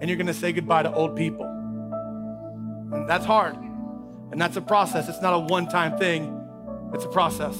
and 0.00 0.08
you're 0.08 0.16
going 0.16 0.26
to 0.26 0.34
say 0.34 0.52
goodbye 0.52 0.82
to 0.82 0.92
old 0.92 1.16
people. 1.16 1.44
And 1.44 3.08
that's 3.08 3.24
hard. 3.24 3.56
And 3.56 4.40
that's 4.40 4.56
a 4.56 4.60
process. 4.60 5.08
It's 5.08 5.20
not 5.20 5.34
a 5.34 5.38
one 5.38 5.68
time 5.68 5.98
thing, 5.98 6.36
it's 6.94 7.04
a 7.04 7.08
process. 7.08 7.56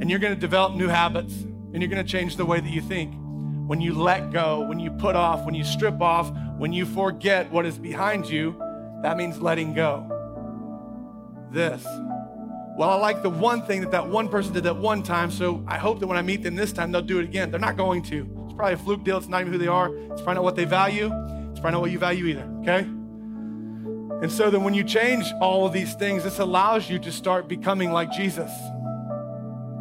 And 0.00 0.08
you're 0.08 0.20
going 0.20 0.34
to 0.34 0.40
develop 0.40 0.74
new 0.74 0.88
habits 0.88 1.34
and 1.34 1.82
you're 1.82 1.90
going 1.90 2.04
to 2.04 2.10
change 2.10 2.36
the 2.36 2.46
way 2.46 2.60
that 2.60 2.70
you 2.70 2.80
think. 2.80 3.14
When 3.66 3.80
you 3.80 3.92
let 3.94 4.30
go, 4.32 4.60
when 4.66 4.78
you 4.78 4.90
put 4.92 5.14
off, 5.14 5.44
when 5.44 5.54
you 5.54 5.64
strip 5.64 6.00
off, 6.00 6.32
when 6.56 6.72
you 6.72 6.86
forget 6.86 7.50
what 7.50 7.66
is 7.66 7.76
behind 7.76 8.28
you, 8.28 8.56
that 9.02 9.16
means 9.16 9.42
letting 9.42 9.74
go. 9.74 10.14
This 11.50 11.84
well, 12.78 12.90
I 12.90 12.94
like 12.94 13.24
the 13.24 13.30
one 13.30 13.62
thing 13.62 13.80
that 13.80 13.90
that 13.90 14.06
one 14.06 14.28
person 14.28 14.52
did 14.52 14.62
that 14.62 14.76
one 14.76 15.02
time, 15.02 15.32
so 15.32 15.64
I 15.66 15.78
hope 15.78 15.98
that 15.98 16.06
when 16.06 16.16
I 16.16 16.22
meet 16.22 16.44
them 16.44 16.54
this 16.54 16.72
time, 16.72 16.92
they'll 16.92 17.02
do 17.02 17.18
it 17.18 17.24
again. 17.24 17.50
They're 17.50 17.58
not 17.58 17.76
going 17.76 18.02
to. 18.04 18.37
Probably 18.58 18.74
a 18.74 18.78
fluke 18.78 19.04
deal. 19.04 19.18
It's 19.18 19.28
not 19.28 19.40
even 19.42 19.52
who 19.52 19.58
they 19.60 19.68
are. 19.68 19.94
It's 19.94 20.20
probably 20.20 20.34
not 20.34 20.42
what 20.42 20.56
they 20.56 20.64
value. 20.64 21.06
It's 21.52 21.60
probably 21.60 21.70
not 21.70 21.80
what 21.80 21.92
you 21.92 21.98
value 22.00 22.26
either, 22.26 22.42
okay? 22.62 22.80
And 24.20 24.32
so 24.32 24.50
then 24.50 24.64
when 24.64 24.74
you 24.74 24.82
change 24.82 25.32
all 25.40 25.64
of 25.64 25.72
these 25.72 25.94
things, 25.94 26.24
this 26.24 26.40
allows 26.40 26.90
you 26.90 26.98
to 26.98 27.12
start 27.12 27.46
becoming 27.46 27.92
like 27.92 28.10
Jesus, 28.10 28.50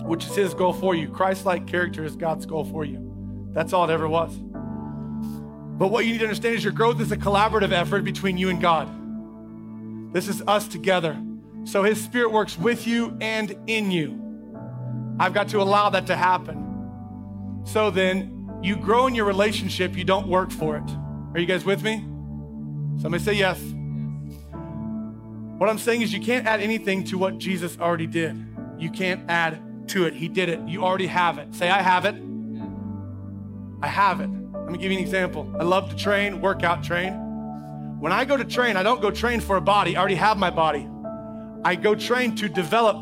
which 0.04 0.28
is 0.28 0.36
his 0.36 0.54
goal 0.54 0.74
for 0.74 0.94
you. 0.94 1.10
Christ 1.10 1.44
like 1.44 1.66
character 1.66 2.06
is 2.06 2.16
God's 2.16 2.46
goal 2.46 2.66
for 2.66 2.86
you. 2.86 3.50
That's 3.52 3.74
all 3.74 3.90
it 3.90 3.92
ever 3.92 4.08
was. 4.08 4.38
But 4.38 5.88
what 5.88 6.06
you 6.06 6.12
need 6.12 6.20
to 6.20 6.26
understand 6.26 6.54
is 6.54 6.63
your 6.63 6.72
growth 6.72 7.02
is 7.02 7.12
a 7.12 7.18
collaborative 7.18 7.72
effort 7.72 8.04
between 8.04 8.38
you 8.38 8.50
and 8.50 8.62
God. 8.62 10.13
This 10.13 10.28
is 10.28 10.44
us 10.46 10.68
together. 10.68 11.20
So 11.63 11.82
his 11.82 12.00
spirit 12.00 12.32
works 12.32 12.60
with 12.60 12.86
you 12.86 13.18
and 13.22 13.58
in 13.66 13.90
you. 13.90 14.22
I've 15.20 15.34
got 15.34 15.48
to 15.48 15.63
allow 15.63 15.90
that 15.90 16.06
to 16.08 16.16
happen. 16.16 17.63
So 17.66 17.90
then 17.90 18.37
you 18.62 18.76
grow 18.76 19.08
in 19.08 19.15
your 19.15 19.26
relationship, 19.26 19.96
you 19.96 20.04
don't 20.04 20.28
work 20.28 20.52
for 20.52 20.78
it. 20.78 20.89
Are 21.34 21.39
you 21.39 21.46
guys 21.46 21.63
with 21.65 21.84
me? 21.84 22.00
Somebody 23.02 23.24
say 23.24 23.34
yes. 23.34 23.60
What 25.58 25.70
I'm 25.70 25.78
saying 25.78 26.02
is, 26.02 26.13
you 26.13 26.22
can't 26.22 26.46
add 26.46 26.62
anything 26.62 27.04
to 27.06 27.17
what 27.17 27.38
Jesus 27.38 27.80
already 27.80 28.08
did. 28.08 28.36
You 28.78 28.91
can't 28.91 29.30
add 29.30 29.88
to 29.89 30.06
it. 30.06 30.13
He 30.13 30.28
did 30.28 30.50
it. 30.50 30.60
You 30.67 30.84
already 30.84 31.08
have 31.08 31.38
it. 31.39 31.54
Say, 31.56 31.70
I 31.70 31.82
have 31.82 32.06
it. 32.06 32.15
I 33.82 33.88
have 33.88 34.22
it. 34.22 34.30
Let 34.54 34.72
me 34.72 34.78
give 34.78 34.91
you 34.91 34.98
an 34.98 35.04
example. 35.04 35.52
I 35.60 35.63
love 35.63 35.89
to 35.89 35.96
train, 35.96 36.41
workout 36.41 36.84
train. 36.84 37.13
When 38.00 38.12
I 38.12 38.26
go 38.26 38.38
to 38.38 38.46
train, 38.46 38.78
I 38.78 38.84
don't 38.84 39.02
go 39.02 39.10
train 39.10 39.39
for 39.39 39.58
a 39.58 39.62
body. 39.62 39.96
I 39.96 40.00
already 40.00 40.15
have 40.15 40.38
my 40.38 40.52
body. 40.52 40.88
I 41.63 41.76
go 41.76 41.96
train 41.96 42.36
to 42.36 42.50
develop 42.50 43.02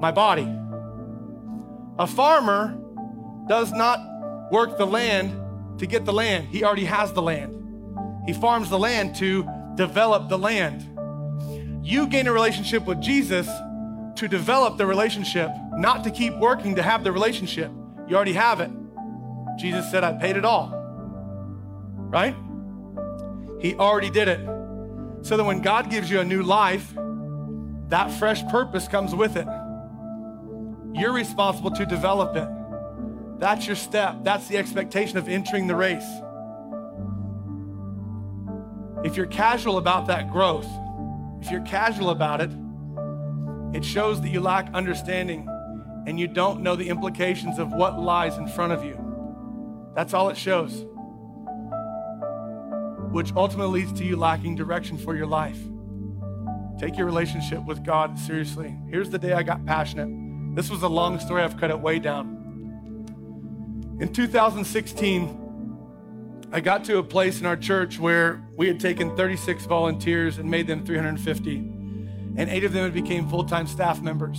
my 0.00 0.10
body. 0.10 0.48
A 1.98 2.06
farmer 2.06 2.78
does 3.46 3.72
not 3.72 3.98
work 4.50 4.78
the 4.78 4.86
land 4.86 5.78
to 5.78 5.86
get 5.86 6.04
the 6.04 6.12
land, 6.12 6.46
he 6.48 6.64
already 6.64 6.84
has 6.84 7.12
the 7.12 7.22
land. 7.22 7.56
He 8.26 8.32
farms 8.32 8.68
the 8.68 8.78
land 8.78 9.16
to 9.16 9.48
develop 9.74 10.28
the 10.28 10.38
land. 10.38 10.86
You 11.82 12.06
gain 12.06 12.26
a 12.26 12.32
relationship 12.32 12.86
with 12.86 13.00
Jesus 13.00 13.48
to 14.16 14.28
develop 14.28 14.76
the 14.76 14.86
relationship, 14.86 15.50
not 15.72 16.04
to 16.04 16.10
keep 16.10 16.36
working 16.36 16.76
to 16.76 16.82
have 16.82 17.02
the 17.02 17.12
relationship. 17.12 17.70
You 18.06 18.16
already 18.16 18.34
have 18.34 18.60
it. 18.60 18.70
Jesus 19.58 19.90
said, 19.90 20.04
I 20.04 20.12
paid 20.12 20.36
it 20.36 20.44
all. 20.44 20.72
Right? 21.96 22.36
He 23.60 23.74
already 23.76 24.10
did 24.10 24.28
it. 24.28 24.40
So 25.22 25.36
that 25.36 25.44
when 25.44 25.62
God 25.62 25.90
gives 25.90 26.10
you 26.10 26.20
a 26.20 26.24
new 26.24 26.42
life, 26.42 26.92
that 27.88 28.10
fresh 28.18 28.46
purpose 28.48 28.88
comes 28.88 29.14
with 29.14 29.36
it. 29.36 29.46
You're 30.92 31.12
responsible 31.12 31.70
to 31.72 31.86
develop 31.86 32.36
it. 32.36 32.59
That's 33.40 33.66
your 33.66 33.74
step. 33.74 34.16
That's 34.22 34.48
the 34.48 34.58
expectation 34.58 35.16
of 35.16 35.26
entering 35.26 35.66
the 35.66 35.74
race. 35.74 36.06
If 39.02 39.16
you're 39.16 39.26
casual 39.26 39.78
about 39.78 40.06
that 40.08 40.30
growth, 40.30 40.68
if 41.40 41.50
you're 41.50 41.62
casual 41.62 42.10
about 42.10 42.42
it, 42.42 42.50
it 43.74 43.82
shows 43.82 44.20
that 44.20 44.28
you 44.28 44.42
lack 44.42 44.70
understanding 44.74 45.48
and 46.06 46.20
you 46.20 46.28
don't 46.28 46.60
know 46.60 46.76
the 46.76 46.90
implications 46.90 47.58
of 47.58 47.72
what 47.72 47.98
lies 47.98 48.36
in 48.36 48.46
front 48.46 48.74
of 48.74 48.84
you. 48.84 48.98
That's 49.94 50.12
all 50.12 50.28
it 50.28 50.36
shows, 50.36 50.84
which 53.10 53.32
ultimately 53.34 53.80
leads 53.80 53.98
to 54.00 54.04
you 54.04 54.16
lacking 54.16 54.56
direction 54.56 54.98
for 54.98 55.16
your 55.16 55.26
life. 55.26 55.58
Take 56.78 56.98
your 56.98 57.06
relationship 57.06 57.64
with 57.64 57.84
God 57.84 58.18
seriously. 58.18 58.76
Here's 58.90 59.08
the 59.08 59.18
day 59.18 59.32
I 59.32 59.42
got 59.42 59.64
passionate. 59.64 60.08
This 60.54 60.68
was 60.68 60.82
a 60.82 60.88
long 60.88 61.18
story, 61.20 61.42
I've 61.42 61.56
cut 61.56 61.70
it 61.70 61.80
way 61.80 61.98
down. 61.98 62.39
In 64.00 64.12
2016, 64.14 66.48
I 66.52 66.60
got 66.60 66.84
to 66.84 66.96
a 66.96 67.02
place 67.02 67.38
in 67.38 67.44
our 67.44 67.56
church 67.56 67.98
where 67.98 68.42
we 68.56 68.66
had 68.66 68.80
taken 68.80 69.14
36 69.14 69.66
volunteers 69.66 70.38
and 70.38 70.50
made 70.50 70.66
them 70.66 70.86
350, 70.86 71.56
and 71.56 72.48
eight 72.48 72.64
of 72.64 72.72
them 72.72 72.84
had 72.84 72.94
became 72.94 73.28
full-time 73.28 73.66
staff 73.66 74.00
members. 74.00 74.38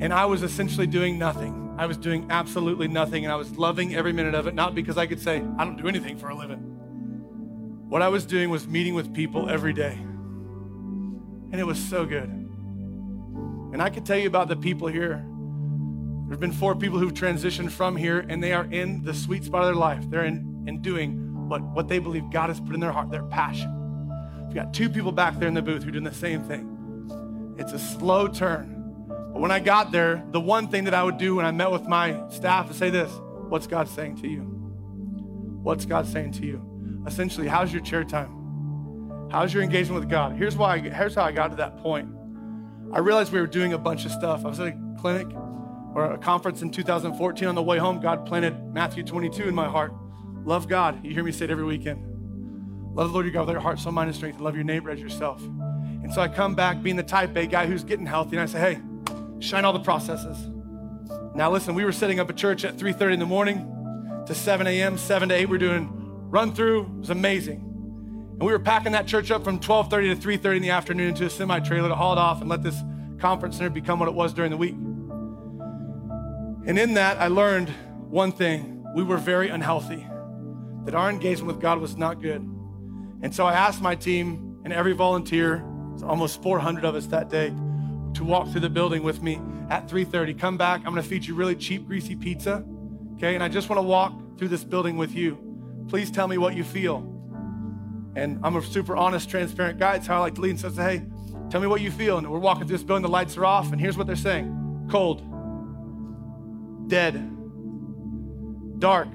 And 0.00 0.12
I 0.12 0.26
was 0.26 0.44
essentially 0.44 0.86
doing 0.86 1.18
nothing. 1.18 1.74
I 1.76 1.86
was 1.86 1.96
doing 1.96 2.28
absolutely 2.30 2.86
nothing, 2.86 3.24
and 3.24 3.32
I 3.32 3.34
was 3.34 3.58
loving 3.58 3.96
every 3.96 4.12
minute 4.12 4.36
of 4.36 4.46
it, 4.46 4.54
not 4.54 4.72
because 4.72 4.96
I 4.96 5.08
could 5.08 5.20
say, 5.20 5.42
I 5.58 5.64
don't 5.64 5.76
do 5.76 5.88
anything 5.88 6.16
for 6.16 6.28
a 6.28 6.36
living. 6.36 6.60
What 7.88 8.02
I 8.02 8.08
was 8.08 8.24
doing 8.24 8.50
was 8.50 8.68
meeting 8.68 8.94
with 8.94 9.12
people 9.12 9.50
every 9.50 9.72
day. 9.72 9.94
And 9.94 11.56
it 11.56 11.66
was 11.66 11.80
so 11.80 12.06
good. 12.06 12.28
And 13.72 13.82
I 13.82 13.90
could 13.90 14.06
tell 14.06 14.16
you 14.16 14.28
about 14.28 14.46
the 14.46 14.54
people 14.54 14.86
here. 14.86 15.27
There 16.28 16.34
have 16.34 16.40
been 16.40 16.52
four 16.52 16.74
people 16.74 16.98
who've 16.98 17.14
transitioned 17.14 17.70
from 17.70 17.96
here, 17.96 18.20
and 18.28 18.42
they 18.42 18.52
are 18.52 18.66
in 18.66 19.02
the 19.02 19.14
sweet 19.14 19.44
spot 19.44 19.62
of 19.62 19.68
their 19.68 19.74
life. 19.74 20.04
They're 20.10 20.26
in 20.26 20.64
and 20.68 20.82
doing 20.82 21.48
what, 21.48 21.62
what 21.62 21.88
they 21.88 21.98
believe 21.98 22.30
God 22.30 22.50
has 22.50 22.60
put 22.60 22.74
in 22.74 22.80
their 22.80 22.92
heart, 22.92 23.10
their 23.10 23.22
passion. 23.22 23.74
We've 24.44 24.54
got 24.54 24.74
two 24.74 24.90
people 24.90 25.10
back 25.10 25.38
there 25.38 25.48
in 25.48 25.54
the 25.54 25.62
booth 25.62 25.84
who 25.84 25.88
are 25.88 25.92
doing 25.92 26.04
the 26.04 26.12
same 26.12 26.42
thing. 26.42 27.56
It's 27.58 27.72
a 27.72 27.78
slow 27.78 28.28
turn. 28.28 29.06
But 29.08 29.40
when 29.40 29.50
I 29.50 29.58
got 29.58 29.90
there, 29.90 30.22
the 30.30 30.40
one 30.40 30.68
thing 30.68 30.84
that 30.84 30.92
I 30.92 31.02
would 31.02 31.16
do 31.16 31.36
when 31.36 31.46
I 31.46 31.50
met 31.50 31.70
with 31.70 31.88
my 31.88 32.28
staff 32.28 32.70
is 32.70 32.76
say 32.76 32.90
this 32.90 33.10
What's 33.48 33.66
God 33.66 33.88
saying 33.88 34.16
to 34.16 34.28
you? 34.28 34.42
What's 35.62 35.86
God 35.86 36.06
saying 36.06 36.32
to 36.32 36.44
you? 36.44 37.02
Essentially, 37.06 37.48
how's 37.48 37.72
your 37.72 37.80
chair 37.80 38.04
time? 38.04 39.28
How's 39.30 39.54
your 39.54 39.62
engagement 39.62 40.00
with 40.00 40.10
God? 40.10 40.36
Here's 40.36 40.58
why. 40.58 40.74
I, 40.74 40.78
here's 40.80 41.14
how 41.14 41.24
I 41.24 41.32
got 41.32 41.52
to 41.52 41.56
that 41.56 41.78
point. 41.78 42.14
I 42.92 42.98
realized 42.98 43.32
we 43.32 43.40
were 43.40 43.46
doing 43.46 43.72
a 43.72 43.78
bunch 43.78 44.04
of 44.04 44.10
stuff. 44.12 44.44
I 44.44 44.48
was 44.48 44.60
at 44.60 44.68
a 44.68 44.96
clinic 45.00 45.26
or 45.94 46.12
a 46.12 46.18
conference 46.18 46.62
in 46.62 46.70
2014. 46.70 47.48
On 47.48 47.54
the 47.54 47.62
way 47.62 47.78
home, 47.78 48.00
God 48.00 48.26
planted 48.26 48.72
Matthew 48.72 49.02
22 49.02 49.48
in 49.48 49.54
my 49.54 49.68
heart. 49.68 49.92
Love 50.44 50.68
God. 50.68 51.04
You 51.04 51.12
hear 51.12 51.24
me 51.24 51.32
say 51.32 51.44
it 51.44 51.50
every 51.50 51.64
weekend. 51.64 52.04
Love 52.94 53.08
the 53.08 53.14
Lord 53.14 53.26
your 53.26 53.32
God 53.32 53.46
with 53.46 53.54
your 53.54 53.60
heart, 53.60 53.78
soul, 53.78 53.92
mind, 53.92 54.08
and 54.08 54.16
strength, 54.16 54.36
and 54.36 54.44
love 54.44 54.54
your 54.54 54.64
neighbor 54.64 54.90
as 54.90 55.00
yourself. 55.00 55.42
And 55.42 56.12
so 56.12 56.20
I 56.20 56.28
come 56.28 56.54
back 56.54 56.82
being 56.82 56.96
the 56.96 57.02
type 57.02 57.36
A 57.36 57.46
guy 57.46 57.66
who's 57.66 57.84
getting 57.84 58.06
healthy, 58.06 58.36
and 58.36 58.40
I 58.40 58.46
say, 58.46 58.58
hey, 58.58 58.80
shine 59.40 59.64
all 59.64 59.72
the 59.72 59.80
processes. 59.80 60.48
Now 61.34 61.50
listen, 61.50 61.74
we 61.74 61.84
were 61.84 61.92
setting 61.92 62.18
up 62.18 62.30
a 62.30 62.32
church 62.32 62.64
at 62.64 62.76
3:30 62.76 63.14
in 63.14 63.20
the 63.20 63.26
morning 63.26 64.22
to 64.26 64.34
7 64.34 64.66
a.m., 64.66 64.98
7 64.98 65.28
to 65.28 65.34
8. 65.34 65.48
We're 65.48 65.58
doing 65.58 65.88
run 66.30 66.52
through. 66.52 66.82
It 66.82 66.98
was 67.00 67.10
amazing. 67.10 67.60
And 67.60 68.42
we 68.42 68.52
were 68.52 68.58
packing 68.58 68.92
that 68.92 69.06
church 69.06 69.30
up 69.30 69.44
from 69.44 69.60
12:30 69.60 70.20
to 70.20 70.28
3:30 70.28 70.56
in 70.56 70.62
the 70.62 70.70
afternoon 70.70 71.10
into 71.10 71.26
a 71.26 71.30
semi-trailer 71.30 71.88
to 71.88 71.94
haul 71.94 72.12
it 72.12 72.18
off 72.18 72.40
and 72.40 72.50
let 72.50 72.62
this 72.62 72.76
conference 73.18 73.56
center 73.56 73.70
become 73.70 73.98
what 73.98 74.08
it 74.08 74.14
was 74.14 74.32
during 74.32 74.50
the 74.50 74.56
week. 74.56 74.74
And 76.68 76.78
in 76.78 76.94
that, 76.94 77.18
I 77.18 77.26
learned 77.26 77.70
one 78.08 78.30
thing: 78.30 78.84
we 78.94 79.02
were 79.02 79.16
very 79.16 79.48
unhealthy 79.48 80.06
that 80.84 80.94
our 80.94 81.10
engagement 81.10 81.48
with 81.48 81.60
God 81.60 81.80
was 81.80 81.96
not 81.96 82.22
good. 82.22 82.40
And 83.22 83.34
so 83.34 83.44
I 83.44 83.54
asked 83.54 83.82
my 83.82 83.96
team 83.96 84.60
and 84.64 84.72
every 84.72 84.92
volunteer, 84.92 85.64
almost 86.04 86.42
400 86.42 86.84
of 86.84 86.94
us 86.94 87.06
that 87.06 87.28
day, 87.28 87.48
to 88.14 88.24
walk 88.24 88.48
through 88.48 88.60
the 88.60 88.70
building 88.70 89.02
with 89.02 89.22
me 89.22 89.40
at 89.70 89.88
3:30. 89.88 90.38
Come 90.38 90.56
back. 90.56 90.82
I'm 90.86 90.92
going 90.92 91.02
to 91.02 91.08
feed 91.08 91.24
you 91.24 91.34
really 91.34 91.56
cheap 91.56 91.86
greasy 91.86 92.14
pizza. 92.14 92.64
Okay? 93.16 93.34
And 93.34 93.42
I 93.42 93.48
just 93.48 93.68
want 93.68 93.78
to 93.78 93.82
walk 93.82 94.38
through 94.38 94.48
this 94.48 94.62
building 94.62 94.96
with 94.96 95.14
you. 95.14 95.36
Please 95.88 96.10
tell 96.10 96.28
me 96.28 96.38
what 96.38 96.54
you 96.54 96.64
feel. 96.64 96.98
And 98.14 98.40
I'm 98.42 98.56
a 98.56 98.62
super 98.62 98.96
honest, 98.96 99.28
transparent 99.30 99.78
guy. 99.78 99.96
It's 99.96 100.06
how 100.06 100.16
I 100.16 100.20
like 100.20 100.34
to 100.36 100.40
lead. 100.40 100.50
And 100.50 100.60
so 100.60 100.68
I 100.68 100.72
say, 100.72 100.82
hey, 100.98 101.06
tell 101.50 101.60
me 101.60 101.66
what 101.66 101.80
you 101.80 101.90
feel. 101.90 102.18
And 102.18 102.30
we're 102.30 102.38
walking 102.38 102.66
through 102.66 102.76
this 102.76 102.84
building, 102.84 103.02
the 103.02 103.08
lights 103.08 103.36
are 103.36 103.44
off, 103.44 103.72
and 103.72 103.80
here's 103.80 103.96
what 103.96 104.06
they're 104.06 104.16
saying 104.16 104.86
cold, 104.90 105.22
dead, 106.88 107.14
dark, 108.80 109.08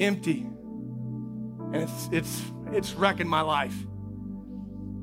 empty. 0.00 0.46
And 1.72 1.76
it's, 1.76 2.08
it's, 2.12 2.42
it's 2.72 2.94
wrecking 2.94 3.28
my 3.28 3.40
life 3.40 3.74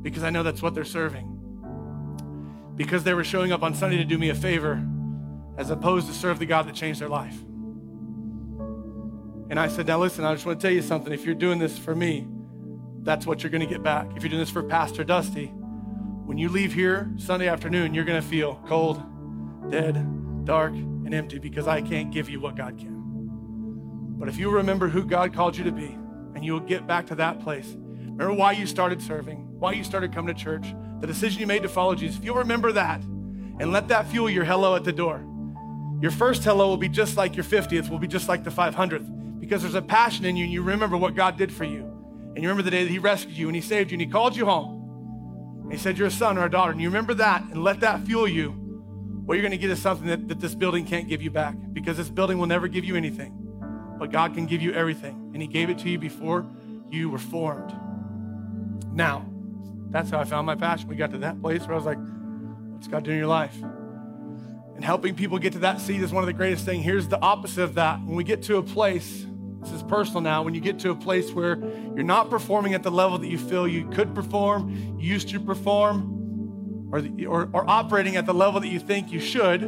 because 0.01 0.23
I 0.23 0.29
know 0.29 0.43
that's 0.43 0.61
what 0.61 0.75
they're 0.75 0.83
serving. 0.83 1.31
Because 2.75 3.03
they 3.03 3.13
were 3.13 3.23
showing 3.23 3.51
up 3.51 3.63
on 3.63 3.73
Sunday 3.73 3.97
to 3.97 4.05
do 4.05 4.17
me 4.17 4.29
a 4.29 4.35
favor 4.35 4.85
as 5.57 5.69
opposed 5.69 6.07
to 6.07 6.13
serve 6.13 6.39
the 6.39 6.45
God 6.45 6.67
that 6.67 6.75
changed 6.75 6.99
their 6.99 7.09
life. 7.09 7.37
And 9.49 9.59
I 9.59 9.67
said, 9.67 9.87
Now 9.87 9.99
listen, 9.99 10.25
I 10.25 10.33
just 10.33 10.45
want 10.45 10.59
to 10.59 10.67
tell 10.67 10.73
you 10.73 10.81
something. 10.81 11.13
If 11.13 11.25
you're 11.25 11.35
doing 11.35 11.59
this 11.59 11.77
for 11.77 11.95
me, 11.95 12.27
that's 13.03 13.25
what 13.25 13.43
you're 13.43 13.51
going 13.51 13.65
to 13.65 13.71
get 13.71 13.83
back. 13.83 14.07
If 14.15 14.23
you're 14.23 14.29
doing 14.29 14.41
this 14.41 14.49
for 14.49 14.63
Pastor 14.63 15.03
Dusty, 15.03 15.47
when 16.25 16.37
you 16.37 16.49
leave 16.49 16.73
here 16.73 17.11
Sunday 17.17 17.47
afternoon, 17.47 17.93
you're 17.93 18.03
going 18.03 18.21
to 18.21 18.27
feel 18.27 18.59
cold, 18.67 19.01
dead, 19.69 20.45
dark, 20.45 20.73
and 21.05 21.13
empty 21.13 21.39
because 21.39 21.67
I 21.67 21.81
can't 21.81 22.11
give 22.11 22.29
you 22.29 22.39
what 22.39 22.55
God 22.55 22.77
can. 22.77 22.95
But 24.17 24.27
if 24.27 24.37
you 24.37 24.49
remember 24.49 24.87
who 24.87 25.05
God 25.05 25.33
called 25.33 25.55
you 25.55 25.63
to 25.63 25.71
be 25.71 25.97
and 26.35 26.43
you'll 26.43 26.59
get 26.59 26.87
back 26.87 27.05
to 27.07 27.15
that 27.15 27.39
place, 27.39 27.75
remember 27.75 28.33
why 28.33 28.53
you 28.53 28.65
started 28.65 29.01
serving, 29.01 29.59
why 29.59 29.73
you 29.73 29.83
started 29.83 30.13
coming 30.13 30.33
to 30.33 30.41
church, 30.41 30.73
the 30.99 31.07
decision 31.07 31.39
you 31.39 31.47
made 31.47 31.63
to 31.63 31.69
follow 31.69 31.95
Jesus, 31.95 32.17
if 32.17 32.25
you'll 32.25 32.35
remember 32.35 32.71
that 32.71 33.01
and 33.01 33.71
let 33.71 33.87
that 33.89 34.07
fuel 34.07 34.29
your 34.29 34.45
hello 34.45 34.75
at 34.75 34.83
the 34.83 34.93
door, 34.93 35.23
your 36.01 36.11
first 36.11 36.43
hello 36.43 36.67
will 36.67 36.77
be 36.77 36.89
just 36.89 37.17
like 37.17 37.35
your 37.35 37.45
50th, 37.45 37.89
will 37.89 37.99
be 37.99 38.07
just 38.07 38.27
like 38.27 38.43
the 38.43 38.49
500th 38.49 39.39
because 39.39 39.61
there's 39.61 39.75
a 39.75 39.81
passion 39.81 40.25
in 40.25 40.35
you 40.35 40.45
and 40.45 40.53
you 40.53 40.63
remember 40.63 40.97
what 40.97 41.15
God 41.15 41.37
did 41.37 41.51
for 41.51 41.65
you. 41.65 41.83
And 42.35 42.43
you 42.43 42.49
remember 42.49 42.63
the 42.63 42.71
day 42.71 42.83
that 42.83 42.89
He 42.89 42.99
rescued 42.99 43.37
you 43.37 43.47
and 43.47 43.55
He 43.55 43.61
saved 43.61 43.91
you 43.91 43.95
and 43.95 44.01
He 44.01 44.07
called 44.07 44.35
you 44.35 44.45
home. 44.45 45.61
And 45.63 45.71
He 45.71 45.77
said, 45.77 45.97
You're 45.97 46.07
a 46.07 46.11
son 46.11 46.37
or 46.37 46.45
a 46.45 46.49
daughter. 46.49 46.71
And 46.71 46.81
you 46.81 46.89
remember 46.89 47.13
that 47.15 47.43
and 47.43 47.63
let 47.63 47.79
that 47.81 48.01
fuel 48.01 48.27
you. 48.27 48.64
What 49.25 49.33
you're 49.33 49.41
going 49.41 49.51
to 49.51 49.57
get 49.57 49.71
is 49.71 49.81
something 49.81 50.07
that, 50.07 50.27
that 50.27 50.39
this 50.39 50.53
building 50.53 50.85
can't 50.85 51.07
give 51.07 51.21
you 51.21 51.31
back 51.31 51.55
because 51.73 51.97
this 51.97 52.09
building 52.09 52.37
will 52.37 52.45
never 52.45 52.67
give 52.67 52.85
you 52.85 52.95
anything. 52.95 53.33
But 53.97 54.11
God 54.11 54.35
can 54.35 54.45
give 54.45 54.61
you 54.61 54.71
everything. 54.73 55.31
And 55.33 55.41
He 55.41 55.47
gave 55.47 55.69
it 55.71 55.79
to 55.79 55.89
you 55.89 55.97
before 55.97 56.45
you 56.91 57.09
were 57.09 57.17
formed. 57.17 57.75
Now, 58.93 59.25
that's 59.89 60.11
how 60.11 60.19
I 60.19 60.25
found 60.25 60.45
my 60.45 60.55
passion. 60.55 60.87
We 60.87 60.95
got 60.95 61.11
to 61.11 61.17
that 61.19 61.41
place 61.41 61.61
where 61.61 61.73
I 61.73 61.75
was 61.75 61.85
like, 61.85 61.97
what's 62.73 62.87
God 62.87 63.03
doing 63.03 63.15
in 63.15 63.19
your 63.19 63.27
life? 63.27 63.55
And 64.75 64.83
helping 64.83 65.15
people 65.15 65.39
get 65.39 65.53
to 65.53 65.59
that 65.59 65.81
seat 65.81 66.01
is 66.01 66.11
one 66.11 66.21
of 66.21 66.27
the 66.27 66.33
greatest 66.33 66.65
things. 66.65 66.83
Here's 66.83 67.07
the 67.07 67.19
opposite 67.19 67.63
of 67.63 67.75
that. 67.75 68.01
When 68.01 68.15
we 68.15 68.23
get 68.23 68.43
to 68.43 68.57
a 68.57 68.63
place, 68.63 69.25
this 69.61 69.71
is 69.71 69.81
personal 69.83 70.21
now, 70.21 70.43
when 70.43 70.53
you 70.53 70.61
get 70.61 70.79
to 70.79 70.91
a 70.91 70.95
place 70.95 71.31
where 71.31 71.57
you're 71.95 72.03
not 72.03 72.29
performing 72.29 72.75
at 72.75 72.83
the 72.83 72.91
level 72.91 73.17
that 73.17 73.27
you 73.27 73.39
feel 73.39 73.67
you 73.67 73.89
could 73.89 74.13
perform, 74.13 74.97
used 74.99 75.29
to 75.29 75.39
perform, 75.39 76.24
or, 76.95 77.27
or, 77.27 77.49
or 77.53 77.69
operating 77.69 78.15
at 78.15 78.25
the 78.25 78.33
level 78.33 78.59
that 78.61 78.67
you 78.67 78.79
think 78.79 79.11
you 79.11 79.19
should, 79.19 79.61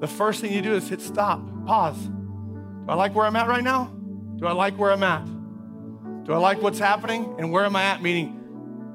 the 0.00 0.06
first 0.06 0.40
thing 0.40 0.52
you 0.52 0.62
do 0.62 0.74
is 0.74 0.88
hit 0.88 1.00
stop, 1.00 1.40
pause. 1.66 1.98
Do 1.98 2.84
I 2.88 2.94
like 2.94 3.14
where 3.14 3.26
I'm 3.26 3.36
at 3.36 3.48
right 3.48 3.64
now? 3.64 3.86
Do 4.36 4.46
I 4.46 4.52
like 4.52 4.78
where 4.78 4.92
I'm 4.92 5.02
at? 5.02 5.24
Do 6.24 6.32
I 6.32 6.36
like 6.36 6.62
what's 6.62 6.78
happening? 6.78 7.34
And 7.38 7.50
where 7.50 7.64
am 7.64 7.74
I 7.74 7.82
at? 7.84 8.02
Meaning 8.02 8.34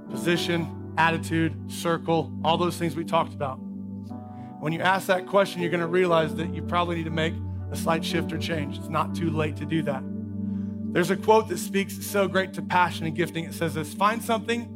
position, 0.09 0.93
attitude, 0.97 1.71
circle, 1.71 2.31
all 2.43 2.57
those 2.57 2.77
things 2.77 2.95
we 2.95 3.03
talked 3.03 3.33
about. 3.33 3.55
When 4.59 4.71
you 4.71 4.79
ask 4.79 5.07
that 5.07 5.27
question, 5.27 5.61
you're 5.61 5.71
going 5.71 5.81
to 5.81 5.87
realize 5.87 6.35
that 6.35 6.53
you 6.53 6.61
probably 6.61 6.95
need 6.95 7.05
to 7.05 7.09
make 7.09 7.33
a 7.71 7.75
slight 7.75 8.05
shift 8.05 8.31
or 8.31 8.37
change. 8.37 8.77
It's 8.77 8.87
not 8.87 9.13
too 9.13 9.29
late 9.29 9.57
to 9.57 9.65
do 9.65 9.81
that. 9.83 10.03
There's 10.93 11.09
a 11.09 11.17
quote 11.17 11.49
that 11.49 11.57
speaks 11.57 12.05
so 12.05 12.27
great 12.27 12.53
to 12.53 12.61
passion 12.61 13.07
and 13.07 13.15
gifting. 13.15 13.45
It 13.45 13.53
says 13.53 13.73
this 13.73 13.93
Find 13.93 14.23
something 14.23 14.72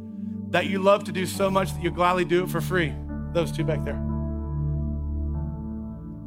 that 0.51 0.67
you 0.67 0.79
love 0.79 1.03
to 1.05 1.11
do 1.11 1.25
so 1.25 1.49
much 1.49 1.73
that 1.73 1.83
you 1.83 1.91
gladly 1.91 2.25
do 2.25 2.43
it 2.43 2.49
for 2.49 2.61
free. 2.61 2.93
Those 3.33 3.51
two 3.51 3.63
back 3.63 3.83
there. 3.83 4.01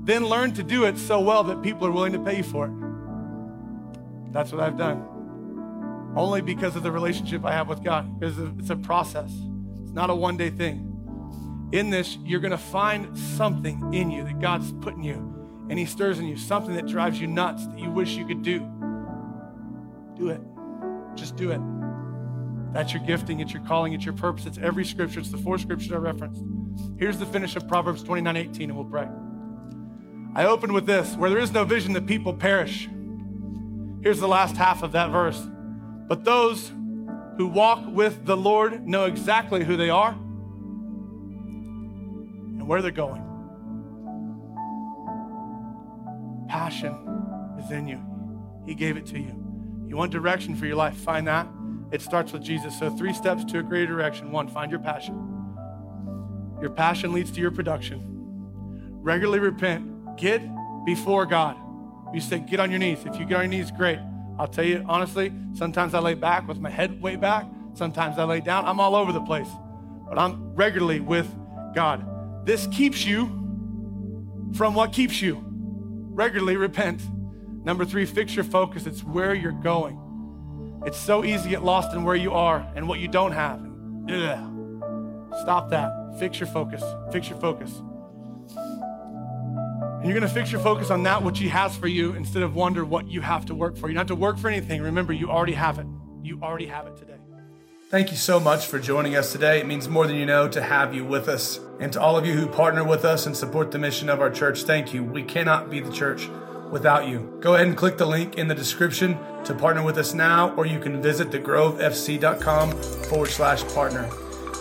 Then 0.05 0.27
learn 0.27 0.53
to 0.55 0.63
do 0.63 0.85
it 0.85 0.99
so 0.99 1.21
well 1.21 1.45
that 1.45 1.63
people 1.63 1.87
are 1.87 1.93
willing 1.93 2.13
to 2.13 2.19
pay 2.19 2.39
you 2.39 2.43
for 2.43 2.67
it. 2.67 4.33
That's 4.33 4.53
what 4.53 4.61
I've 4.61 4.77
done. 4.77 5.07
Only 6.17 6.41
because 6.41 6.77
of 6.77 6.83
the 6.83 6.91
relationship 6.91 7.45
I 7.45 7.53
have 7.53 7.69
with 7.69 7.83
God, 7.83 8.19
because 8.19 8.39
it's 8.39 8.71
a 8.71 8.77
process, 8.77 9.31
it's 9.83 9.93
not 9.93 10.11
a 10.11 10.15
one 10.15 10.37
day 10.37 10.51
thing 10.51 10.91
in 11.73 11.91
this, 11.91 12.19
you're 12.25 12.41
going 12.41 12.51
to 12.51 12.59
find 12.59 13.17
something 13.17 13.95
in 13.95 14.11
you 14.11 14.25
that 14.25 14.41
God's 14.41 14.73
put 14.73 14.95
in 14.95 15.03
you, 15.03 15.67
and 15.69 15.79
He 15.79 15.85
stirs 15.85 16.19
in 16.19 16.27
you, 16.27 16.37
something 16.37 16.75
that 16.75 16.87
drives 16.87 17.21
you 17.21 17.27
nuts 17.27 17.67
that 17.67 17.79
you 17.79 17.91
wish 17.91 18.17
you 18.17 18.27
could 18.27 18.43
do. 18.43 18.59
Do 20.17 20.31
it. 20.31 20.41
Just 21.15 21.37
do 21.37 21.53
it. 21.53 21.61
That's 22.73 22.93
your 22.93 23.03
gifting, 23.03 23.41
it's 23.41 23.53
your 23.53 23.63
calling, 23.65 23.93
it's 23.93 24.05
your 24.05 24.15
purpose. 24.15 24.47
It's 24.47 24.59
every 24.59 24.85
scripture, 24.85 25.21
it's 25.21 25.31
the 25.31 25.39
four 25.39 25.59
scriptures 25.59 25.91
I 25.91 25.97
referenced. 25.97 26.43
Here's 26.99 27.19
the 27.19 27.27
finish 27.27 27.57
of 27.57 27.67
Proverbs 27.67 28.03
29 28.03 28.37
18, 28.37 28.71
and 28.71 28.79
we'll 28.79 28.89
pray. 28.89 29.09
I 30.35 30.47
opened 30.47 30.73
with 30.73 30.87
this 30.87 31.17
where 31.17 31.29
there 31.31 31.41
is 31.41 31.53
no 31.53 31.65
vision, 31.65 31.93
the 31.93 32.01
people 32.01 32.33
perish. 32.33 32.89
Here's 34.03 34.21
the 34.21 34.29
last 34.29 34.57
half 34.57 34.83
of 34.83 34.93
that 34.93 35.11
verse. 35.11 35.41
But 36.07 36.25
those 36.25 36.73
who 37.37 37.49
walk 37.49 37.85
with 37.87 38.25
the 38.25 38.37
Lord 38.37 38.87
know 38.87 39.07
exactly 39.07 39.65
who 39.65 39.77
they 39.77 39.91
are 39.91 40.13
and 42.53 42.69
where 42.69 42.81
they're 42.83 42.93
going. 42.93 43.27
Passion 46.49 46.95
is 47.59 47.71
in 47.71 47.89
you. 47.89 48.01
He 48.67 48.75
gave 48.75 48.97
it 48.97 49.07
to 49.07 49.19
you. 49.19 49.35
You 49.89 49.97
want 49.97 50.13
direction 50.13 50.55
for 50.55 50.67
your 50.67 50.77
life, 50.77 50.97
find 50.97 51.27
that. 51.27 51.49
It 51.93 52.03
starts 52.03 52.33
with 52.33 52.43
Jesus. 52.43 52.79
So, 52.79 52.91
three 52.91 53.13
steps 53.13 53.45
to 53.47 53.59
a 53.59 53.63
greater 53.63 53.87
direction. 53.87 54.31
One, 54.31 54.49
find 54.49 54.71
your 54.71 54.81
passion. 54.81 55.27
Your 56.61 56.71
passion 56.71 57.13
leads 57.13 57.31
to 57.33 57.41
your 57.41 57.51
production. 57.51 58.03
Regularly 59.03 59.41
repent. 59.41 60.17
Get 60.17 60.43
before 60.85 61.27
God. 61.27 61.57
You 62.13 62.21
say, 62.21 62.41
get 62.41 62.61
on 62.61 62.71
your 62.71 62.79
knees. 62.79 62.99
If 63.05 63.19
you 63.19 63.25
get 63.25 63.37
on 63.37 63.51
your 63.51 63.61
knees, 63.61 63.71
great. 63.71 63.99
I'll 64.39 64.49
tell 64.49 64.65
you 64.65 64.85
honestly, 64.89 65.33
sometimes 65.55 65.95
I 65.95 66.01
lay 66.01 66.15
back 66.15 66.47
with 66.49 66.59
my 66.59 66.71
head 66.71 67.01
way 67.01 67.17
back. 67.17 67.47
Sometimes 67.75 68.19
I 68.19 68.25
lay 68.25 68.41
down. 68.41 68.67
I'm 68.67 68.81
all 68.81 68.95
over 68.95 69.13
the 69.13 69.21
place. 69.21 69.49
But 70.09 70.19
I'm 70.19 70.55
regularly 70.55 71.01
with 71.01 71.29
God. 71.75 72.47
This 72.47 72.67
keeps 72.69 73.05
you 73.05 73.27
from 74.55 74.75
what 74.75 74.93
keeps 74.93 75.23
you. 75.23 75.45
Regularly 75.45 76.57
repent. 76.57 77.03
Number 77.65 77.85
three, 77.85 78.07
fix 78.07 78.35
your 78.35 78.45
focus. 78.45 78.87
It's 78.87 79.05
where 79.05 79.35
you're 79.35 79.53
going. 79.53 79.99
It's 80.87 80.99
so 80.99 81.25
easy 81.25 81.45
to 81.45 81.49
get 81.51 81.63
lost 81.63 81.95
in 81.95 82.05
where 82.05 82.17
you 82.17 82.33
are 82.33 82.67
and 82.75 82.89
what 82.89 83.01
you 83.01 83.09
don't 83.09 83.33
have. 83.33 83.61
Ugh. 84.11 85.33
Stop 85.43 85.69
that. 85.71 85.93
Fix 86.19 86.41
your 86.41 86.49
focus. 86.49 86.83
Fix 87.13 87.29
your 87.29 87.39
focus. 87.39 87.83
And 88.57 90.05
you're 90.09 90.19
going 90.19 90.29
to 90.29 90.35
fix 90.35 90.51
your 90.51 90.63
focus 90.63 90.91
on 90.91 91.03
that 91.03 91.23
which 91.23 91.39
He 91.39 91.49
has 91.49 91.77
for 91.77 91.87
you 91.87 92.15
instead 92.15 92.43
of 92.43 92.55
wonder 92.55 92.87
what 92.87 93.07
you 93.09 93.21
have 93.21 93.45
to 93.47 93.55
work 93.55 93.77
for. 93.77 93.89
You 93.89 93.95
don't 93.95 94.01
have 94.01 94.07
to 94.09 94.15
work 94.15 94.39
for 94.39 94.49
anything. 94.49 94.81
Remember, 94.81 95.13
you 95.13 95.31
already 95.31 95.53
have 95.53 95.79
it. 95.79 95.87
You 96.23 96.41
already 96.43 96.67
have 96.67 96.87
it 96.87 96.97
today. 96.97 97.19
Thank 97.91 98.11
you 98.11 98.17
so 98.17 98.41
much 98.41 98.67
for 98.67 98.79
joining 98.79 99.17
us 99.17 99.33
today. 99.33 99.61
It 99.61 99.67
means 99.67 99.89
more 99.89 100.07
than 100.07 100.17
you 100.17 100.25
know 100.25 100.49
to 100.49 100.63
have 100.63 100.95
you 100.95 101.05
with 101.05 101.29
us. 101.29 101.61
And 101.79 101.93
to 101.93 102.01
all 102.01 102.17
of 102.17 102.25
you 102.25 102.33
who 102.33 102.47
partner 102.47 102.85
with 102.85 103.05
us 103.05 103.27
and 103.27 103.37
support 103.37 103.71
the 103.73 103.79
mission 103.79 104.09
of 104.09 104.21
our 104.21 104.31
church, 104.31 104.63
thank 104.63 104.95
you. 104.95 105.05
We 105.05 105.23
cannot 105.25 105.69
be 105.69 105.81
the 105.81 105.93
church 105.93 106.31
without 106.71 107.09
you. 107.09 107.37
Go 107.41 107.55
ahead 107.55 107.67
and 107.67 107.77
click 107.77 107.99
the 107.99 108.07
link 108.07 108.37
in 108.37 108.49
the 108.49 108.55
description 108.55 109.19
to 109.45 109.55
partner 109.55 109.83
with 109.83 109.99
us 109.99 110.15
now, 110.15 110.55
or 110.55 110.67
you 110.67 110.79
can 110.79 111.03
visit 111.03 111.31
thegrovefc.com 111.31 112.83
forward 113.05 113.31
slash 113.31 113.63
partner. 113.75 114.09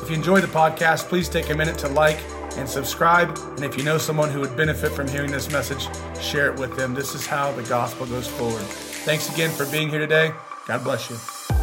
If 0.02 0.10
you 0.10 0.16
enjoy 0.16 0.42
the 0.42 0.48
podcast, 0.48 1.08
please 1.08 1.30
take 1.30 1.50
a 1.50 1.56
minute 1.56 1.78
to 1.80 1.88
like 1.90 2.20
and 2.58 2.68
subscribe. 2.68 3.38
And 3.38 3.64
if 3.64 3.78
you 3.78 3.84
know 3.84 3.98
someone 3.98 4.30
who 4.30 4.40
would 4.40 4.56
benefit 4.56 4.92
from 4.92 5.08
hearing 5.08 5.32
this 5.32 5.52
message, 5.52 5.88
share 6.22 6.52
it 6.52 6.60
with 6.60 6.76
them. 6.76 6.94
This 6.94 7.14
is 7.16 7.26
how 7.26 7.52
the 7.52 7.64
gospel 7.64 8.06
goes 8.06 8.28
forward. 8.28 8.64
Thanks 9.06 9.34
again 9.34 9.52
for 9.52 9.66
being 9.66 9.90
here 9.90 10.00
today. 10.00 10.32
God 10.68 10.84
bless 10.84 11.10
you. 11.10 11.59